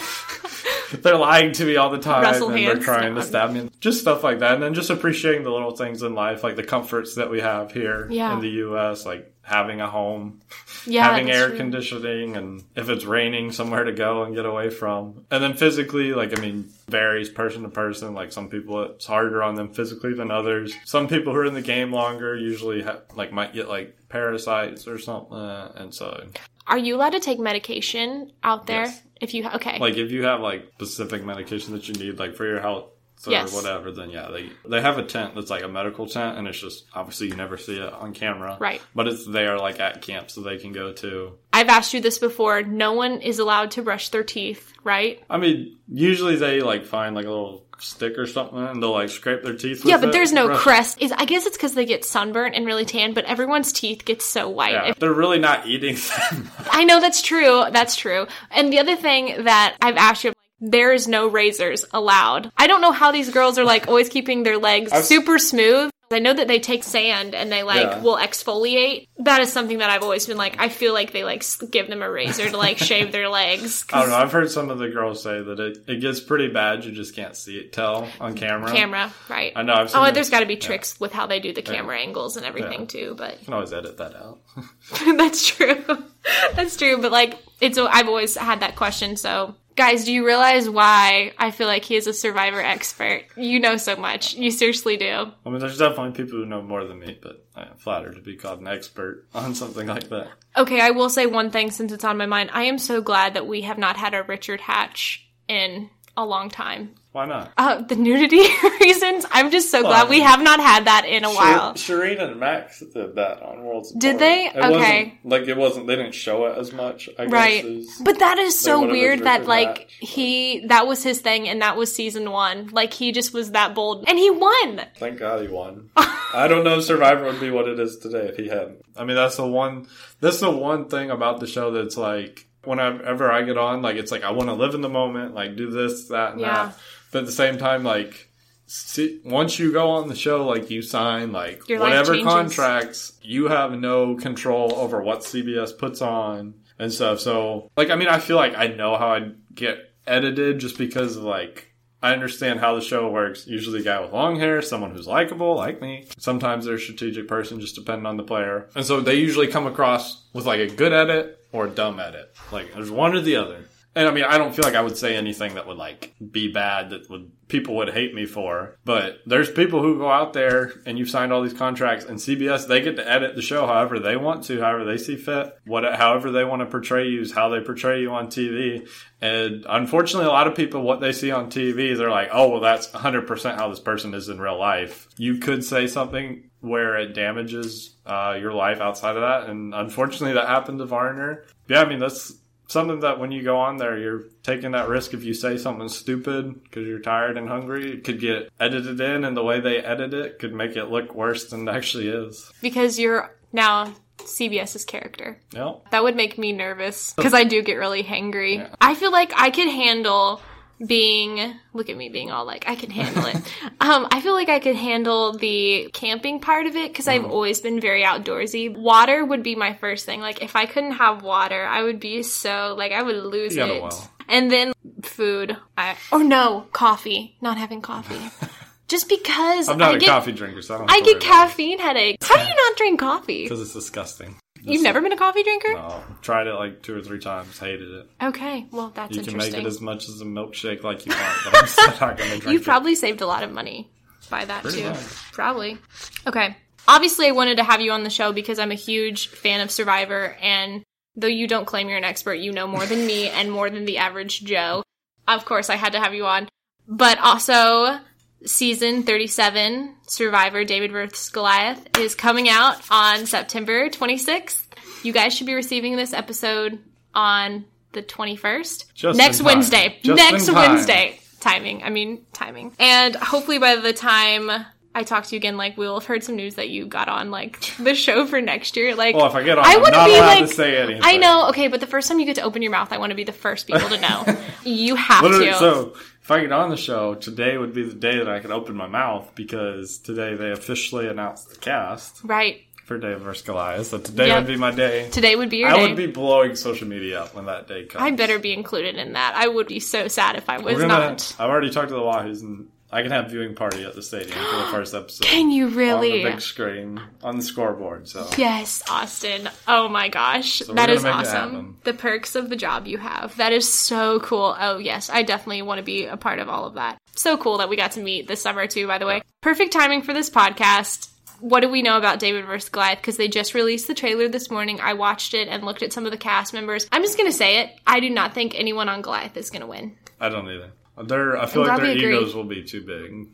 They're 1.02 1.18
lying 1.18 1.52
to 1.52 1.66
me 1.66 1.76
all 1.76 1.90
the 1.90 1.98
time 1.98 2.22
Russell 2.22 2.48
and 2.48 2.56
they're 2.66 2.78
trying 2.78 3.14
to 3.14 3.22
stab 3.22 3.52
me. 3.52 3.68
Just 3.78 4.00
stuff 4.00 4.24
like 4.24 4.38
that. 4.38 4.54
And 4.54 4.62
then 4.62 4.72
just 4.72 4.88
appreciating 4.88 5.42
the 5.42 5.50
little 5.50 5.76
things 5.76 6.02
in 6.02 6.14
life, 6.14 6.42
like 6.42 6.56
the 6.56 6.64
comforts 6.64 7.16
that 7.16 7.30
we 7.30 7.40
have 7.42 7.72
here 7.72 8.08
Yeah. 8.10 8.32
in 8.32 8.40
the 8.40 8.48
US, 8.66 9.04
like 9.04 9.30
having 9.42 9.82
a 9.82 9.86
home, 9.86 10.40
Yeah, 10.86 11.04
having 11.04 11.30
air 11.30 11.48
true. 11.48 11.56
conditioning, 11.58 12.36
and 12.36 12.62
if 12.76 12.88
it's 12.88 13.04
raining, 13.04 13.52
somewhere 13.52 13.84
to 13.84 13.92
go 13.92 14.22
and 14.22 14.34
get 14.34 14.46
away 14.46 14.70
from. 14.70 15.24
And 15.30 15.42
then 15.42 15.54
physically, 15.54 16.12
like, 16.14 16.36
I 16.38 16.40
mean, 16.40 16.70
varies 16.88 17.28
person 17.28 17.62
to 17.62 17.68
person. 17.68 18.14
Like, 18.14 18.32
some 18.32 18.48
people, 18.48 18.82
it's 18.82 19.06
harder 19.06 19.42
on 19.42 19.54
them 19.54 19.72
physically 19.72 20.14
than 20.14 20.30
others. 20.30 20.74
Some 20.84 21.08
people 21.08 21.32
who 21.32 21.38
are 21.40 21.44
in 21.46 21.54
the 21.54 21.62
game 21.62 21.92
longer 21.92 22.36
usually, 22.36 22.82
have, 22.82 23.02
like, 23.14 23.32
might 23.32 23.52
get, 23.54 23.68
like, 23.68 23.96
parasites 24.08 24.86
or 24.86 24.98
something. 24.98 25.36
uh, 25.36 25.72
And 25.76 25.94
so, 25.94 26.24
Are 26.66 26.78
you 26.78 26.96
allowed 26.96 27.10
to 27.10 27.20
take 27.20 27.38
medication 27.38 28.32
out 28.42 28.66
there? 28.66 28.84
Yes. 28.84 29.02
If 29.20 29.34
you 29.34 29.44
okay, 29.48 29.78
like, 29.80 29.96
if 29.96 30.12
you 30.12 30.24
have, 30.24 30.40
like, 30.40 30.68
specific 30.74 31.24
medication 31.24 31.72
that 31.72 31.88
you 31.88 31.94
need, 31.94 32.18
like, 32.18 32.36
for 32.36 32.46
your 32.46 32.60
health, 32.60 32.84
or 33.26 33.32
Yes. 33.32 33.52
whatever, 33.52 33.90
then 33.90 34.10
yeah, 34.10 34.28
they 34.30 34.50
they 34.68 34.80
have 34.80 34.98
a 34.98 35.02
tent 35.02 35.34
that's 35.34 35.50
like 35.50 35.62
a 35.62 35.68
medical 35.68 36.06
tent, 36.06 36.38
and 36.38 36.46
it's 36.46 36.60
just 36.60 36.84
obviously 36.94 37.28
you 37.28 37.34
never 37.36 37.56
see 37.56 37.76
it 37.78 37.92
on 37.92 38.12
camera, 38.14 38.56
Right. 38.60 38.80
But 38.94 39.08
it's 39.08 39.26
there 39.26 39.58
like 39.58 39.80
at 39.80 40.02
camp, 40.02 40.30
so 40.30 40.40
they 40.42 40.58
can 40.58 40.72
go 40.72 40.92
to. 40.92 41.32
I've 41.52 41.68
asked 41.68 41.94
you 41.94 42.00
this 42.00 42.18
before. 42.18 42.62
No 42.62 42.92
one 42.92 43.20
is 43.20 43.38
allowed 43.38 43.72
to 43.72 43.82
brush 43.82 44.10
their 44.10 44.22
teeth, 44.22 44.72
right? 44.84 45.22
I 45.28 45.38
mean, 45.38 45.78
usually 45.88 46.36
they 46.36 46.60
like 46.60 46.84
find 46.84 47.16
like 47.16 47.24
a 47.26 47.30
little 47.30 47.64
stick 47.80 48.18
or 48.18 48.26
something, 48.26 48.58
and 48.58 48.82
they'll 48.82 48.92
like 48.92 49.08
scrape 49.08 49.42
their 49.42 49.54
teeth. 49.54 49.84
Yeah, 49.84 49.96
but 49.98 50.10
it, 50.10 50.12
there's 50.12 50.32
no 50.32 50.46
brush- 50.46 50.60
crest. 50.62 51.02
Is 51.02 51.10
I 51.12 51.24
guess 51.24 51.46
it's 51.46 51.56
because 51.56 51.74
they 51.74 51.84
get 51.86 52.04
sunburnt 52.04 52.54
and 52.54 52.66
really 52.66 52.84
tan, 52.84 53.14
but 53.14 53.24
everyone's 53.24 53.72
teeth 53.72 54.04
get 54.04 54.22
so 54.22 54.48
white. 54.48 54.72
Yeah, 54.72 54.94
they're 54.98 55.12
really 55.12 55.38
not 55.38 55.66
eating 55.66 55.96
them. 56.30 56.50
I 56.70 56.84
know 56.84 57.00
that's 57.00 57.22
true. 57.22 57.64
That's 57.72 57.96
true. 57.96 58.26
And 58.50 58.72
the 58.72 58.78
other 58.78 58.96
thing 58.96 59.44
that 59.44 59.76
I've 59.80 59.96
asked 59.96 60.24
you, 60.24 60.32
there 60.60 60.92
is 60.92 61.06
no 61.08 61.28
razors 61.28 61.84
allowed. 61.92 62.50
I 62.56 62.66
don't 62.66 62.80
know 62.80 62.92
how 62.92 63.12
these 63.12 63.30
girls 63.30 63.58
are 63.58 63.64
like 63.64 63.88
always 63.88 64.08
keeping 64.08 64.42
their 64.42 64.58
legs 64.58 64.92
I've- 64.92 65.04
super 65.04 65.38
smooth. 65.38 65.90
I 66.10 66.20
know 66.20 66.32
that 66.32 66.48
they 66.48 66.58
take 66.58 66.84
sand 66.84 67.34
and 67.34 67.52
they 67.52 67.62
like 67.62 67.82
Yeah. 67.82 67.98
will 68.00 68.16
exfoliate. 68.16 69.08
That 69.18 69.42
is 69.42 69.52
something 69.52 69.76
that 69.80 69.90
I've 69.90 70.02
always 70.02 70.26
been 70.26 70.38
like. 70.38 70.56
I 70.58 70.70
feel 70.70 70.94
like 70.94 71.12
they 71.12 71.22
like 71.22 71.44
give 71.70 71.86
them 71.88 72.00
a 72.00 72.10
razor 72.10 72.48
to 72.48 72.56
like 72.56 72.78
shave 72.78 73.12
their 73.12 73.28
legs. 73.28 73.84
I 73.92 74.00
don't 74.00 74.08
know. 74.08 74.16
I've 74.16 74.32
heard 74.32 74.50
some 74.50 74.70
of 74.70 74.78
the 74.78 74.88
girls 74.88 75.22
say 75.22 75.42
that 75.42 75.60
it, 75.60 75.84
it 75.86 76.00
gets 76.00 76.18
pretty 76.20 76.48
bad. 76.48 76.86
You 76.86 76.92
just 76.92 77.14
can't 77.14 77.36
see 77.36 77.58
it 77.58 77.74
tell 77.74 78.08
on 78.22 78.32
camera. 78.34 78.72
Camera, 78.72 79.12
right? 79.28 79.52
I 79.54 79.60
know. 79.62 79.74
I've 79.74 79.90
seen 79.90 80.00
Oh, 80.00 80.04
them- 80.06 80.14
there's 80.14 80.30
got 80.30 80.40
to 80.40 80.46
be 80.46 80.56
tricks 80.56 80.98
with 80.98 81.12
how 81.12 81.26
they 81.26 81.40
do 81.40 81.52
the 81.52 81.60
camera 81.60 81.98
angles 81.98 82.38
and 82.38 82.46
everything 82.46 82.80
Yeah. 82.80 82.86
too. 82.86 83.14
But 83.18 83.40
You 83.40 83.44
can 83.44 83.54
always 83.54 83.74
edit 83.74 83.98
that 83.98 84.16
out. 84.16 84.38
That's 85.18 85.46
true. 85.46 85.84
That's 86.54 86.78
true. 86.78 86.96
But 87.02 87.12
like, 87.12 87.38
it's 87.60 87.76
I've 87.76 88.08
always 88.08 88.34
had 88.34 88.60
that 88.60 88.76
question. 88.76 89.16
So, 89.18 89.54
guys, 89.78 90.04
do 90.04 90.12
you 90.12 90.26
realize 90.26 90.68
why 90.68 91.32
I 91.38 91.52
feel 91.52 91.68
like 91.68 91.84
he 91.84 91.94
is 91.94 92.08
a 92.08 92.12
survivor 92.12 92.60
expert? 92.60 93.22
You 93.36 93.60
know 93.60 93.76
so 93.76 93.94
much. 93.94 94.34
You 94.34 94.50
seriously 94.50 94.96
do. 94.96 95.30
I 95.46 95.48
mean, 95.48 95.60
there's 95.60 95.78
definitely 95.78 96.12
people 96.12 96.40
who 96.40 96.46
know 96.46 96.60
more 96.60 96.84
than 96.84 96.98
me, 96.98 97.16
but 97.22 97.46
I 97.54 97.62
am 97.62 97.76
flattered 97.76 98.16
to 98.16 98.20
be 98.20 98.36
called 98.36 98.60
an 98.60 98.66
expert 98.66 99.26
on 99.32 99.54
something 99.54 99.86
like 99.86 100.08
that. 100.08 100.30
Okay, 100.56 100.80
I 100.80 100.90
will 100.90 101.08
say 101.08 101.26
one 101.26 101.52
thing 101.52 101.70
since 101.70 101.92
it's 101.92 102.04
on 102.04 102.18
my 102.18 102.26
mind. 102.26 102.50
I 102.52 102.64
am 102.64 102.78
so 102.78 103.00
glad 103.00 103.34
that 103.34 103.46
we 103.46 103.62
have 103.62 103.78
not 103.78 103.96
had 103.96 104.14
a 104.14 104.24
Richard 104.24 104.60
Hatch 104.60 105.24
in 105.46 105.90
a 106.16 106.26
long 106.26 106.50
time. 106.50 106.96
Why 107.18 107.26
not? 107.26 107.52
Uh, 107.56 107.82
the 107.82 107.96
nudity 107.96 108.46
reasons. 108.80 109.26
I'm 109.32 109.50
just 109.50 109.72
so 109.72 109.82
glad 109.82 110.08
we 110.08 110.20
have 110.20 110.40
not 110.40 110.60
had 110.60 110.84
that 110.84 111.04
in 111.04 111.24
a 111.24 111.28
while. 111.34 111.74
Shirin 111.74 112.22
and 112.22 112.38
Max 112.38 112.78
did 112.78 113.16
that 113.16 113.42
on 113.42 113.64
Worlds. 113.64 113.90
Did 113.90 114.14
Apart. 114.14 114.20
they? 114.20 114.44
It 114.46 114.56
Okay. 114.56 115.18
Like 115.24 115.48
it 115.48 115.56
wasn't. 115.56 115.88
They 115.88 115.96
didn't 115.96 116.14
show 116.14 116.46
it 116.46 116.56
as 116.56 116.72
much. 116.72 117.08
I 117.18 117.24
Right. 117.24 117.64
guess. 117.64 118.00
But 118.00 118.20
that 118.20 118.38
is 118.38 118.56
so 118.56 118.86
weird 118.86 119.24
that 119.24 119.46
like 119.46 119.78
Hatch. 119.78 119.96
he 119.98 120.64
that 120.68 120.86
was 120.86 121.02
his 121.02 121.20
thing 121.20 121.48
and 121.48 121.60
that 121.60 121.76
was 121.76 121.92
season 121.92 122.30
1. 122.30 122.68
Like 122.68 122.92
he 122.94 123.10
just 123.10 123.34
was 123.34 123.50
that 123.50 123.74
bold 123.74 124.04
and 124.06 124.16
he 124.16 124.30
won. 124.30 124.82
Thank 124.98 125.18
God 125.18 125.42
he 125.42 125.48
won. 125.48 125.90
I 125.96 126.46
don't 126.46 126.62
know 126.62 126.78
if 126.78 126.84
Survivor 126.84 127.24
would 127.24 127.40
be 127.40 127.50
what 127.50 127.66
it 127.66 127.80
is 127.80 127.98
today 127.98 128.28
if 128.28 128.36
he 128.36 128.46
hadn't. 128.46 128.84
I 128.96 129.02
mean, 129.02 129.16
that's 129.16 129.38
the 129.38 129.44
one. 129.48 129.88
That's 130.20 130.38
the 130.38 130.52
one 130.52 130.88
thing 130.88 131.10
about 131.10 131.40
the 131.40 131.48
show 131.48 131.72
that's 131.72 131.96
like. 131.96 132.44
Whenever 132.64 133.30
I 133.30 133.42
get 133.42 133.56
on, 133.56 133.80
like 133.82 133.96
it's 133.96 134.10
like 134.12 134.24
I 134.24 134.32
want 134.32 134.50
to 134.50 134.52
live 134.54 134.74
in 134.74 134.82
the 134.82 134.88
moment, 134.90 135.32
like 135.32 135.56
do 135.56 135.70
this, 135.70 136.08
that, 136.08 136.32
and 136.32 136.40
Yeah. 136.40 136.66
that. 136.66 136.78
But 137.10 137.20
at 137.20 137.26
the 137.26 137.32
same 137.32 137.58
time, 137.58 137.84
like 137.84 138.28
see, 138.66 139.20
once 139.24 139.58
you 139.58 139.72
go 139.72 139.90
on 139.90 140.08
the 140.08 140.14
show, 140.14 140.46
like 140.46 140.70
you 140.70 140.82
sign 140.82 141.32
like 141.32 141.68
Your 141.68 141.80
life 141.80 141.90
whatever 141.90 142.14
changes. 142.14 142.32
contracts, 142.32 143.12
you 143.22 143.48
have 143.48 143.72
no 143.72 144.14
control 144.16 144.74
over 144.74 145.02
what 145.02 145.20
CBS 145.20 145.76
puts 145.76 146.00
on 146.00 146.54
and 146.78 146.92
stuff. 146.92 147.20
So, 147.20 147.70
like, 147.76 147.90
I 147.90 147.96
mean, 147.96 148.08
I 148.08 148.18
feel 148.18 148.36
like 148.36 148.56
I 148.56 148.68
know 148.68 148.96
how 148.96 149.08
I'd 149.08 149.54
get 149.54 149.78
edited 150.06 150.58
just 150.58 150.78
because 150.78 151.16
of 151.16 151.24
like 151.24 151.72
I 152.02 152.12
understand 152.12 152.60
how 152.60 152.74
the 152.76 152.80
show 152.80 153.10
works. 153.10 153.46
Usually, 153.46 153.80
a 153.80 153.84
guy 153.84 154.00
with 154.00 154.12
long 154.12 154.38
hair, 154.38 154.62
someone 154.62 154.92
who's 154.92 155.08
likable, 155.08 155.56
like 155.56 155.80
me. 155.82 156.06
Sometimes 156.18 156.64
they're 156.64 156.74
a 156.74 156.80
strategic 156.80 157.26
person, 157.26 157.60
just 157.60 157.74
depending 157.74 158.06
on 158.06 158.16
the 158.16 158.22
player. 158.22 158.68
And 158.76 158.86
so 158.86 159.00
they 159.00 159.16
usually 159.16 159.48
come 159.48 159.66
across 159.66 160.24
with 160.32 160.46
like 160.46 160.60
a 160.60 160.68
good 160.68 160.92
edit 160.92 161.40
or 161.50 161.66
a 161.66 161.70
dumb 161.70 161.98
edit. 161.98 162.34
Like 162.52 162.72
there's 162.72 162.90
one 162.90 163.14
or 163.14 163.20
the 163.20 163.36
other. 163.36 163.64
And 163.98 164.06
I 164.06 164.12
mean, 164.12 164.22
I 164.22 164.38
don't 164.38 164.54
feel 164.54 164.64
like 164.64 164.76
I 164.76 164.80
would 164.80 164.96
say 164.96 165.16
anything 165.16 165.56
that 165.56 165.66
would 165.66 165.76
like 165.76 166.14
be 166.30 166.52
bad 166.52 166.90
that 166.90 167.10
would 167.10 167.32
people 167.48 167.74
would 167.74 167.90
hate 167.90 168.14
me 168.14 168.26
for. 168.26 168.76
But 168.84 169.18
there's 169.26 169.50
people 169.50 169.82
who 169.82 169.98
go 169.98 170.08
out 170.08 170.34
there 170.34 170.72
and 170.86 170.96
you've 170.96 171.10
signed 171.10 171.32
all 171.32 171.42
these 171.42 171.52
contracts 171.52 172.04
and 172.04 172.16
CBS 172.16 172.68
they 172.68 172.80
get 172.80 172.94
to 172.94 173.10
edit 173.10 173.34
the 173.34 173.42
show 173.42 173.66
however 173.66 173.98
they 173.98 174.16
want 174.16 174.44
to, 174.44 174.60
however 174.60 174.84
they 174.84 174.98
see 174.98 175.16
fit, 175.16 175.52
what 175.66 175.82
however 175.96 176.30
they 176.30 176.44
want 176.44 176.60
to 176.60 176.66
portray 176.66 177.08
you 177.08 177.22
is 177.22 177.32
how 177.32 177.48
they 177.48 177.58
portray 177.58 178.00
you 178.00 178.12
on 178.12 178.28
TV. 178.28 178.88
And 179.20 179.66
unfortunately, 179.68 180.28
a 180.28 180.32
lot 180.32 180.46
of 180.46 180.54
people 180.54 180.82
what 180.82 181.00
they 181.00 181.10
see 181.10 181.32
on 181.32 181.50
TV, 181.50 181.96
they're 181.96 182.08
like, 182.08 182.28
oh 182.30 182.50
well, 182.50 182.60
that's 182.60 182.86
100% 182.86 183.56
how 183.56 183.68
this 183.68 183.80
person 183.80 184.14
is 184.14 184.28
in 184.28 184.40
real 184.40 184.60
life. 184.60 185.08
You 185.16 185.38
could 185.38 185.64
say 185.64 185.88
something 185.88 186.50
where 186.60 186.96
it 186.98 187.14
damages 187.14 187.96
uh, 188.06 188.36
your 188.38 188.52
life 188.52 188.80
outside 188.80 189.16
of 189.16 189.22
that, 189.22 189.50
and 189.50 189.74
unfortunately, 189.74 190.34
that 190.34 190.46
happened 190.46 190.78
to 190.78 190.86
Varner. 190.86 191.46
Yeah, 191.68 191.82
I 191.82 191.88
mean 191.88 191.98
that's 191.98 192.38
something 192.68 193.00
that 193.00 193.18
when 193.18 193.32
you 193.32 193.42
go 193.42 193.58
on 193.58 193.78
there, 193.78 193.98
you're 193.98 194.24
taking 194.42 194.70
that 194.72 194.88
risk 194.88 195.14
if 195.14 195.24
you 195.24 195.34
say 195.34 195.56
something 195.56 195.88
stupid 195.88 196.62
because 196.62 196.86
you're 196.86 197.00
tired 197.00 197.36
and 197.36 197.48
hungry. 197.48 197.92
It 197.94 198.04
could 198.04 198.20
get 198.20 198.50
edited 198.60 199.00
in, 199.00 199.24
and 199.24 199.36
the 199.36 199.42
way 199.42 199.60
they 199.60 199.78
edit 199.78 200.14
it 200.14 200.38
could 200.38 200.54
make 200.54 200.76
it 200.76 200.86
look 200.86 201.14
worse 201.14 201.50
than 201.50 201.68
it 201.68 201.74
actually 201.74 202.08
is. 202.08 202.52
Because 202.62 202.98
you're 202.98 203.34
now 203.52 203.92
CBS's 204.18 204.84
character. 204.84 205.40
Yep. 205.52 205.90
That 205.90 206.02
would 206.02 206.16
make 206.16 206.38
me 206.38 206.52
nervous 206.52 207.12
because 207.14 207.34
I 207.34 207.44
do 207.44 207.62
get 207.62 207.74
really 207.74 208.04
hangry. 208.04 208.68
I 208.80 208.94
feel 208.94 209.12
like 209.12 209.32
I 209.34 209.50
could 209.50 209.68
handle 209.68 210.40
being 210.84 211.54
look 211.72 211.88
at 211.90 211.96
me 211.96 212.08
being 212.08 212.30
all 212.30 212.44
like 212.44 212.68
I 212.68 212.74
can 212.76 212.90
handle 212.90 213.26
it. 213.26 213.36
um, 213.80 214.06
I 214.12 214.20
feel 214.20 214.32
like 214.34 214.48
I 214.48 214.58
could 214.60 214.76
handle 214.76 215.36
the 215.36 215.90
camping 215.92 216.40
part 216.40 216.66
of 216.66 216.76
it 216.76 216.92
because 216.92 217.08
I've 217.08 217.22
Mm. 217.22 217.30
always 217.30 217.60
been 217.60 217.80
very 217.80 218.02
outdoorsy. 218.02 218.74
Water 218.76 219.24
would 219.24 219.42
be 219.42 219.54
my 219.56 219.74
first 219.74 220.06
thing. 220.06 220.20
Like 220.20 220.42
if 220.42 220.54
I 220.56 220.66
couldn't 220.66 220.92
have 220.92 221.22
water, 221.22 221.64
I 221.64 221.82
would 221.82 221.98
be 222.00 222.22
so 222.22 222.74
like 222.78 222.92
I 222.92 223.02
would 223.02 223.16
lose 223.16 223.56
You 223.56 223.64
it. 223.64 223.94
And 224.28 224.50
then 224.50 224.72
food, 225.02 225.56
I 225.76 225.96
or 226.12 226.22
no 226.22 226.66
coffee. 226.72 227.36
Not 227.40 227.56
having 227.58 227.80
coffee, 227.80 228.30
just 228.88 229.08
because 229.08 229.68
I'm 229.68 229.78
not 229.78 229.94
I 229.94 229.96
a 229.96 230.00
get 230.00 230.08
coffee 230.10 230.32
drinker, 230.32 230.60
so 230.62 230.74
I 230.74 230.78
don't. 230.78 230.90
I 230.92 231.00
get 231.00 231.20
caffeine 231.20 231.78
headaches. 231.78 232.26
How 232.28 232.36
do 232.36 232.42
you 232.44 232.54
not 232.54 232.76
drink 232.76 233.00
coffee? 233.00 233.42
because 233.44 233.60
it's 233.62 233.72
disgusting. 233.72 234.36
You've 234.62 234.82
never 234.82 235.00
been 235.00 235.12
a 235.12 235.16
coffee 235.16 235.42
drinker? 235.42 235.72
No, 235.72 236.02
tried 236.22 236.46
it 236.46 236.54
like 236.54 236.82
two 236.82 236.96
or 236.96 237.02
three 237.02 237.18
times, 237.18 237.58
hated 237.58 237.90
it. 237.90 238.10
Okay, 238.22 238.66
well 238.70 238.90
that's 238.94 239.16
You 239.16 239.22
can 239.22 239.36
make 239.36 239.54
it 239.54 239.64
as 239.66 239.80
much 239.80 240.08
as 240.08 240.20
a 240.20 240.24
milkshake 240.24 240.82
like 240.82 241.06
you 241.06 241.12
want, 241.14 241.38
but 241.44 241.56
I'm 241.62 241.66
still 241.66 241.86
not 242.00 242.00
going 242.00 242.16
to 242.18 242.38
drink 242.38 242.44
You've 242.46 242.62
it. 242.62 242.64
probably 242.64 242.94
saved 242.94 243.20
a 243.20 243.26
lot 243.26 243.42
of 243.42 243.52
money 243.52 243.90
by 244.30 244.44
that 244.44 244.62
Pretty 244.62 244.82
too. 244.82 244.90
much. 244.90 244.98
Probably. 245.32 245.78
Okay. 246.26 246.56
Obviously, 246.86 247.26
I 247.28 247.32
wanted 247.32 247.58
to 247.58 247.64
have 247.64 247.80
you 247.80 247.92
on 247.92 248.02
the 248.02 248.10
show 248.10 248.32
because 248.32 248.58
I'm 248.58 248.70
a 248.72 248.74
huge 248.76 249.28
fan 249.28 249.60
of 249.60 249.70
Survivor, 249.70 250.36
and 250.40 250.82
though 251.16 251.26
you 251.26 251.46
don't 251.46 251.66
claim 251.66 251.88
you're 251.88 251.98
an 251.98 252.04
expert, 252.04 252.34
you 252.34 252.50
know 252.52 252.66
more 252.66 252.86
than 252.86 253.06
me 253.06 253.28
and 253.28 253.50
more 253.52 253.68
than 253.70 253.84
the 253.84 253.98
average 253.98 254.42
Joe. 254.44 254.82
Of 255.26 255.44
course, 255.44 255.68
I 255.68 255.76
had 255.76 255.92
to 255.92 256.00
have 256.00 256.14
you 256.14 256.24
on. 256.26 256.48
But 256.86 257.18
also, 257.18 257.98
season 258.44 259.02
37, 259.02 259.94
Survivor 260.06 260.64
David 260.64 260.92
vs. 260.92 261.30
Goliath, 261.30 261.98
is 261.98 262.14
coming 262.14 262.48
out 262.48 262.76
on 262.90 263.26
September 263.26 263.88
26th. 263.88 264.64
You 265.02 265.12
guys 265.12 265.34
should 265.34 265.46
be 265.46 265.54
receiving 265.54 265.96
this 265.96 266.12
episode 266.12 266.78
on 267.14 267.64
the 267.92 268.02
21st. 268.02 268.92
Just 268.94 269.16
Next. 269.18 269.42
Wednesday. 269.42 269.98
Just 270.02 270.16
Next. 270.16 270.50
Wednesday 270.50 271.20
timing. 271.40 271.82
I 271.82 271.90
mean, 271.90 272.24
timing. 272.32 272.72
And 272.78 273.14
hopefully 273.16 273.58
by 273.58 273.76
the 273.76 273.92
time 273.92 274.50
I 274.94 275.04
talk 275.04 275.24
to 275.26 275.34
you 275.34 275.38
again, 275.38 275.56
like 275.56 275.76
we'll 275.76 275.98
have 276.00 276.06
heard 276.06 276.24
some 276.24 276.34
news 276.36 276.56
that 276.56 276.68
you 276.68 276.86
got 276.86 277.08
on 277.08 277.30
like 277.30 277.60
the 277.78 277.94
show 277.94 278.26
for 278.26 278.40
next 278.40 278.76
year. 278.76 278.94
Like, 278.96 279.14
Well, 279.14 279.26
if 279.26 279.34
I 279.34 279.42
get 279.44 279.58
on, 279.58 279.64
I 279.66 279.74
not 279.76 280.06
be 280.06 280.18
like- 280.20 280.48
to 280.48 280.54
say 280.54 280.76
anything. 280.78 281.00
I 281.04 281.16
know, 281.16 281.48
okay, 281.50 281.68
but 281.68 281.80
the 281.80 281.86
first 281.86 282.08
time 282.08 282.18
you 282.18 282.26
get 282.26 282.34
to 282.36 282.42
open 282.42 282.62
your 282.62 282.72
mouth, 282.72 282.92
I 282.92 282.98
want 282.98 283.10
to 283.10 283.16
be 283.16 283.24
the 283.24 283.32
first 283.32 283.66
people 283.66 283.88
to 283.88 284.00
know. 284.00 284.24
you 284.64 284.96
have 284.96 285.22
Literally, 285.22 285.46
to. 285.46 285.54
so 285.58 285.96
if 286.28 286.32
I 286.32 286.42
get 286.42 286.52
on 286.52 286.68
the 286.68 286.76
show, 286.76 287.14
today 287.14 287.56
would 287.56 287.72
be 287.72 287.84
the 287.84 287.94
day 287.94 288.18
that 288.18 288.28
I 288.28 288.40
could 288.40 288.50
open 288.50 288.76
my 288.76 288.86
mouth 288.86 289.30
because 289.34 289.96
today 289.96 290.34
they 290.34 290.50
officially 290.50 291.08
announced 291.08 291.48
the 291.48 291.56
cast 291.56 292.20
right. 292.22 292.60
for 292.84 292.98
Dave 292.98 293.20
vs. 293.20 293.46
Goliath. 293.46 293.86
So 293.86 293.98
today 293.98 294.26
Yep. 294.26 294.36
would 294.42 294.46
be 294.46 294.58
my 294.58 294.70
day. 294.70 295.08
Today 295.08 295.36
would 295.36 295.48
be 295.48 295.56
your 295.56 295.70
I 295.70 295.76
day. 295.76 295.86
would 295.86 295.96
be 295.96 296.04
blowing 296.04 296.54
social 296.54 296.86
media 296.86 297.22
up 297.22 297.34
when 297.34 297.46
that 297.46 297.66
day 297.66 297.86
comes. 297.86 298.02
I 298.04 298.10
better 298.10 298.38
be 298.38 298.52
included 298.52 298.96
in 298.96 299.14
that. 299.14 299.36
I 299.36 299.48
would 299.48 299.68
be 299.68 299.80
so 299.80 300.06
sad 300.06 300.36
if 300.36 300.50
I 300.50 300.58
was 300.58 300.74
gonna, 300.74 300.88
not. 300.88 301.34
I've 301.38 301.48
already 301.48 301.70
talked 301.70 301.88
to 301.88 301.94
the 301.94 302.00
Wahoos 302.02 302.42
and 302.42 302.68
I 302.90 303.02
can 303.02 303.10
have 303.10 303.30
viewing 303.30 303.54
party 303.54 303.84
at 303.84 303.94
the 303.94 304.02
stadium 304.02 304.38
for 304.38 304.56
the 304.56 304.66
first 304.70 304.94
episode. 304.94 305.24
Can 305.26 305.50
you 305.50 305.68
really? 305.68 306.12
on 306.12 306.24
the 306.24 306.30
big 306.30 306.40
screen 306.40 307.00
on 307.22 307.36
the 307.36 307.42
scoreboard? 307.42 308.08
So 308.08 308.28
Yes, 308.38 308.82
Austin. 308.88 309.48
Oh 309.66 309.88
my 309.88 310.08
gosh. 310.08 310.62
we're 310.66 310.74
that 310.74 310.88
is 310.88 311.04
awesome. 311.04 311.78
The 311.84 311.92
perks 311.92 312.34
of 312.34 312.48
the 312.48 312.56
job 312.56 312.86
you 312.86 312.96
have. 312.96 313.36
That 313.36 313.52
is 313.52 313.70
so 313.70 314.20
cool. 314.20 314.56
Oh, 314.58 314.78
yes. 314.78 315.10
I 315.10 315.22
definitely 315.22 315.62
want 315.62 315.78
to 315.78 315.84
be 315.84 316.06
a 316.06 316.16
part 316.16 316.38
of 316.38 316.48
all 316.48 316.64
of 316.64 316.74
that. 316.74 316.98
So 317.14 317.36
cool 317.36 317.58
that 317.58 317.68
we 317.68 317.76
got 317.76 317.92
to 317.92 318.00
meet 318.00 318.26
this 318.26 318.40
summer, 318.40 318.66
too, 318.66 318.86
by 318.86 318.98
the 318.98 319.06
way. 319.06 319.20
Perfect 319.42 319.72
timing 319.72 320.02
for 320.02 320.14
this 320.14 320.30
podcast. 320.30 321.10
What 321.40 321.60
do 321.60 321.68
we 321.68 321.82
know 321.82 321.96
about 321.98 322.18
David 322.18 322.46
vs. 322.46 322.70
Goliath? 322.70 322.98
Because 322.98 323.16
they 323.16 323.28
just 323.28 323.54
released 323.54 323.86
the 323.86 323.94
trailer 323.94 324.28
this 324.28 324.50
morning. 324.50 324.80
I 324.80 324.94
watched 324.94 325.34
it 325.34 325.46
and 325.46 325.62
looked 325.62 325.82
at 325.82 325.92
some 325.92 326.04
of 326.04 326.10
the 326.10 326.16
cast 326.18 326.52
members. 326.54 326.88
I'm 326.90 327.02
just 327.02 327.16
going 327.16 327.30
to 327.30 327.36
say 327.36 327.60
it. 327.60 327.78
I 327.86 328.00
do 328.00 328.10
not 328.10 328.34
think 328.34 328.54
anyone 328.56 328.88
on 328.88 329.02
Goliath 329.02 329.36
is 329.36 329.50
going 329.50 329.60
to 329.60 329.66
win. 329.66 329.96
I 330.20 330.30
don't 330.30 330.48
either. 330.48 330.72
They're, 331.04 331.36
I 331.36 331.46
feel 331.46 331.62
I'm 331.62 331.68
like 331.68 331.80
their 331.82 331.90
agree. 331.92 332.16
egos 332.16 332.34
will 332.34 332.44
be 332.44 332.64
too 332.64 332.82
big. 332.82 333.28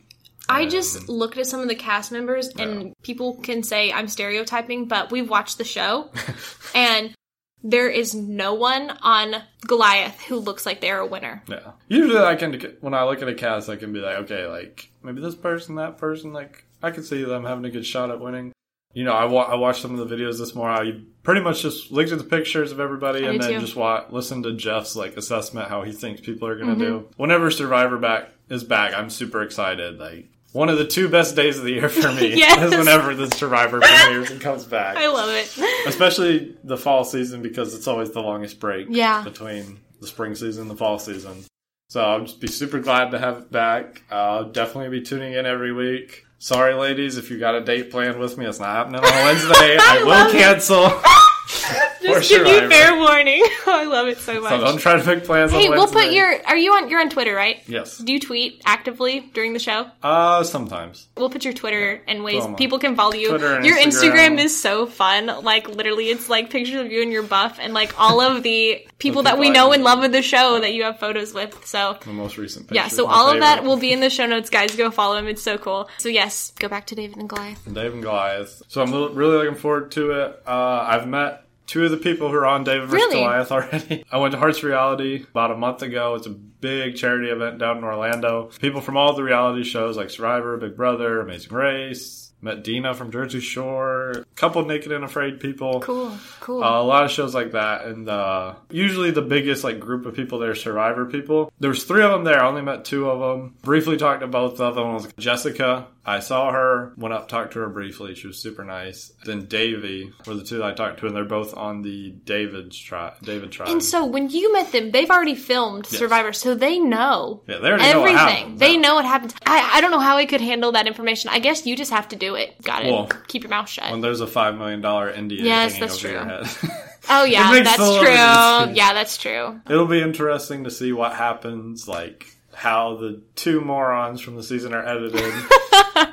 I 0.47 0.67
just 0.67 0.97
um, 0.97 1.05
looked 1.07 1.37
at 1.37 1.47
some 1.47 1.61
of 1.61 1.67
the 1.67 1.75
cast 1.75 2.11
members, 2.11 2.49
and 2.49 2.93
people 3.01 3.35
can 3.35 3.63
say 3.63 3.91
I'm 3.91 4.07
stereotyping, 4.07 4.87
but 4.87 5.11
we've 5.11 5.29
watched 5.29 5.57
the 5.57 5.63
show, 5.63 6.11
and 6.75 7.15
there 7.63 7.89
is 7.89 8.13
no 8.13 8.53
one 8.53 8.91
on 9.01 9.35
Goliath 9.65 10.21
who 10.21 10.37
looks 10.37 10.65
like 10.65 10.81
they're 10.81 10.99
a 10.99 11.07
winner. 11.07 11.43
Yeah. 11.47 11.71
Usually, 11.87 12.19
I 12.19 12.35
can 12.35 12.77
when 12.81 12.93
I 12.93 13.05
look 13.05 13.23
at 13.23 13.27
a 13.27 13.33
cast, 13.33 13.69
I 13.69 13.75
can 13.75 13.91
be 13.91 13.99
like, 13.99 14.17
okay, 14.17 14.45
like 14.45 14.91
maybe 15.01 15.19
this 15.19 15.35
person, 15.35 15.75
that 15.75 15.97
person, 15.97 16.31
like 16.31 16.65
I 16.83 16.91
can 16.91 17.03
see 17.03 17.23
them 17.23 17.43
having 17.43 17.65
a 17.65 17.71
good 17.71 17.85
shot 17.85 18.11
at 18.11 18.19
winning. 18.19 18.51
You 18.95 19.03
know, 19.03 19.11
I, 19.13 19.25
wa- 19.25 19.43
I 19.43 19.55
watched 19.55 19.81
some 19.81 19.97
of 19.99 20.07
the 20.09 20.15
videos 20.15 20.39
this 20.39 20.55
morning. 20.55 20.77
I 20.95 21.01
pretty 21.21 21.41
much 21.41 21.61
just 21.61 21.91
looked 21.91 22.11
at 22.11 22.17
the 22.17 22.23
pictures 22.23 22.71
of 22.71 22.79
everybody 22.79 23.25
I 23.25 23.29
and 23.31 23.41
then 23.41 23.53
too. 23.53 23.59
just 23.59 23.75
wa- 23.75 24.05
listened 24.09 24.45
to 24.45 24.53
Jeff's 24.53 24.95
like 24.95 25.17
assessment 25.17 25.67
how 25.69 25.83
he 25.83 25.91
thinks 25.91 26.21
people 26.21 26.47
are 26.47 26.55
going 26.55 26.69
to 26.69 26.73
Mm-hmm. 26.85 26.99
do. 26.99 27.09
Whenever 27.17 27.51
Survivor 27.51 27.97
back 27.97 28.29
is 28.49 28.63
back, 28.63 28.93
I'm 28.93 29.09
super 29.09 29.43
excited. 29.43 29.99
Like 29.99 30.29
one 30.53 30.69
of 30.69 30.77
the 30.77 30.87
two 30.87 31.09
best 31.09 31.35
days 31.35 31.57
of 31.57 31.65
the 31.65 31.71
year 31.73 31.89
for 31.89 32.09
me 32.13 32.35
Yes. 32.37 32.71
is 32.71 32.77
whenever 32.77 33.13
the 33.13 33.29
Survivor 33.35 33.81
premieres 33.81 34.31
and 34.31 34.39
comes 34.39 34.63
back. 34.63 34.95
I 34.95 35.07
love 35.09 35.29
it. 35.29 35.87
especially 35.87 36.55
the 36.63 36.77
fall 36.77 37.03
season 37.03 37.41
because 37.41 37.75
it's 37.75 37.87
always 37.87 38.11
the 38.11 38.21
longest 38.21 38.59
break 38.59 38.87
Yeah. 38.89 39.23
between 39.23 39.79
the 39.99 40.07
spring 40.07 40.35
season 40.35 40.63
and 40.63 40.71
the 40.71 40.77
fall 40.77 40.99
season. 40.99 41.43
So 41.89 42.01
I'll 42.01 42.21
just 42.21 42.39
be 42.41 42.47
super 42.47 42.79
glad 42.79 43.11
to 43.11 43.19
have 43.19 43.37
it 43.39 43.51
back. 43.51 44.03
I'll 44.09 44.45
definitely 44.49 44.99
be 44.99 45.05
tuning 45.05 45.33
in 45.33 45.45
every 45.45 45.71
week. 45.73 46.24
Sorry, 46.37 46.73
ladies, 46.73 47.17
if 47.17 47.31
you 47.31 47.39
got 47.39 47.55
a 47.55 47.61
date 47.61 47.89
planned 47.91 48.19
with 48.19 48.37
me, 48.37 48.45
it's 48.45 48.59
not 48.59 48.69
happening 48.69 49.01
on 49.01 49.03
Wednesday. 49.25 49.77
I, 49.79 49.99
will 50.01 50.09
love 50.09 50.33
it. 50.33 50.37
cancel. 50.37 51.01
For 52.05 52.19
Just 52.19 52.29
give 52.29 52.41
you 52.45 52.53
Survivor. 52.53 52.69
fair 52.69 52.95
warning. 52.95 53.43
I 53.67 53.85
love 53.85 54.07
it 54.07 54.17
so 54.19 54.39
much. 54.41 54.49
So 54.51 54.61
don't 54.61 54.77
try 54.77 54.99
to 54.99 55.05
make 55.07 55.23
plans. 55.25 55.51
hey, 55.51 55.67
on 55.67 55.71
we'll 55.71 55.87
put 55.87 56.11
your. 56.11 56.45
Are 56.45 56.57
you 56.57 56.73
on? 56.73 56.89
You're 56.89 56.99
on 56.99 57.09
Twitter, 57.09 57.33
right? 57.33 57.61
yes. 57.67 57.97
Do 57.97 58.13
you 58.13 58.19
tweet 58.19 58.61
actively 58.65 59.21
during 59.33 59.53
the 59.53 59.59
show? 59.59 59.87
Uh, 60.03 60.43
sometimes. 60.43 61.07
We'll 61.17 61.29
put 61.29 61.43
your 61.45 61.53
Twitter 61.53 62.01
in 62.07 62.23
ways 62.23 62.41
Come 62.41 62.51
on. 62.51 62.55
people 62.57 62.79
can 62.79 62.95
follow 62.95 63.13
you. 63.13 63.29
Twitter 63.29 63.55
and 63.55 63.65
your 63.65 63.77
Instagram. 63.77 64.37
Instagram. 64.37 64.39
is 64.39 64.59
so 64.61 64.85
fun. 64.85 65.27
Like 65.43 65.67
literally, 65.67 66.09
it's 66.09 66.29
like 66.29 66.49
pictures 66.49 66.79
of 66.79 66.91
you 66.91 67.01
and 67.01 67.11
your 67.11 67.23
buff, 67.23 67.57
and 67.59 67.73
like 67.73 67.99
all 67.99 68.21
of 68.21 68.43
the 68.43 68.85
people 68.99 69.23
that 69.23 69.37
we 69.39 69.49
know 69.49 69.67
know. 69.67 69.73
and 69.73 69.83
love 69.83 70.03
of 70.03 70.11
the 70.11 70.21
show 70.21 70.59
that 70.59 70.73
you 70.73 70.83
have 70.83 70.99
photos 70.99 71.33
with. 71.33 71.65
So 71.65 71.97
The 72.03 72.11
most 72.13 72.37
recent. 72.37 72.67
Picture 72.67 72.75
yeah, 72.75 72.87
so 72.87 73.03
is 73.03 73.07
my 73.07 73.13
all 73.13 73.29
of 73.31 73.39
that 73.39 73.63
will 73.63 73.77
be 73.77 73.91
in 73.91 73.99
the 73.99 74.09
show 74.09 74.25
notes, 74.25 74.49
guys. 74.49 74.75
Go 74.75 74.91
follow 74.91 75.15
him; 75.17 75.27
it's 75.27 75.41
so 75.43 75.57
cool. 75.57 75.89
So 75.97 76.09
yes, 76.09 76.53
go 76.59 76.67
back 76.67 76.87
to 76.87 76.95
David 76.95 77.17
and 77.17 77.27
Goliath. 77.29 77.63
David 77.65 77.93
and 77.93 78.03
Goliath. 78.03 78.61
So 78.67 78.81
I'm 78.81 78.91
really 78.91 79.37
looking 79.37 79.55
forward 79.55 79.91
to 79.93 80.11
it. 80.11 80.41
Uh, 80.45 80.85
I've 80.87 81.07
met 81.07 81.34
two 81.67 81.85
of 81.85 81.91
the 81.91 81.97
people 81.97 82.29
who 82.29 82.35
are 82.35 82.45
on 82.45 82.63
David 82.63 82.89
vs. 82.89 82.93
Really? 82.93 83.21
Goliath 83.21 83.51
already. 83.51 84.03
I 84.11 84.17
went 84.17 84.33
to 84.33 84.37
Hearts 84.37 84.63
Reality 84.63 85.23
about 85.29 85.51
a 85.51 85.57
month 85.57 85.81
ago. 85.81 86.15
It's 86.15 86.27
a 86.27 86.31
big 86.31 86.95
charity 86.95 87.29
event 87.29 87.59
down 87.59 87.77
in 87.77 87.83
Orlando. 87.83 88.49
People 88.59 88.81
from 88.81 88.97
all 88.97 89.13
the 89.13 89.23
reality 89.23 89.63
shows 89.63 89.97
like 89.97 90.09
Survivor, 90.09 90.57
Big 90.57 90.75
Brother, 90.75 91.21
Amazing 91.21 91.53
Race. 91.53 92.24
Met 92.45 92.63
Deena 92.63 92.93
from 92.93 93.11
Jersey 93.11 93.39
Shore. 93.39 94.11
A 94.11 94.25
couple 94.35 94.63
Naked 94.63 94.91
and 94.91 95.03
Afraid 95.03 95.39
people. 95.39 95.79
Cool, 95.81 96.15
cool. 96.41 96.63
Uh, 96.63 96.79
a 96.79 96.83
lot 96.83 97.03
of 97.03 97.09
shows 97.09 97.33
like 97.33 97.53
that, 97.53 97.85
and 97.85 98.07
uh, 98.07 98.53
usually 98.69 99.09
the 99.09 99.23
biggest 99.23 99.63
like 99.63 99.79
group 99.79 100.05
of 100.05 100.13
people 100.13 100.37
there, 100.37 100.51
are 100.51 100.55
Survivor 100.55 101.07
people. 101.07 101.51
There 101.59 101.71
was 101.71 101.85
three 101.85 102.03
of 102.03 102.11
them 102.11 102.23
there. 102.23 102.39
I 102.39 102.47
only 102.47 102.61
met 102.61 102.85
two 102.85 103.09
of 103.09 103.19
them. 103.19 103.55
Briefly 103.63 103.97
talked 103.97 104.21
to 104.21 104.27
both 104.27 104.59
of 104.61 104.75
them. 104.75 104.93
Was 104.93 105.11
Jessica. 105.17 105.87
I 106.05 106.19
saw 106.19 106.51
her. 106.51 106.93
Went 106.97 107.15
up, 107.15 107.27
talked 107.27 107.53
to 107.53 107.59
her 107.61 107.69
briefly. 107.69 108.13
She 108.13 108.27
was 108.27 108.39
super 108.39 108.63
nice. 108.63 109.11
Then 109.25 109.45
Davie 109.47 110.13
were 110.27 110.35
the 110.35 110.43
two 110.43 110.59
that 110.59 110.65
I 110.65 110.73
talked 110.73 110.99
to, 110.99 111.07
and 111.07 111.15
they're 111.15 111.25
both 111.25 111.57
on 111.57 111.81
the 111.81 112.11
David's 112.11 112.77
tribe. 112.77 113.13
David 113.23 113.51
tribe. 113.51 113.69
and 113.69 113.83
so 113.83 114.05
when 114.05 114.29
you 114.29 114.53
met 114.53 114.71
them, 114.71 114.91
they've 114.91 115.09
already 115.09 115.33
filmed 115.33 115.87
Survivor, 115.87 116.31
so 116.31 116.53
they 116.53 116.77
know 116.77 117.41
yeah, 117.47 117.57
they 117.57 117.69
know 117.69 117.75
everything. 117.75 118.17
happens. 118.17 118.59
they 118.59 118.77
know 118.77 118.93
what 118.93 119.05
happens. 119.05 119.33
I, 119.47 119.77
I 119.77 119.81
don't 119.81 119.89
know 119.89 119.99
how 119.99 120.17
I 120.17 120.27
could 120.27 120.41
handle 120.41 120.73
that 120.73 120.85
information. 120.85 121.31
I 121.33 121.39
guess 121.39 121.65
you 121.65 121.75
just 121.75 121.91
have 121.91 122.09
to 122.09 122.15
do 122.15 122.34
it. 122.35 122.61
Got 122.61 122.85
it. 122.85 122.91
Well, 122.91 123.09
Keep 123.27 123.43
your 123.43 123.49
mouth 123.49 123.69
shut. 123.69 123.91
When 123.91 124.01
there's 124.01 124.21
a 124.21 124.27
five 124.27 124.57
million 124.57 124.81
dollar 124.81 125.11
NDA 125.11 125.39
Yes, 125.41 125.73
hanging 125.73 125.87
that's 125.87 126.03
over 126.05 126.13
your 126.13 126.25
head. 126.25 126.47
Oh 127.07 127.23
yeah, 127.23 127.61
that's 127.63 127.75
true. 127.75 128.73
Yeah, 128.73 128.93
that's 128.93 129.17
true. 129.17 129.61
It'll 129.69 129.85
be 129.85 130.01
interesting 130.01 130.63
to 130.63 130.71
see 130.71 130.91
what 130.91 131.13
happens, 131.13 131.87
like 131.87 132.25
how 132.53 132.95
the 132.97 133.21
two 133.35 133.61
morons 133.61 134.21
from 134.21 134.35
the 134.35 134.43
season 134.43 134.73
are 134.73 134.83
edited. 134.83 135.31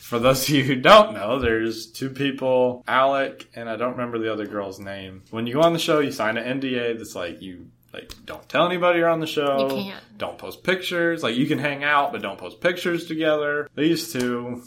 For 0.00 0.18
those 0.18 0.42
of 0.42 0.54
you 0.54 0.62
who 0.64 0.76
don't 0.76 1.14
know, 1.14 1.38
there's 1.38 1.86
two 1.86 2.10
people, 2.10 2.84
Alec 2.86 3.48
and 3.54 3.70
I 3.70 3.76
don't 3.76 3.92
remember 3.92 4.18
the 4.18 4.30
other 4.30 4.46
girl's 4.46 4.78
name. 4.78 5.22
When 5.30 5.46
you 5.46 5.54
go 5.54 5.62
on 5.62 5.72
the 5.72 5.78
show, 5.78 6.00
you 6.00 6.12
sign 6.12 6.36
an 6.36 6.60
NDA 6.60 6.98
that's 6.98 7.14
like 7.14 7.40
you 7.40 7.68
like 7.94 8.12
don't 8.26 8.46
tell 8.48 8.66
anybody 8.66 8.98
you're 8.98 9.08
on 9.08 9.20
the 9.20 9.26
show. 9.26 9.74
You 9.74 9.84
can't. 9.84 10.04
Don't 10.18 10.36
post 10.36 10.62
pictures. 10.62 11.22
Like 11.22 11.36
you 11.36 11.46
can 11.46 11.58
hang 11.58 11.82
out, 11.82 12.12
but 12.12 12.20
don't 12.20 12.38
post 12.38 12.60
pictures 12.60 13.06
together. 13.06 13.70
These 13.74 14.12
two 14.12 14.62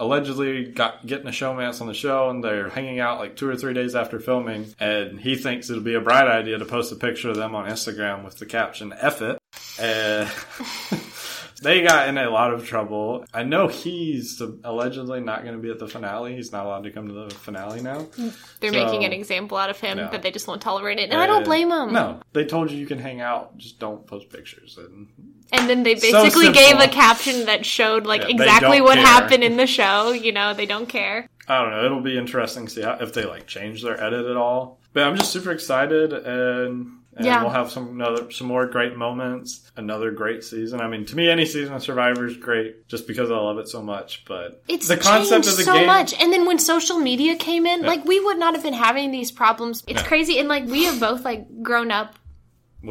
allegedly 0.00 0.64
got 0.64 1.06
getting 1.06 1.28
a 1.28 1.30
showmance 1.30 1.80
on 1.80 1.86
the 1.86 1.94
show 1.94 2.28
and 2.30 2.42
they're 2.42 2.70
hanging 2.70 2.98
out 2.98 3.18
like 3.20 3.36
two 3.36 3.48
or 3.48 3.54
three 3.54 3.74
days 3.74 3.94
after 3.94 4.18
filming 4.18 4.74
and 4.80 5.20
he 5.20 5.36
thinks 5.36 5.70
it'll 5.70 5.82
be 5.82 5.94
a 5.94 6.00
bright 6.00 6.26
idea 6.26 6.58
to 6.58 6.64
post 6.64 6.90
a 6.90 6.96
picture 6.96 7.28
of 7.30 7.36
them 7.36 7.54
on 7.54 7.68
Instagram 7.68 8.24
with 8.24 8.38
the 8.38 8.46
caption 8.46 8.92
F 8.98 9.22
it. 9.22 9.38
And 9.78 10.28
they 11.62 11.82
got 11.82 12.08
in 12.08 12.16
a 12.18 12.30
lot 12.30 12.52
of 12.54 12.66
trouble. 12.66 13.24
I 13.34 13.42
know 13.42 13.68
he's 13.68 14.40
allegedly 14.64 15.20
not 15.20 15.42
going 15.42 15.54
to 15.54 15.60
be 15.60 15.70
at 15.70 15.78
the 15.78 15.88
finale. 15.88 16.34
He's 16.34 16.52
not 16.52 16.64
allowed 16.66 16.84
to 16.84 16.90
come 16.90 17.08
to 17.08 17.12
the 17.14 17.30
finale 17.30 17.82
now. 17.82 18.06
They're 18.60 18.72
So- 18.72 18.84
making 18.84 19.04
an 19.04 19.12
example 19.12 19.58
out 19.58 19.70
of 19.70 19.78
him, 19.78 19.98
Yeah. 19.98 20.08
but 20.10 20.22
they 20.22 20.30
just 20.30 20.48
won't 20.48 20.62
tolerate 20.62 20.98
it. 20.98 21.10
And 21.10 21.20
I 21.20 21.26
don't 21.26 21.44
blame 21.44 21.68
them. 21.68 21.92
No, 21.92 22.20
they 22.32 22.44
told 22.46 22.70
you 22.70 22.78
you 22.78 22.86
can 22.86 22.98
hang 22.98 23.20
out, 23.20 23.56
just 23.58 23.78
don't 23.78 24.06
post 24.06 24.30
pictures. 24.30 24.78
And 24.78 25.08
And 25.52 25.68
then 25.68 25.82
they 25.82 25.94
basically 25.94 26.44
simple. 26.46 26.52
gave 26.52 26.78
a 26.78 26.88
caption 26.88 27.46
that 27.46 27.66
showed 27.66 28.06
like 28.06 28.22
Yeah, 28.22 28.28
exactly 28.28 28.80
what 28.80 28.94
care. 28.96 29.06
happened 29.06 29.42
in 29.44 29.56
the 29.56 29.66
show. 29.66 30.12
You 30.12 30.32
know, 30.32 30.54
they 30.54 30.66
don't 30.66 30.88
care. 30.88 31.26
I 31.48 31.60
don't 31.62 31.70
know. 31.72 31.84
It'll 31.84 32.00
be 32.00 32.16
interesting 32.16 32.66
to 32.66 32.70
see 32.72 32.82
how, 32.82 32.98
if 33.00 33.12
they 33.12 33.24
like 33.24 33.46
change 33.46 33.82
their 33.82 34.00
edit 34.02 34.26
at 34.26 34.36
all. 34.36 34.78
But 34.92 35.04
I'm 35.04 35.16
just 35.16 35.32
super 35.32 35.50
excited, 35.52 36.12
and, 36.12 36.98
and 37.16 37.24
Yeah. 37.26 37.42
we'll 37.42 37.50
have 37.52 37.70
some 37.70 37.88
another 37.90 38.30
some 38.30 38.46
more 38.48 38.66
great 38.66 38.96
moments. 38.96 39.70
Another 39.76 40.10
great 40.10 40.42
season. 40.44 40.80
I 40.80 40.88
mean, 40.88 41.04
to 41.06 41.16
me, 41.16 41.28
any 41.30 41.46
season 41.46 41.74
of 41.74 41.82
Survivor 41.82 42.26
is 42.26 42.36
great, 42.36 42.86
just 42.88 43.06
because 43.06 43.30
I 43.30 43.34
love 43.36 43.58
it 43.58 43.68
so 43.68 43.82
much. 43.82 44.24
But 44.26 44.62
It's 44.68 44.88
the 44.88 44.96
concept 44.96 45.46
of 45.46 45.56
the 45.56 45.62
so 45.64 45.74
game. 45.74 45.86
much. 45.86 46.12
And 46.20 46.32
then 46.32 46.44
when 46.46 46.58
social 46.58 46.98
media 46.98 47.34
came 47.36 47.66
in, 47.66 47.82
like 47.82 48.04
we 48.04 48.20
would 48.20 48.38
not 48.38 48.54
have 48.54 48.62
been 48.62 48.74
having 48.74 49.10
these 49.10 49.30
problems. 49.32 49.82
It's 49.86 50.00
Yeah. 50.02 50.06
crazy. 50.08 50.38
And 50.38 50.48
like 50.48 50.66
we 50.66 50.84
have 50.84 51.00
both 51.00 51.24
like 51.24 51.46
grown 51.62 51.90
up 51.90 52.14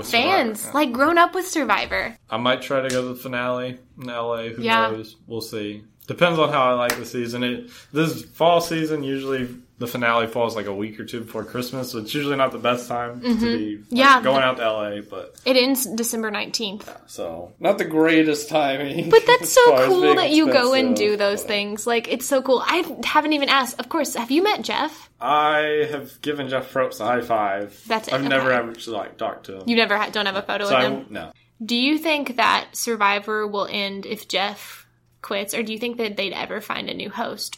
fans, 0.04 0.64
yeah. 0.66 0.72
like 0.74 0.92
grown 0.92 1.18
up 1.18 1.34
with 1.36 1.48
Survivor. 1.48 2.16
I 2.30 2.38
might 2.38 2.62
try 2.62 2.82
to 2.82 2.90
go 2.90 3.02
to 3.02 3.08
the 3.10 3.16
finale 3.16 3.78
in 3.98 4.08
LA. 4.08 4.50
Who 4.50 4.62
Yeah. 4.62 4.92
knows? 4.92 5.16
We'll 5.28 5.42
see. 5.42 5.84
Depends 6.08 6.40
on 6.40 6.50
how 6.50 6.72
I 6.72 6.74
like 6.74 6.96
the 6.98 7.06
season. 7.06 7.44
It 7.44 7.70
this 7.94 8.24
fall 8.24 8.62
season 8.62 9.04
usually 9.04 9.48
the 9.80 9.88
finale 9.88 10.28
falls 10.28 10.56
like 10.56 10.66
a 10.68 10.74
week 10.76 11.00
or 11.00 11.06
two 11.06 11.22
before 11.22 11.44
Christmas, 11.44 11.92
so 11.92 12.00
it's 12.00 12.14
usually 12.14 12.36
not 12.36 12.52
the 12.52 12.60
best 12.60 12.88
time 12.88 13.22
to 13.22 13.28
be 13.28 13.30
like, 13.30 13.40
Mm-hmm. 13.40 13.96
Yeah, 13.96 14.22
going 14.22 14.44
out 14.44 14.58
to 14.58 14.70
LA. 14.72 15.02
But 15.02 15.36
It 15.46 15.56
ends 15.56 15.86
December 15.86 16.30
19th. 16.30 16.86
so 17.08 17.54
not 17.60 17.78
the 17.78 17.86
greatest 17.86 18.50
timing. 18.50 19.10
But 19.10 19.26
that's 19.26 19.50
so 19.54 19.88
cool 19.88 20.16
that 20.16 20.32
you 20.32 20.52
go 20.52 20.74
and 20.74 20.96
do 20.96 21.16
those 21.18 21.42
but 21.42 21.48
things. 21.48 21.88
Like, 21.88 22.08
it's 22.08 22.28
so 22.28 22.42
cool. 22.42 22.62
I 22.66 22.84
haven't 23.06 23.34
even 23.34 23.50
asked. 23.50 23.80
Of 23.80 23.90
course, 23.90 24.16
have 24.16 24.30
you 24.32 24.44
met 24.44 24.62
Jeff? 24.62 25.10
I 25.22 25.88
have 25.90 26.22
given 26.22 26.50
Jeff 26.50 26.72
Probst 26.74 27.00
a 27.00 27.06
high 27.06 27.22
five. 27.22 27.82
That's 27.88 28.08
it, 28.10 28.14
I've 28.14 28.24
never 28.24 28.52
okay. 28.54 28.70
actually 28.70 28.98
like 28.98 29.18
talked 29.18 29.46
to 29.48 29.58
him. 29.58 29.64
You 29.66 29.76
never 29.76 29.98
ha- 29.98 30.10
don't 30.12 30.26
have 30.26 30.36
a 30.36 30.42
photo 30.42 30.66
so 30.66 30.76
with 30.78 30.86
I, 30.86 30.90
him. 30.90 31.06
no. 31.10 31.32
Do 31.64 31.76
you 31.76 31.98
think 31.98 32.36
that 32.38 32.70
Survivor 32.74 33.46
will 33.48 33.68
end 33.70 34.06
if 34.06 34.28
Jeff 34.30 34.86
quits, 35.22 35.54
or 35.54 35.62
do 35.64 35.74
you 35.74 35.80
think 35.80 35.98
that 35.98 36.16
they'd 36.16 36.32
ever 36.34 36.62
find 36.62 36.90
a 36.90 36.94
new 36.94 37.10
host? 37.10 37.58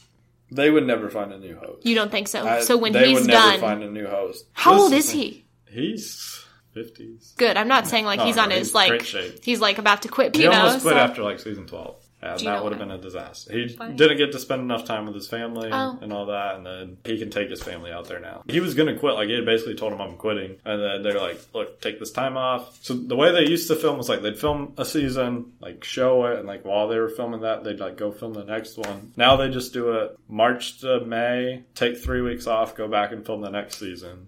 They 0.52 0.70
would 0.70 0.86
never 0.86 1.10
find 1.10 1.32
a 1.32 1.39
new 1.39 1.56
host. 1.56 1.86
You 1.86 1.95
don't 1.95 2.12
think 2.12 2.28
so? 2.28 2.45
I- 2.45 2.62
so 2.62 2.76
when 2.78 2.91
they 2.91 3.08
he's 3.10 3.20
would 3.22 3.28
never 3.28 3.52
done, 3.52 3.60
find 3.62 3.84
a 3.84 3.89
new 3.89 4.06
host. 4.08 4.45
how 4.54 4.74
This 4.74 4.82
old 4.82 4.93
is 4.93 5.10
he? 5.10 5.45
He's 5.70 6.43
fifties. 6.74 7.34
Good. 7.38 7.56
I'm 7.58 7.68
not 7.68 7.88
saying 7.88 8.06
like 8.06 8.20
No, 8.20 8.26
he's 8.26 8.36
no, 8.36 8.43
on 8.43 8.52
his 8.52 8.74
like 8.74 9.04
shape. 9.04 9.43
he's 9.43 9.60
like 9.62 9.78
about 9.78 10.02
to 10.04 10.08
quit. 10.10 10.36
He 10.36 10.43
You 10.43 10.49
know, 10.49 10.58
almost 10.60 10.82
quit 10.82 10.93
so- 10.95 10.99
after 10.99 11.24
like 11.24 11.39
season 11.39 11.68
twelve. 11.68 11.95
That 12.22 12.63
would 12.63 12.72
have 12.72 12.80
been 12.80 12.91
a 12.91 12.97
disaster. 12.99 13.51
He 13.51 13.74
Why? 13.76 13.91
didn't 13.91 14.17
get 14.17 14.32
to 14.34 14.39
spend 14.39 14.61
enough 14.61 14.86
time 14.86 15.05
with 15.07 15.15
his 15.15 15.28
family 15.28 15.69
Oh. 15.74 15.97
and 16.01 16.13
all 16.13 16.28
that, 16.28 16.55
and 16.55 16.65
then 16.65 16.97
he 17.03 17.17
can 17.17 17.32
take 17.32 17.49
his 17.49 17.63
family 17.63 17.91
out 17.91 18.05
there 18.07 18.19
now. 18.19 18.43
He 18.47 18.59
was 18.59 18.76
going 18.76 18.93
to 18.93 18.99
quit. 18.99 19.15
Like 19.15 19.28
he 19.28 19.34
had 19.36 19.45
basically 19.45 19.74
told 19.76 19.91
him 19.93 20.01
I'm 20.01 20.17
quitting, 20.17 20.57
and 20.63 20.82
then 20.82 21.01
they're 21.01 21.19
like, 21.19 21.39
"Look, 21.53 21.82
take 21.82 21.99
this 21.99 22.11
time 22.11 22.38
off." 22.38 22.78
So 22.84 22.93
the 22.93 23.15
way 23.15 23.32
they 23.32 23.49
used 23.49 23.67
to 23.69 23.76
film 23.76 23.97
was 23.97 24.07
like 24.07 24.22
they'd 24.22 24.38
film 24.38 24.74
a 24.78 24.86
season, 24.86 25.53
like 25.59 25.84
show 25.84 26.26
it, 26.26 26.38
and 26.39 26.47
like 26.47 26.63
while 26.63 26.88
they 26.88 26.99
were 26.99 27.09
filming 27.09 27.41
that, 27.41 27.63
they'd 27.63 27.80
like 27.80 27.97
go 27.97 28.11
film 28.11 28.34
the 28.34 28.43
next 28.45 28.78
one. 28.78 29.13
Now 29.17 29.36
they 29.36 29.49
just 29.49 29.74
do 29.74 29.91
it 29.93 30.15
March 30.30 30.80
to 30.82 30.99
May, 31.01 31.63
take 31.76 31.97
three 31.97 32.22
weeks 32.22 32.45
off, 32.45 32.76
go 32.76 32.88
back 32.88 33.11
and 33.11 33.26
film 33.26 33.41
the 33.41 33.49
next 33.49 33.78
season, 33.80 34.28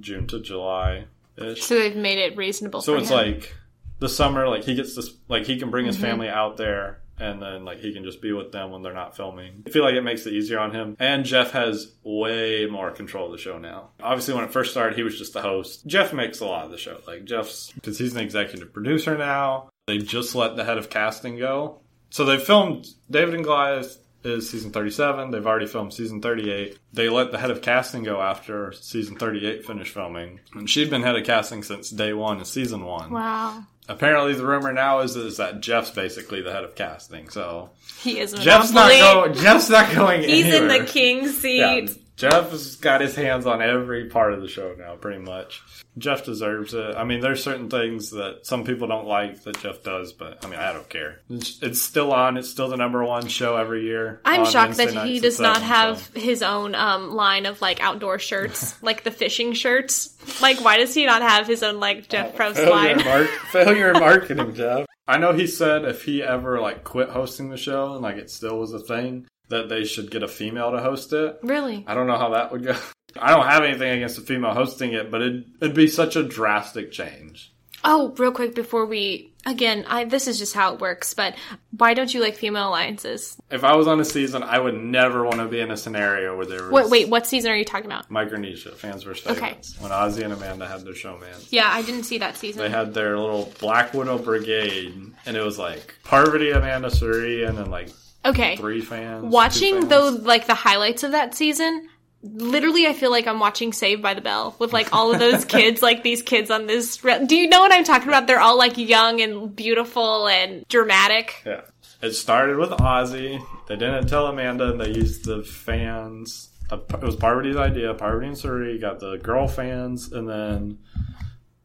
June 0.00 0.26
to 0.28 0.40
July 0.40 1.04
ish. 1.36 1.62
so 1.62 1.74
they've 1.78 1.96
made 1.96 2.18
it 2.18 2.36
reasonable. 2.36 2.80
So 2.82 2.94
it's 2.96 3.10
him. 3.10 3.16
like 3.16 3.54
the 3.98 4.08
summer, 4.08 4.48
like 4.48 4.64
he 4.64 4.74
gets 4.74 4.94
this, 4.94 5.10
like 5.28 5.44
he 5.46 5.58
can 5.58 5.70
bring 5.70 5.86
his 5.86 5.96
Mm-hmm. 5.96 6.04
family 6.04 6.28
out 6.28 6.56
there, 6.56 7.00
and 7.18 7.40
then 7.40 7.64
like 7.64 7.78
he 7.78 7.92
can 7.92 8.04
just 8.04 8.20
be 8.20 8.32
with 8.32 8.52
them 8.52 8.70
when 8.70 8.82
they're 8.82 8.92
not 8.92 9.16
filming. 9.16 9.62
I 9.66 9.70
feel 9.70 9.82
like 9.82 9.94
it 9.94 10.02
makes 10.02 10.26
it 10.26 10.32
easier 10.32 10.58
on 10.58 10.72
him. 10.72 10.96
And 10.98 11.24
Jeff 11.24 11.52
has 11.52 11.92
way 12.02 12.66
more 12.66 12.90
control 12.90 13.26
of 13.26 13.32
the 13.32 13.38
show 13.38 13.58
now. 13.58 13.90
Obviously, 14.02 14.34
when 14.34 14.44
it 14.44 14.52
first 14.52 14.70
started, 14.70 14.96
he 14.96 15.02
was 15.02 15.18
just 15.18 15.32
the 15.32 15.42
host. 15.42 15.86
Jeff 15.86 16.12
makes 16.12 16.40
a 16.40 16.46
lot 16.46 16.64
of 16.64 16.70
the 16.70 16.78
show. 16.78 16.98
Like 17.06 17.24
Jeff's 17.24 17.72
because 17.72 17.98
he's 17.98 18.14
an 18.14 18.20
executive 18.20 18.72
producer 18.72 19.16
now. 19.16 19.70
They 19.86 19.98
just 19.98 20.34
let 20.34 20.56
the 20.56 20.64
head 20.64 20.78
of 20.78 20.90
casting 20.90 21.38
go, 21.38 21.80
so 22.10 22.24
they 22.24 22.38
filmed 22.38 22.86
David 23.10 23.34
and 23.34 23.44
Goliath. 23.44 23.98
Is 24.26 24.50
season 24.50 24.72
37. 24.72 25.30
They've 25.30 25.46
already 25.46 25.66
filmed 25.66 25.94
season 25.94 26.20
38. 26.20 26.78
They 26.92 27.08
let 27.08 27.30
the 27.30 27.38
head 27.38 27.50
of 27.50 27.62
casting 27.62 28.02
go 28.02 28.20
after 28.20 28.72
season 28.72 29.16
38 29.16 29.64
finished 29.64 29.94
filming. 29.94 30.40
And 30.54 30.68
she'd 30.68 30.90
been 30.90 31.02
head 31.02 31.16
of 31.16 31.24
casting 31.24 31.62
since 31.62 31.90
day 31.90 32.12
one 32.12 32.40
of 32.40 32.46
season 32.46 32.84
one 32.84 33.10
wow, 33.10 33.62
apparently 33.88 34.34
the 34.34 34.44
rumor 34.44 34.72
now 34.72 35.00
is, 35.00 35.14
is 35.16 35.36
that 35.36 35.60
Jeff's 35.60 35.90
basically 35.90 36.42
the 36.42 36.52
head 36.52 36.64
of 36.64 36.74
casting. 36.74 37.28
So 37.28 37.70
he 38.00 38.18
is 38.18 38.32
Jeff's 38.32 38.72
not 38.72 38.90
going. 38.90 39.34
Jeff's 39.34 39.70
not 39.70 39.94
going. 39.94 40.22
He's 40.22 40.52
in 40.52 40.68
the 40.68 40.84
king 40.84 41.28
seat. 41.28 41.58
Yeah, 41.58 41.88
Jeff's 42.16 42.76
got 42.76 43.02
his 43.02 43.14
hands 43.14 43.44
on 43.46 43.60
every 43.60 44.06
part 44.06 44.32
of 44.32 44.40
the 44.40 44.48
show 44.48 44.74
now, 44.78 44.96
pretty 44.96 45.20
much. 45.20 45.62
Jeff 45.98 46.24
deserves 46.24 46.72
it. 46.72 46.96
I 46.96 47.04
mean, 47.04 47.20
there's 47.20 47.42
certain 47.42 47.68
things 47.68 48.10
that 48.10 48.46
some 48.46 48.64
people 48.64 48.88
don't 48.88 49.06
like 49.06 49.42
that 49.42 49.58
Jeff 49.60 49.82
does, 49.82 50.14
but 50.14 50.44
I 50.44 50.48
mean, 50.48 50.58
I 50.58 50.72
don't 50.72 50.88
care. 50.88 51.20
It's, 51.28 51.62
it's 51.62 51.82
still 51.82 52.12
on. 52.12 52.36
It's 52.36 52.50
still 52.50 52.68
the 52.68 52.76
number 52.76 53.04
one 53.04 53.28
show 53.28 53.56
every 53.56 53.84
year. 53.84 54.20
I'm 54.24 54.46
shocked 54.46 54.78
Wednesday 54.78 54.94
that 54.94 55.06
he 55.06 55.20
does 55.20 55.38
not 55.38 55.56
7, 55.58 55.68
have 55.68 55.98
so. 55.98 56.20
his 56.20 56.42
own 56.42 56.74
um, 56.74 57.10
line 57.10 57.44
of 57.44 57.60
like 57.60 57.82
outdoor 57.82 58.18
shirts, 58.18 58.74
like 58.82 59.04
the 59.04 59.10
fishing 59.10 59.52
shirts. 59.52 60.14
Like, 60.40 60.62
why 60.62 60.78
does 60.78 60.94
he 60.94 61.04
not 61.04 61.22
have 61.22 61.46
his 61.46 61.62
own 61.62 61.80
like 61.80 62.08
Jeff 62.08 62.34
Probst 62.34 62.56
Failure 62.56 62.70
line? 62.70 63.04
mar- 63.04 63.24
failure 63.50 63.92
in 63.92 64.00
marketing, 64.00 64.54
Jeff. 64.54 64.86
I 65.08 65.18
know 65.18 65.32
he 65.32 65.46
said 65.46 65.84
if 65.84 66.02
he 66.04 66.22
ever 66.22 66.60
like 66.60 66.82
quit 66.82 67.10
hosting 67.10 67.50
the 67.50 67.56
show 67.56 67.92
and 67.92 68.02
like 68.02 68.16
it 68.16 68.30
still 68.30 68.58
was 68.58 68.72
a 68.72 68.80
thing, 68.80 69.26
that 69.48 69.68
they 69.68 69.84
should 69.84 70.10
get 70.10 70.22
a 70.22 70.28
female 70.28 70.72
to 70.72 70.80
host 70.80 71.12
it. 71.12 71.38
really? 71.42 71.84
I 71.86 71.94
don't 71.94 72.06
know 72.06 72.18
how 72.18 72.30
that 72.30 72.52
would 72.52 72.64
go. 72.64 72.76
I 73.20 73.30
don't 73.34 73.46
have 73.46 73.62
anything 73.62 73.90
against 73.90 74.18
a 74.18 74.22
female 74.22 74.52
hosting 74.52 74.92
it, 74.92 75.10
but 75.10 75.22
it, 75.22 75.46
it'd 75.60 75.74
be 75.74 75.88
such 75.88 76.16
a 76.16 76.22
drastic 76.22 76.92
change. 76.92 77.52
Oh, 77.84 78.12
real 78.18 78.32
quick 78.32 78.54
before 78.54 78.84
we 78.84 79.32
again, 79.46 79.84
I 79.86 80.04
this 80.04 80.26
is 80.26 80.38
just 80.38 80.54
how 80.54 80.74
it 80.74 80.80
works. 80.80 81.14
But 81.14 81.36
why 81.70 81.94
don't 81.94 82.12
you 82.12 82.20
like 82.20 82.34
female 82.36 82.68
alliances? 82.68 83.36
If 83.50 83.62
I 83.64 83.76
was 83.76 83.86
on 83.86 84.00
a 84.00 84.04
season, 84.04 84.42
I 84.42 84.58
would 84.58 84.74
never 84.74 85.24
want 85.24 85.36
to 85.36 85.46
be 85.46 85.60
in 85.60 85.70
a 85.70 85.76
scenario 85.76 86.36
where 86.36 86.46
there 86.46 86.68
was 86.68 86.72
Wait, 86.72 86.90
wait, 86.90 87.08
what 87.08 87.26
season 87.26 87.52
are 87.52 87.56
you 87.56 87.64
talking 87.64 87.86
about? 87.86 88.10
Micronesia 88.10 88.72
fans 88.72 89.04
versus 89.04 89.26
Okay. 89.28 89.56
When 89.78 89.92
Ozzy 89.92 90.24
and 90.24 90.32
Amanda 90.32 90.66
had 90.66 90.84
their 90.84 90.94
showman. 90.94 91.38
Yeah, 91.50 91.68
I 91.70 91.82
didn't 91.82 92.04
see 92.04 92.18
that 92.18 92.36
season. 92.36 92.62
They 92.62 92.70
had 92.70 92.92
their 92.92 93.18
little 93.18 93.52
Black 93.60 93.94
Widow 93.94 94.18
Brigade, 94.18 95.12
and 95.24 95.36
it 95.36 95.42
was 95.42 95.58
like 95.58 95.94
Parvati, 96.02 96.50
Amanda 96.50 96.90
Cirie, 96.90 97.44
and 97.44 97.56
then 97.56 97.70
like 97.70 97.90
okay, 98.26 98.56
three 98.56 98.80
fans. 98.80 99.24
watching 99.24 99.74
fans. 99.76 99.88
though 99.88 100.08
like 100.22 100.46
the 100.46 100.54
highlights 100.54 101.02
of 101.02 101.12
that 101.12 101.34
season 101.34 101.88
literally 102.22 102.86
i 102.86 102.92
feel 102.92 103.10
like 103.10 103.26
i'm 103.28 103.38
watching 103.38 103.72
saved 103.72 104.02
by 104.02 104.12
the 104.14 104.20
bell 104.20 104.56
with 104.58 104.72
like 104.72 104.92
all 104.92 105.12
of 105.12 105.18
those 105.20 105.44
kids 105.56 105.80
like 105.82 106.02
these 106.02 106.22
kids 106.22 106.50
on 106.50 106.66
this 106.66 107.04
re- 107.04 107.24
do 107.24 107.36
you 107.36 107.48
know 107.48 107.60
what 107.60 107.72
i'm 107.72 107.84
talking 107.84 108.08
about 108.08 108.26
they're 108.26 108.40
all 108.40 108.58
like 108.58 108.76
young 108.76 109.20
and 109.20 109.54
beautiful 109.54 110.26
and 110.26 110.66
dramatic 110.68 111.42
Yeah. 111.46 111.60
It 112.02 112.12
started 112.12 112.58
with 112.58 112.70
Ozzy. 112.70 113.42
They 113.68 113.76
didn't 113.76 114.06
tell 114.08 114.26
Amanda, 114.26 114.70
and 114.70 114.78
they 114.78 114.90
used 114.90 115.24
the 115.24 115.42
fans. 115.42 116.50
It 116.70 117.02
was 117.02 117.16
Parvati's 117.16 117.56
idea. 117.56 117.94
Parvati 117.94 118.26
and 118.26 118.36
Cirie 118.38 118.78
got 118.78 119.00
the 119.00 119.16
girl 119.16 119.48
fans, 119.48 120.12
and 120.12 120.28
then 120.28 120.78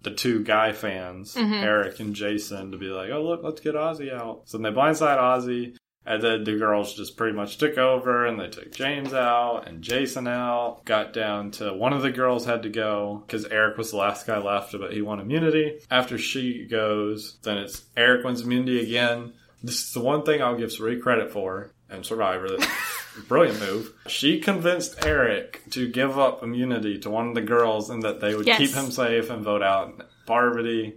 the 0.03 0.12
two 0.12 0.41
guy 0.43 0.72
fans, 0.72 1.36
mm-hmm. 1.36 1.53
Eric 1.53 1.99
and 1.99 2.16
Jason, 2.16 2.72
to 2.72 2.78
be 2.78 2.86
like, 2.88 3.09
"Oh 3.12 3.22
look, 3.22 3.41
let's 3.43 3.59
get 3.59 3.76
Ozzy 3.76 4.12
out." 4.14 4.43
So 4.45 4.57
then 4.57 4.74
they 4.74 4.80
blindside 4.80 5.18
Ozzy, 5.18 5.76
and 6.06 6.22
then 6.24 6.43
the 6.43 6.58
girls 6.58 6.93
just 6.95 7.16
pretty 7.18 7.36
much 7.36 7.58
took 7.58 7.78
over, 7.78 8.26
and 8.26 8.39
they 8.39 8.47
took 8.47 8.72
James 8.72 9.14
out 9.14 9.68
and 9.68 9.82
Jason 9.82 10.28
out. 10.28 10.84
Got 10.86 11.14
down 11.14 11.52
to 11.52 11.74
one 11.74 11.93
of 11.93 12.02
the 12.02 12.12
girls 12.12 12.45
had 12.45 12.64
to 12.64 12.70
go 12.70 13.24
because 13.26 13.45
Eric 13.45 13.78
was 13.78 13.91
the 13.91 13.97
last 13.97 14.26
guy 14.28 14.38
left, 14.39 14.72
but 14.78 14.93
he 14.93 15.02
won 15.02 15.20
immunity. 15.20 15.80
After 15.91 16.18
she 16.18 16.66
goes, 16.66 17.38
then 17.43 17.58
it's 17.58 17.84
Eric 17.95 18.26
wins 18.26 18.41
immunity 18.41 18.82
again. 18.82 19.34
This 19.64 19.84
is 19.84 19.91
the 19.93 19.99
one 20.02 20.24
thing 20.24 20.41
I'll 20.41 20.58
give 20.58 20.72
Cirie 20.72 20.99
credit 20.99 21.32
for 21.32 21.72
and 21.89 22.04
Survivor 22.06 22.47
that 22.49 22.68
brilliant 23.28 23.60
move. 23.60 23.93
She 24.08 24.39
convinced 24.39 25.06
Eric 25.06 25.62
to 25.72 25.88
give 25.88 26.18
up 26.18 26.41
immunity 26.41 26.97
to 26.99 27.10
one 27.12 27.28
of 27.30 27.36
the 27.36 27.41
girls 27.41 27.89
and 27.91 28.02
that 28.04 28.22
they 28.22 28.34
would 28.34 28.47
Yes. 28.47 28.58
keep 28.58 28.72
him 28.74 28.89
safe 28.89 29.30
and 29.30 29.43
vote 29.43 29.62
out 29.62 30.02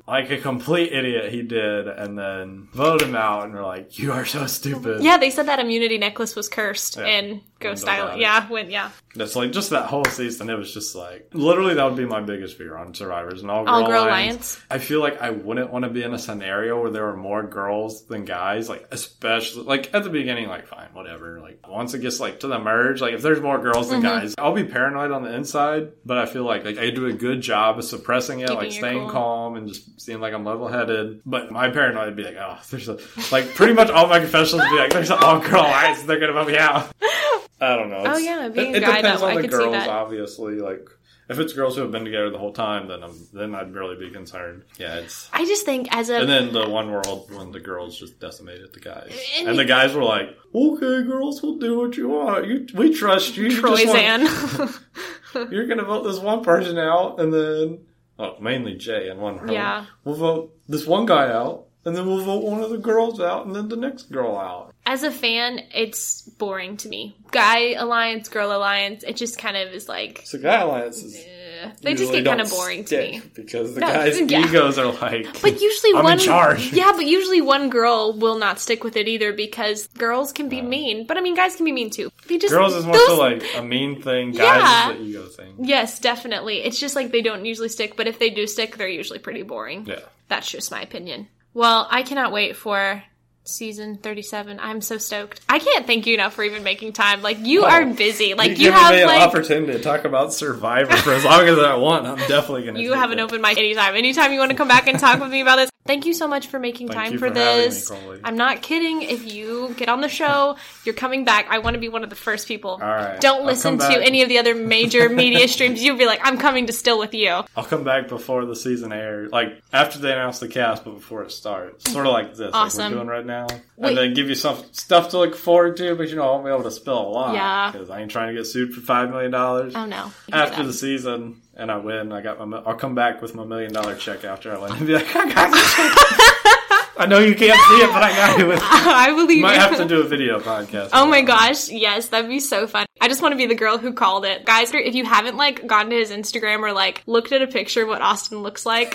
Like 0.06 0.30
a 0.30 0.38
complete 0.38 0.92
idiot, 0.92 1.32
he 1.32 1.42
did, 1.42 1.88
and 1.88 2.18
then 2.18 2.68
vote 2.72 3.02
him 3.02 3.14
out. 3.16 3.44
And 3.44 3.54
we're 3.54 3.62
like, 3.64 3.98
"You 3.98 4.12
are 4.12 4.24
so 4.24 4.46
stupid." 4.46 5.02
Yeah, 5.02 5.16
they 5.18 5.30
said 5.30 5.46
that 5.46 5.58
immunity 5.58 5.98
necklace 5.98 6.34
was 6.36 6.48
cursed 6.48 6.96
Yeah. 6.96 7.06
in 7.06 7.40
Ghost 7.64 7.84
Wouldn't 7.84 8.00
Island. 8.02 8.20
Yeah, 8.20 8.48
when 8.48 8.70
yeah. 8.70 8.90
That's 9.16 9.34
like 9.36 9.52
just 9.52 9.70
that 9.70 9.86
whole 9.86 10.04
season. 10.06 10.50
It 10.50 10.56
was 10.58 10.72
just 10.74 10.94
like 10.94 11.28
literally 11.32 11.74
that 11.74 11.84
would 11.84 11.96
be 11.96 12.04
my 12.06 12.20
biggest 12.20 12.56
fear 12.58 12.76
on 12.76 12.94
Survivors 12.94 13.42
and 13.42 13.50
all 13.50 13.64
girl, 13.64 13.74
All 13.74 13.86
girl 13.86 14.04
alliance. 14.04 14.56
alliance. 14.56 14.60
I 14.70 14.78
feel 14.78 15.00
like 15.00 15.20
I 15.22 15.30
wouldn't 15.30 15.70
want 15.72 15.84
to 15.84 15.90
be 15.90 16.02
in 16.02 16.12
a 16.14 16.18
scenario 16.18 16.80
where 16.80 16.90
there 16.90 17.04
were 17.04 17.16
more 17.16 17.42
girls 17.44 18.06
than 18.06 18.24
guys. 18.24 18.68
Like 18.68 18.86
especially 18.90 19.64
like 19.64 19.94
at 19.94 20.02
the 20.04 20.10
beginning, 20.10 20.48
like 20.48 20.66
fine, 20.66 20.88
whatever. 20.92 21.40
Like 21.40 21.66
once 21.68 21.94
it 21.94 22.00
gets 22.00 22.18
like 22.20 22.40
to 22.40 22.48
the 22.48 22.58
merge, 22.58 23.00
like 23.00 23.14
if 23.14 23.22
there's 23.22 23.40
more 23.40 23.58
girls 23.58 23.84
Mm-hmm. 23.90 24.02
than 24.02 24.02
guys, 24.02 24.34
I'll 24.38 24.52
be 24.54 24.64
paranoid 24.64 25.10
on 25.10 25.22
the 25.22 25.32
inside. 25.34 25.92
But 26.04 26.18
I 26.18 26.26
feel 26.26 26.44
like 26.44 26.64
like 26.64 26.78
I 26.78 26.90
do 26.90 27.06
a 27.06 27.12
good 27.12 27.40
job 27.40 27.78
of 27.78 27.84
suppressing 27.84 28.40
it, 28.40 28.48
Keeping 28.48 28.62
like 28.62 28.72
staying 28.72 29.00
cool. 29.02 29.10
calm 29.10 29.56
and 29.56 29.68
just 29.68 30.00
seeing 30.00 30.20
like 30.20 30.34
I'm 30.34 30.44
level 30.44 30.68
headed. 30.68 31.20
But 31.24 31.50
my 31.52 31.70
paranoid 31.70 32.06
would 32.06 32.16
be 32.16 32.24
like, 32.24 32.36
oh, 32.38 32.58
there's 32.70 32.88
a 32.88 32.98
like 33.30 33.54
pretty 33.54 33.74
much 33.74 33.90
all 33.90 34.08
my 34.08 34.18
confessions 34.20 34.60
would 34.62 34.70
be 34.70 34.76
like, 34.76 34.92
there's 34.92 35.10
an 35.10 35.18
all 35.20 35.38
girl 35.38 35.60
alliance. 35.60 36.02
They're 36.02 36.18
gonna 36.18 36.32
vote 36.32 36.48
me 36.48 36.58
out. 36.58 36.90
I 37.60 37.76
don't 37.76 37.90
know. 37.90 38.02
Oh, 38.04 38.16
yeah, 38.18 38.48
being 38.48 38.74
it, 38.74 38.74
a 38.74 38.76
it 38.78 38.80
depends 38.86 39.20
though, 39.20 39.26
on 39.26 39.32
I 39.32 39.34
the 39.36 39.40
could 39.42 39.50
see 39.52 39.56
girls, 39.58 39.72
that. 39.72 39.88
obviously. 39.88 40.54
Like, 40.56 40.88
if 41.28 41.38
it's 41.38 41.52
girls 41.54 41.76
who 41.76 41.82
have 41.82 41.90
been 41.90 42.04
together 42.04 42.30
the 42.30 42.38
whole 42.38 42.52
time, 42.52 42.88
then 42.88 43.02
I'm 43.02 43.14
then 43.32 43.54
I'd 43.54 43.72
really 43.72 43.96
be 43.96 44.10
concerned. 44.10 44.62
Yeah, 44.78 44.96
it's. 44.96 45.28
I 45.32 45.44
just 45.46 45.64
think 45.64 45.88
as 45.94 46.10
a 46.10 46.16
And 46.20 46.28
then 46.28 46.52
the 46.52 46.68
one 46.68 46.90
world 46.90 47.30
when 47.34 47.52
the 47.52 47.60
girls 47.60 47.98
just 47.98 48.20
decimated 48.20 48.72
the 48.74 48.80
guys, 48.80 49.16
And 49.38 49.48
and 49.48 49.58
the 49.58 49.64
guys 49.64 49.94
were 49.94 50.04
like, 50.04 50.36
"Okay, 50.54 51.02
girls, 51.04 51.42
we'll 51.42 51.58
do 51.58 51.78
what 51.78 51.96
you 51.96 52.08
want. 52.08 52.46
You, 52.46 52.66
we 52.74 52.92
trust 52.94 53.36
you. 53.36 53.44
You 53.44 53.50
just 53.50 53.62
want- 53.62 53.80
Troyzan. 54.24 54.80
you're 55.50 55.66
gonna 55.66 55.84
vote 55.84 56.02
this 56.02 56.18
one 56.18 56.44
person 56.44 56.76
out, 56.78 57.18
and 57.20 57.32
then 57.32 57.78
oh, 58.18 58.36
mainly 58.40 58.74
Jay 58.74 59.08
and 59.08 59.20
one. 59.20 59.38
Her. 59.38 59.50
Yeah. 59.52 59.86
we'll 60.04 60.16
vote 60.16 60.54
this 60.68 60.86
one 60.86 61.06
guy 61.06 61.30
out, 61.32 61.66
and 61.84 61.96
then 61.96 62.06
we'll 62.06 62.24
vote 62.24 62.44
one 62.44 62.62
of 62.62 62.68
the 62.70 62.78
girls 62.78 63.20
out, 63.20 63.46
and 63.46 63.54
then 63.56 63.68
the 63.68 63.76
next 63.76 64.10
girl 64.12 64.36
out. 64.36 64.73
As 64.86 65.02
a 65.02 65.10
fan, 65.10 65.60
it's 65.74 66.22
boring 66.22 66.76
to 66.78 66.88
me. 66.88 67.16
Guy 67.30 67.72
alliance, 67.72 68.28
girl 68.28 68.52
alliance, 68.54 69.02
it 69.02 69.16
just 69.16 69.38
kind 69.38 69.56
of 69.56 69.68
is 69.72 69.88
like 69.88 70.22
So 70.24 70.38
guy 70.38 70.60
alliances. 70.60 71.16
eh, 71.16 71.70
they 71.80 71.94
just 71.94 72.12
get 72.12 72.24
kind 72.26 72.40
of 72.40 72.50
boring 72.50 72.84
to 72.84 72.98
me. 72.98 73.22
because 73.34 73.74
the 73.74 73.80
No, 73.80 73.86
guys' 73.86 74.20
yeah. 74.20 74.46
egos 74.46 74.78
are 74.78 74.92
like. 74.92 75.40
But 75.40 75.60
usually 75.60 75.92
I'm 75.92 75.98
in 76.00 76.04
one 76.04 76.18
charge. 76.18 76.72
Yeah, 76.72 76.92
but 76.94 77.06
usually 77.06 77.40
one 77.40 77.70
girl 77.70 78.12
will 78.18 78.38
not 78.38 78.60
stick 78.60 78.84
with 78.84 78.96
it 78.96 79.08
either 79.08 79.32
because 79.32 79.86
girls 79.88 80.32
can 80.32 80.48
be 80.50 80.60
mean. 80.60 81.06
But 81.06 81.16
I 81.16 81.22
mean 81.22 81.34
guys 81.34 81.56
can 81.56 81.64
be 81.64 81.72
mean 81.72 81.90
too. 81.90 82.10
They 82.28 82.36
just 82.38 82.52
Girls 82.52 82.74
is 82.74 82.84
more 82.84 82.94
those- 82.96 83.06
so 83.06 83.18
like 83.18 83.42
a 83.56 83.62
mean 83.62 84.02
thing. 84.02 84.32
Guys 84.32 84.38
Yeah. 84.38 84.90
is 84.92 84.98
the 84.98 85.04
ego 85.04 85.26
thing. 85.26 85.54
Yes, 85.60 85.98
definitely. 85.98 86.62
It's 86.62 86.78
just 86.78 86.94
like 86.94 87.10
they 87.10 87.22
don't 87.22 87.44
usually 87.46 87.68
stick, 87.70 87.96
but 87.96 88.06
if 88.06 88.18
they 88.18 88.30
do 88.30 88.46
stick, 88.46 88.76
they're 88.76 88.86
usually 88.88 89.18
pretty 89.18 89.42
boring. 89.42 89.86
Yeah. 89.86 90.00
That's 90.28 90.50
just 90.50 90.70
my 90.70 90.82
opinion. 90.82 91.28
Well, 91.54 91.86
I 91.90 92.02
cannot 92.02 92.32
wait 92.32 92.56
for 92.56 93.02
season 93.44 93.96
37. 93.96 94.58
I'm 94.60 94.80
so 94.80 94.98
stoked. 94.98 95.40
I 95.48 95.58
can't 95.58 95.86
thank 95.86 96.06
you 96.06 96.14
enough 96.14 96.34
for 96.34 96.42
even 96.42 96.62
making 96.62 96.92
time. 96.94 97.22
Like 97.22 97.38
you 97.40 97.62
Oh, 97.62 97.68
are 97.68 97.84
busy. 97.86 98.34
Like 98.34 98.50
you, 98.52 98.56
giving 98.56 98.72
have 98.72 98.94
an 98.94 99.06
like 99.06 99.20
opportunity 99.22 99.72
to 99.74 99.80
talk 99.82 100.04
about 100.04 100.32
Survivor 100.32 100.96
for 100.96 101.12
as 101.12 101.24
long 101.24 101.42
as 101.46 101.58
I 101.58 101.76
want. 101.76 102.06
I'm 102.06 102.16
definitely 102.28 102.64
gonna. 102.64 102.80
you 102.80 102.92
have 102.94 103.10
an 103.10 103.18
that. 103.18 103.24
open 103.24 103.40
mic 103.40 103.58
anytime. 103.58 103.94
Anytime 103.94 104.32
you 104.32 104.38
want 104.38 104.50
to 104.50 104.56
come 104.56 104.68
back 104.68 104.86
and 104.88 104.98
talk 104.98 105.20
with 105.20 105.30
me 105.30 105.40
about 105.42 105.56
this. 105.56 105.70
Thank 105.86 106.06
you 106.06 106.14
so 106.14 106.26
much 106.26 106.46
for 106.46 106.58
making 106.58 106.88
Thank 106.88 107.10
time 107.10 107.12
for, 107.18 107.28
for 107.28 107.34
having 107.38 107.58
me, 107.58 107.64
this. 107.66 107.92
I'm 108.24 108.38
not 108.38 108.62
kidding. 108.62 109.02
If 109.02 109.30
you 109.30 109.74
get 109.76 109.90
on 109.90 110.00
the 110.00 110.08
show, 110.08 110.56
you're 110.86 110.94
coming 110.94 111.26
back. 111.26 111.46
I 111.50 111.58
want 111.58 111.74
to 111.74 111.80
be 111.80 111.90
one 111.90 112.02
of 112.02 112.08
the 112.08 112.16
first 112.16 112.48
people. 112.48 112.78
Right. 112.78 113.20
Don't 113.20 113.44
listen 113.44 113.76
to 113.76 114.02
any 114.02 114.22
of 114.22 114.30
the 114.30 114.38
other 114.38 114.54
major 114.54 115.08
media 115.10 115.46
streams. 115.46 115.84
You'll 115.84 115.98
be 115.98 116.06
like, 116.06 116.20
I'm 116.22 116.38
coming 116.38 116.68
to 116.68 116.72
still 116.72 116.98
with 116.98 117.12
you. 117.12 117.28
I'll 117.54 117.64
come 117.64 117.84
back 117.84 118.08
before 118.08 118.46
the 118.46 118.56
season 118.56 118.94
airs, 118.94 119.30
like 119.30 119.60
after 119.74 119.98
they 119.98 120.10
announce 120.12 120.38
the 120.38 120.48
cast, 120.48 120.84
but 120.84 120.94
before 120.94 121.22
it 121.22 121.30
starts. 121.32 121.92
Sort 121.92 122.06
of 122.06 122.12
like 122.14 122.34
this, 122.34 122.50
Awesome. 122.54 122.80
like 122.80 122.90
we're 122.92 122.96
doing 122.96 123.08
right 123.08 123.26
now, 123.26 123.46
Wait. 123.76 123.88
and 123.90 123.98
then 123.98 124.14
give 124.14 124.30
you 124.30 124.36
some 124.36 124.56
stuff 124.72 125.10
to 125.10 125.18
look 125.18 125.34
forward 125.36 125.76
to. 125.76 125.94
But 125.96 126.08
you 126.08 126.16
know, 126.16 126.22
I 126.22 126.30
won't 126.30 126.46
be 126.46 126.50
able 126.50 126.62
to 126.62 126.70
spill 126.70 126.98
a 126.98 127.08
lot, 127.10 127.34
Yeah. 127.34 127.70
because 127.72 127.90
I 127.90 128.00
ain't 128.00 128.10
trying 128.10 128.28
to 128.34 128.40
get 128.40 128.46
sued 128.46 128.72
for 128.72 128.80
five 128.80 129.10
million 129.10 129.32
dollars. 129.32 129.74
Oh 129.76 129.84
no. 129.84 130.10
after 130.32 130.62
the 130.62 130.72
season 130.72 131.42
and 131.56 131.70
I 131.70 131.76
win, 131.78 132.12
I 132.12 132.20
got 132.20 132.46
my. 132.46 132.58
I'll 132.58 132.74
come 132.74 132.94
back 132.94 133.22
with 133.22 133.34
my 133.34 133.44
million 133.44 133.72
dollar 133.72 133.96
check 133.96 134.24
after 134.24 134.54
I 134.54 134.58
win 134.58 134.72
and 134.76 134.86
be 134.86 134.94
like, 134.94 135.14
I 135.14 135.32
got 135.32 135.52
check. 135.52 136.50
I 136.96 137.06
know 137.06 137.18
you 137.18 137.34
can't 137.34 137.60
see 137.60 137.82
it, 137.82 137.90
but 137.92 138.02
I 138.04 138.10
got 138.14 138.40
it. 138.40 138.60
I 138.62 139.12
believe 139.12 139.42
Might 139.42 139.54
you. 139.54 139.60
have 139.60 139.76
to 139.78 139.84
do 139.84 140.00
a 140.00 140.04
video 140.04 140.38
podcast. 140.38 140.90
Oh 140.92 141.06
my 141.06 141.22
gosh, 141.22 141.68
yes, 141.68 142.08
that'd 142.08 142.30
be 142.30 142.38
so 142.38 142.68
fun. 142.68 142.86
I 143.00 143.08
just 143.08 143.20
want 143.20 143.32
to 143.32 143.36
be 143.36 143.46
the 143.46 143.54
girl 143.56 143.78
who 143.78 143.92
called 143.92 144.24
it. 144.24 144.44
Guys, 144.44 144.72
if 144.72 144.94
you 144.94 145.04
haven't 145.04 145.36
like 145.36 145.66
gone 145.66 145.90
to 145.90 145.96
his 145.96 146.10
Instagram 146.10 146.60
or 146.60 146.72
like 146.72 147.02
looked 147.06 147.32
at 147.32 147.42
a 147.42 147.48
picture 147.48 147.82
of 147.82 147.88
what 147.88 148.00
Austin 148.00 148.42
looks 148.42 148.64
like, 148.64 148.94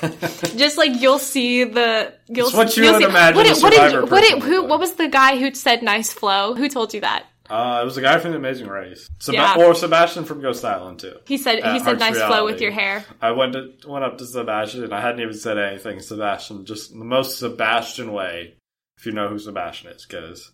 just 0.55 0.77
like 0.77 1.01
you'll 1.01 1.19
see 1.19 1.65
the 1.65 2.13
you'll 2.27 2.47
It's 2.47 2.55
what 2.55 2.77
you 2.77 2.85
see, 2.85 3.03
imagine 3.03 3.35
What 3.35 3.45
a 3.47 3.61
what 3.61 3.71
did, 3.71 3.91
Survivor 3.91 4.05
what 4.05 4.23
person 4.23 4.41
who 4.41 4.63
what 4.63 4.79
was 4.79 4.93
the 4.93 5.09
guy 5.09 5.37
who 5.37 5.53
said 5.53 5.83
nice 5.83 6.13
flow? 6.13 6.55
Who 6.55 6.69
told 6.69 6.93
you 6.93 7.01
that? 7.01 7.25
Uh, 7.49 7.79
it 7.81 7.85
was 7.85 7.97
a 7.97 8.01
guy 8.01 8.19
from 8.19 8.31
The 8.31 8.37
Amazing 8.37 8.67
Race, 8.67 9.09
Seb- 9.19 9.33
Yeah. 9.35 9.55
or 9.57 9.73
Sebastian 9.73 10.25
from 10.25 10.41
Ghost 10.41 10.63
Island 10.63 10.99
too. 10.99 11.15
He 11.25 11.37
said 11.37 11.63
he 11.63 11.79
said 11.79 11.97
nice 11.99 12.17
flow 12.17 12.45
with 12.45 12.61
your 12.61 12.71
hair. 12.71 13.03
I 13.21 13.31
went 13.31 13.53
to, 13.53 13.73
went 13.87 14.05
up 14.05 14.17
to 14.19 14.25
Sebastian 14.25 14.83
and 14.83 14.93
I 14.93 15.01
hadn't 15.01 15.21
even 15.21 15.33
said 15.33 15.57
anything. 15.57 15.99
Sebastian, 15.99 16.65
just 16.65 16.91
the 16.91 17.03
most 17.03 17.39
Sebastian 17.39 18.11
way, 18.13 18.55
if 18.97 19.05
you 19.05 19.11
know 19.13 19.27
who 19.29 19.39
Sebastian 19.39 19.91
is, 19.91 20.05
goes, 20.05 20.51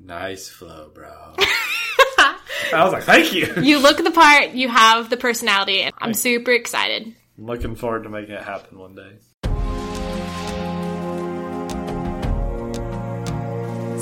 "Nice 0.00 0.48
flow, 0.48 0.90
bro." 0.92 1.34
I 1.38 2.84
was 2.84 2.92
like, 2.92 3.04
"Thank 3.04 3.32
you." 3.32 3.52
You 3.62 3.78
look 3.78 3.98
the 4.02 4.10
part, 4.10 4.50
you 4.50 4.68
have 4.68 5.10
the 5.10 5.16
personality, 5.16 5.88
I'm 5.98 6.14
super 6.14 6.50
excited. 6.52 7.14
I'm 7.38 7.46
looking 7.46 7.74
forward 7.76 8.02
to 8.04 8.08
making 8.08 8.34
it 8.34 8.42
happen 8.42 8.78
one 8.78 8.94
day. 8.94 9.18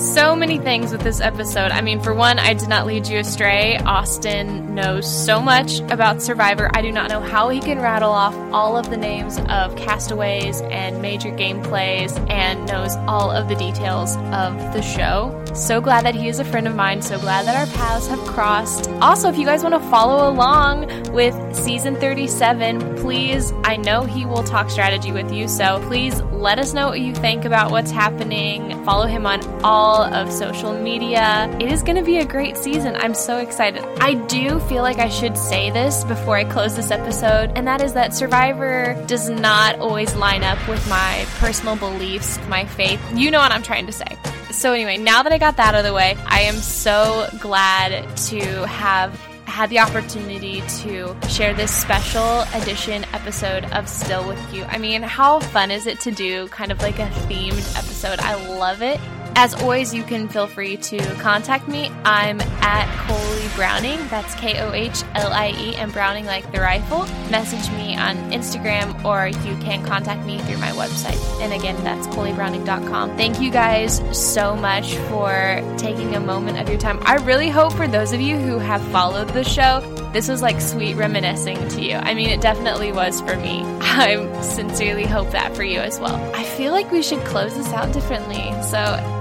So 0.01 0.34
many 0.34 0.57
things 0.57 0.92
with 0.92 1.03
this 1.03 1.20
episode. 1.20 1.72
I 1.72 1.82
mean, 1.82 2.01
for 2.01 2.14
one, 2.14 2.38
I 2.38 2.55
did 2.55 2.70
not 2.70 2.86
lead 2.86 3.07
you 3.07 3.18
astray. 3.18 3.76
Austin 3.76 4.74
knows 4.74 5.07
so 5.07 5.42
much 5.42 5.80
about 5.90 6.22
Survivor. 6.22 6.70
I 6.72 6.80
do 6.80 6.90
not 6.90 7.11
know 7.11 7.20
how 7.20 7.51
he 7.51 7.61
can 7.61 7.80
rattle 7.80 8.11
off 8.11 8.34
all 8.51 8.78
of 8.78 8.88
the 8.88 8.96
names 8.96 9.38
of 9.51 9.76
castaways 9.76 10.62
and 10.62 11.03
major 11.03 11.30
gameplays 11.30 12.18
and 12.30 12.66
knows 12.66 12.96
all 13.07 13.30
of 13.30 13.48
the 13.48 13.57
details 13.57 14.16
of 14.16 14.57
the 14.72 14.80
show. 14.80 15.36
So 15.55 15.80
glad 15.80 16.05
that 16.05 16.14
he 16.14 16.28
is 16.28 16.38
a 16.38 16.44
friend 16.44 16.68
of 16.68 16.74
mine. 16.74 17.03
So 17.03 17.18
glad 17.18 17.46
that 17.46 17.57
our 17.57 17.74
paths 17.74 18.07
have 18.09 18.20
crossed. 18.20 18.88
Also, 19.01 19.28
if 19.28 19.36
you 19.36 19.44
guys 19.44 19.62
want 19.62 19.74
to 19.74 19.90
follow 19.90 20.30
along 20.30 20.86
with 21.12 21.34
season 21.55 21.96
37, 21.96 22.96
please, 22.96 23.53
I 23.64 23.76
know 23.76 24.05
he 24.05 24.24
will 24.24 24.44
talk 24.44 24.70
strategy 24.70 25.12
with 25.12 25.32
you. 25.32 25.48
So 25.48 25.80
please 25.86 26.20
let 26.22 26.59
us 26.59 26.72
know 26.72 26.88
what 26.88 27.01
you 27.01 27.14
think 27.14 27.44
about 27.44 27.70
what's 27.70 27.90
happening. 27.90 28.82
Follow 28.84 29.07
him 29.07 29.26
on 29.26 29.42
all 29.64 30.03
of 30.03 30.32
social 30.32 30.72
media. 30.72 31.48
It 31.61 31.70
is 31.70 31.82
going 31.82 31.96
to 31.96 32.05
be 32.05 32.18
a 32.18 32.24
great 32.24 32.57
season. 32.57 32.96
I'm 32.96 33.14
so 33.14 33.38
excited. 33.38 33.84
I 34.01 34.14
do 34.14 34.61
feel 34.61 34.82
like 34.82 34.98
I 34.98 35.09
should 35.09 35.36
say 35.36 35.70
this 35.70 36.05
before 36.05 36.36
I 36.36 36.44
close 36.44 36.76
this 36.76 36.90
episode, 36.90 37.53
and 37.57 37.66
that 37.66 37.82
is 37.82 37.92
that 37.94 38.14
Survivor 38.14 38.94
does 39.07 39.28
not 39.28 39.78
always 39.80 40.14
line 40.14 40.44
up 40.44 40.59
with 40.68 40.86
my 40.88 41.26
personal 41.38 41.76
beliefs, 41.76 42.38
my 42.48 42.64
faith. 42.64 43.01
You 43.14 43.30
know 43.30 43.38
what 43.38 43.53
I'm 43.53 43.62
trying 43.62 43.86
to 43.86 43.92
say. 43.92 44.16
So, 44.53 44.72
anyway, 44.72 44.96
now 44.96 45.22
that 45.22 45.32
I 45.32 45.38
got 45.38 45.57
that 45.59 45.74
out 45.74 45.78
of 45.78 45.84
the 45.84 45.94
way, 45.94 46.16
I 46.26 46.40
am 46.42 46.57
so 46.57 47.28
glad 47.40 48.16
to 48.28 48.66
have 48.66 49.14
had 49.44 49.70
the 49.70 49.78
opportunity 49.78 50.62
to 50.78 51.16
share 51.28 51.55
this 51.55 51.74
special 51.74 52.42
edition 52.55 53.05
episode 53.12 53.64
of 53.72 53.88
Still 53.88 54.26
With 54.26 54.55
You. 54.55 54.64
I 54.64 54.78
mean, 54.78 55.03
how 55.03 55.40
fun 55.40 55.70
is 55.70 55.86
it 55.86 56.01
to 56.01 56.11
do 56.11 56.48
kind 56.48 56.72
of 56.72 56.80
like 56.82 56.98
a 56.98 57.07
themed 57.28 57.76
episode? 57.76 58.20
I 58.20 58.34
love 58.57 58.82
it. 58.82 59.01
As 59.37 59.55
always, 59.55 59.95
you 59.95 60.03
can 60.03 60.28
feel 60.28 60.47
free 60.47 60.76
to 60.76 60.99
contact 61.16 61.68
me. 61.68 61.91
I'm 62.05 62.41
at 62.41 62.87
Kohlie 63.07 63.57
Browning. 63.57 63.99
That's 64.09 64.35
K 64.35 64.61
O 64.61 64.72
H 64.72 65.03
L 65.14 65.33
I 65.33 65.51
E 65.57 65.76
and 65.76 65.93
Browning 65.93 66.26
like 66.26 66.51
the 66.53 66.61
rifle. 66.61 67.07
Message 67.31 67.70
me 67.76 67.97
on 67.97 68.16
Instagram 68.33 69.05
or 69.05 69.28
you 69.28 69.57
can 69.62 69.85
contact 69.85 70.24
me 70.26 70.39
through 70.41 70.59
my 70.59 70.70
website. 70.72 71.18
And 71.41 71.53
again, 71.53 71.76
that's 71.83 72.07
KohlieBrowning.com. 72.09 73.16
Thank 73.16 73.41
you 73.41 73.51
guys 73.51 74.03
so 74.12 74.55
much 74.57 74.95
for 75.09 75.31
taking 75.78 76.14
a 76.14 76.20
moment 76.20 76.59
of 76.59 76.68
your 76.68 76.78
time. 76.78 76.99
I 77.03 77.16
really 77.16 77.49
hope 77.49 77.72
for 77.72 77.89
those 77.89 78.12
of 78.12 78.20
you 78.20 78.37
who 78.37 78.59
have 78.59 78.83
followed 78.89 79.28
the 79.31 79.45
show, 79.45 79.81
this 80.12 80.28
was 80.28 80.43
like 80.43 80.61
sweet 80.61 80.97
reminiscing 80.97 81.68
to 81.68 81.83
you. 81.83 81.95
I 81.95 82.14
mean, 82.14 82.31
it 82.31 82.41
definitely 82.41 82.93
was 82.93 83.20
for 83.20 83.37
me. 83.37 83.62
I 83.81 84.43
sincerely 84.43 85.07
hope 85.07 85.31
that 85.31 85.55
for 85.55 85.64
you 85.64 85.81
as 85.81 86.01
well. 86.01 86.16
I 86.35 86.45
feel 86.45 86.72
like 86.72 86.91
we 86.91 87.03
should 87.03 87.20
close 87.20 87.55
this 87.55 87.72
out 87.72 87.93
differently. 87.93 88.51
So, 88.62 89.19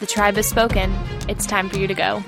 the 0.00 0.06
tribe 0.06 0.36
has 0.36 0.48
spoken. 0.48 0.90
It's 1.28 1.46
time 1.46 1.68
for 1.68 1.78
you 1.78 1.86
to 1.86 1.94
go. 1.94 2.24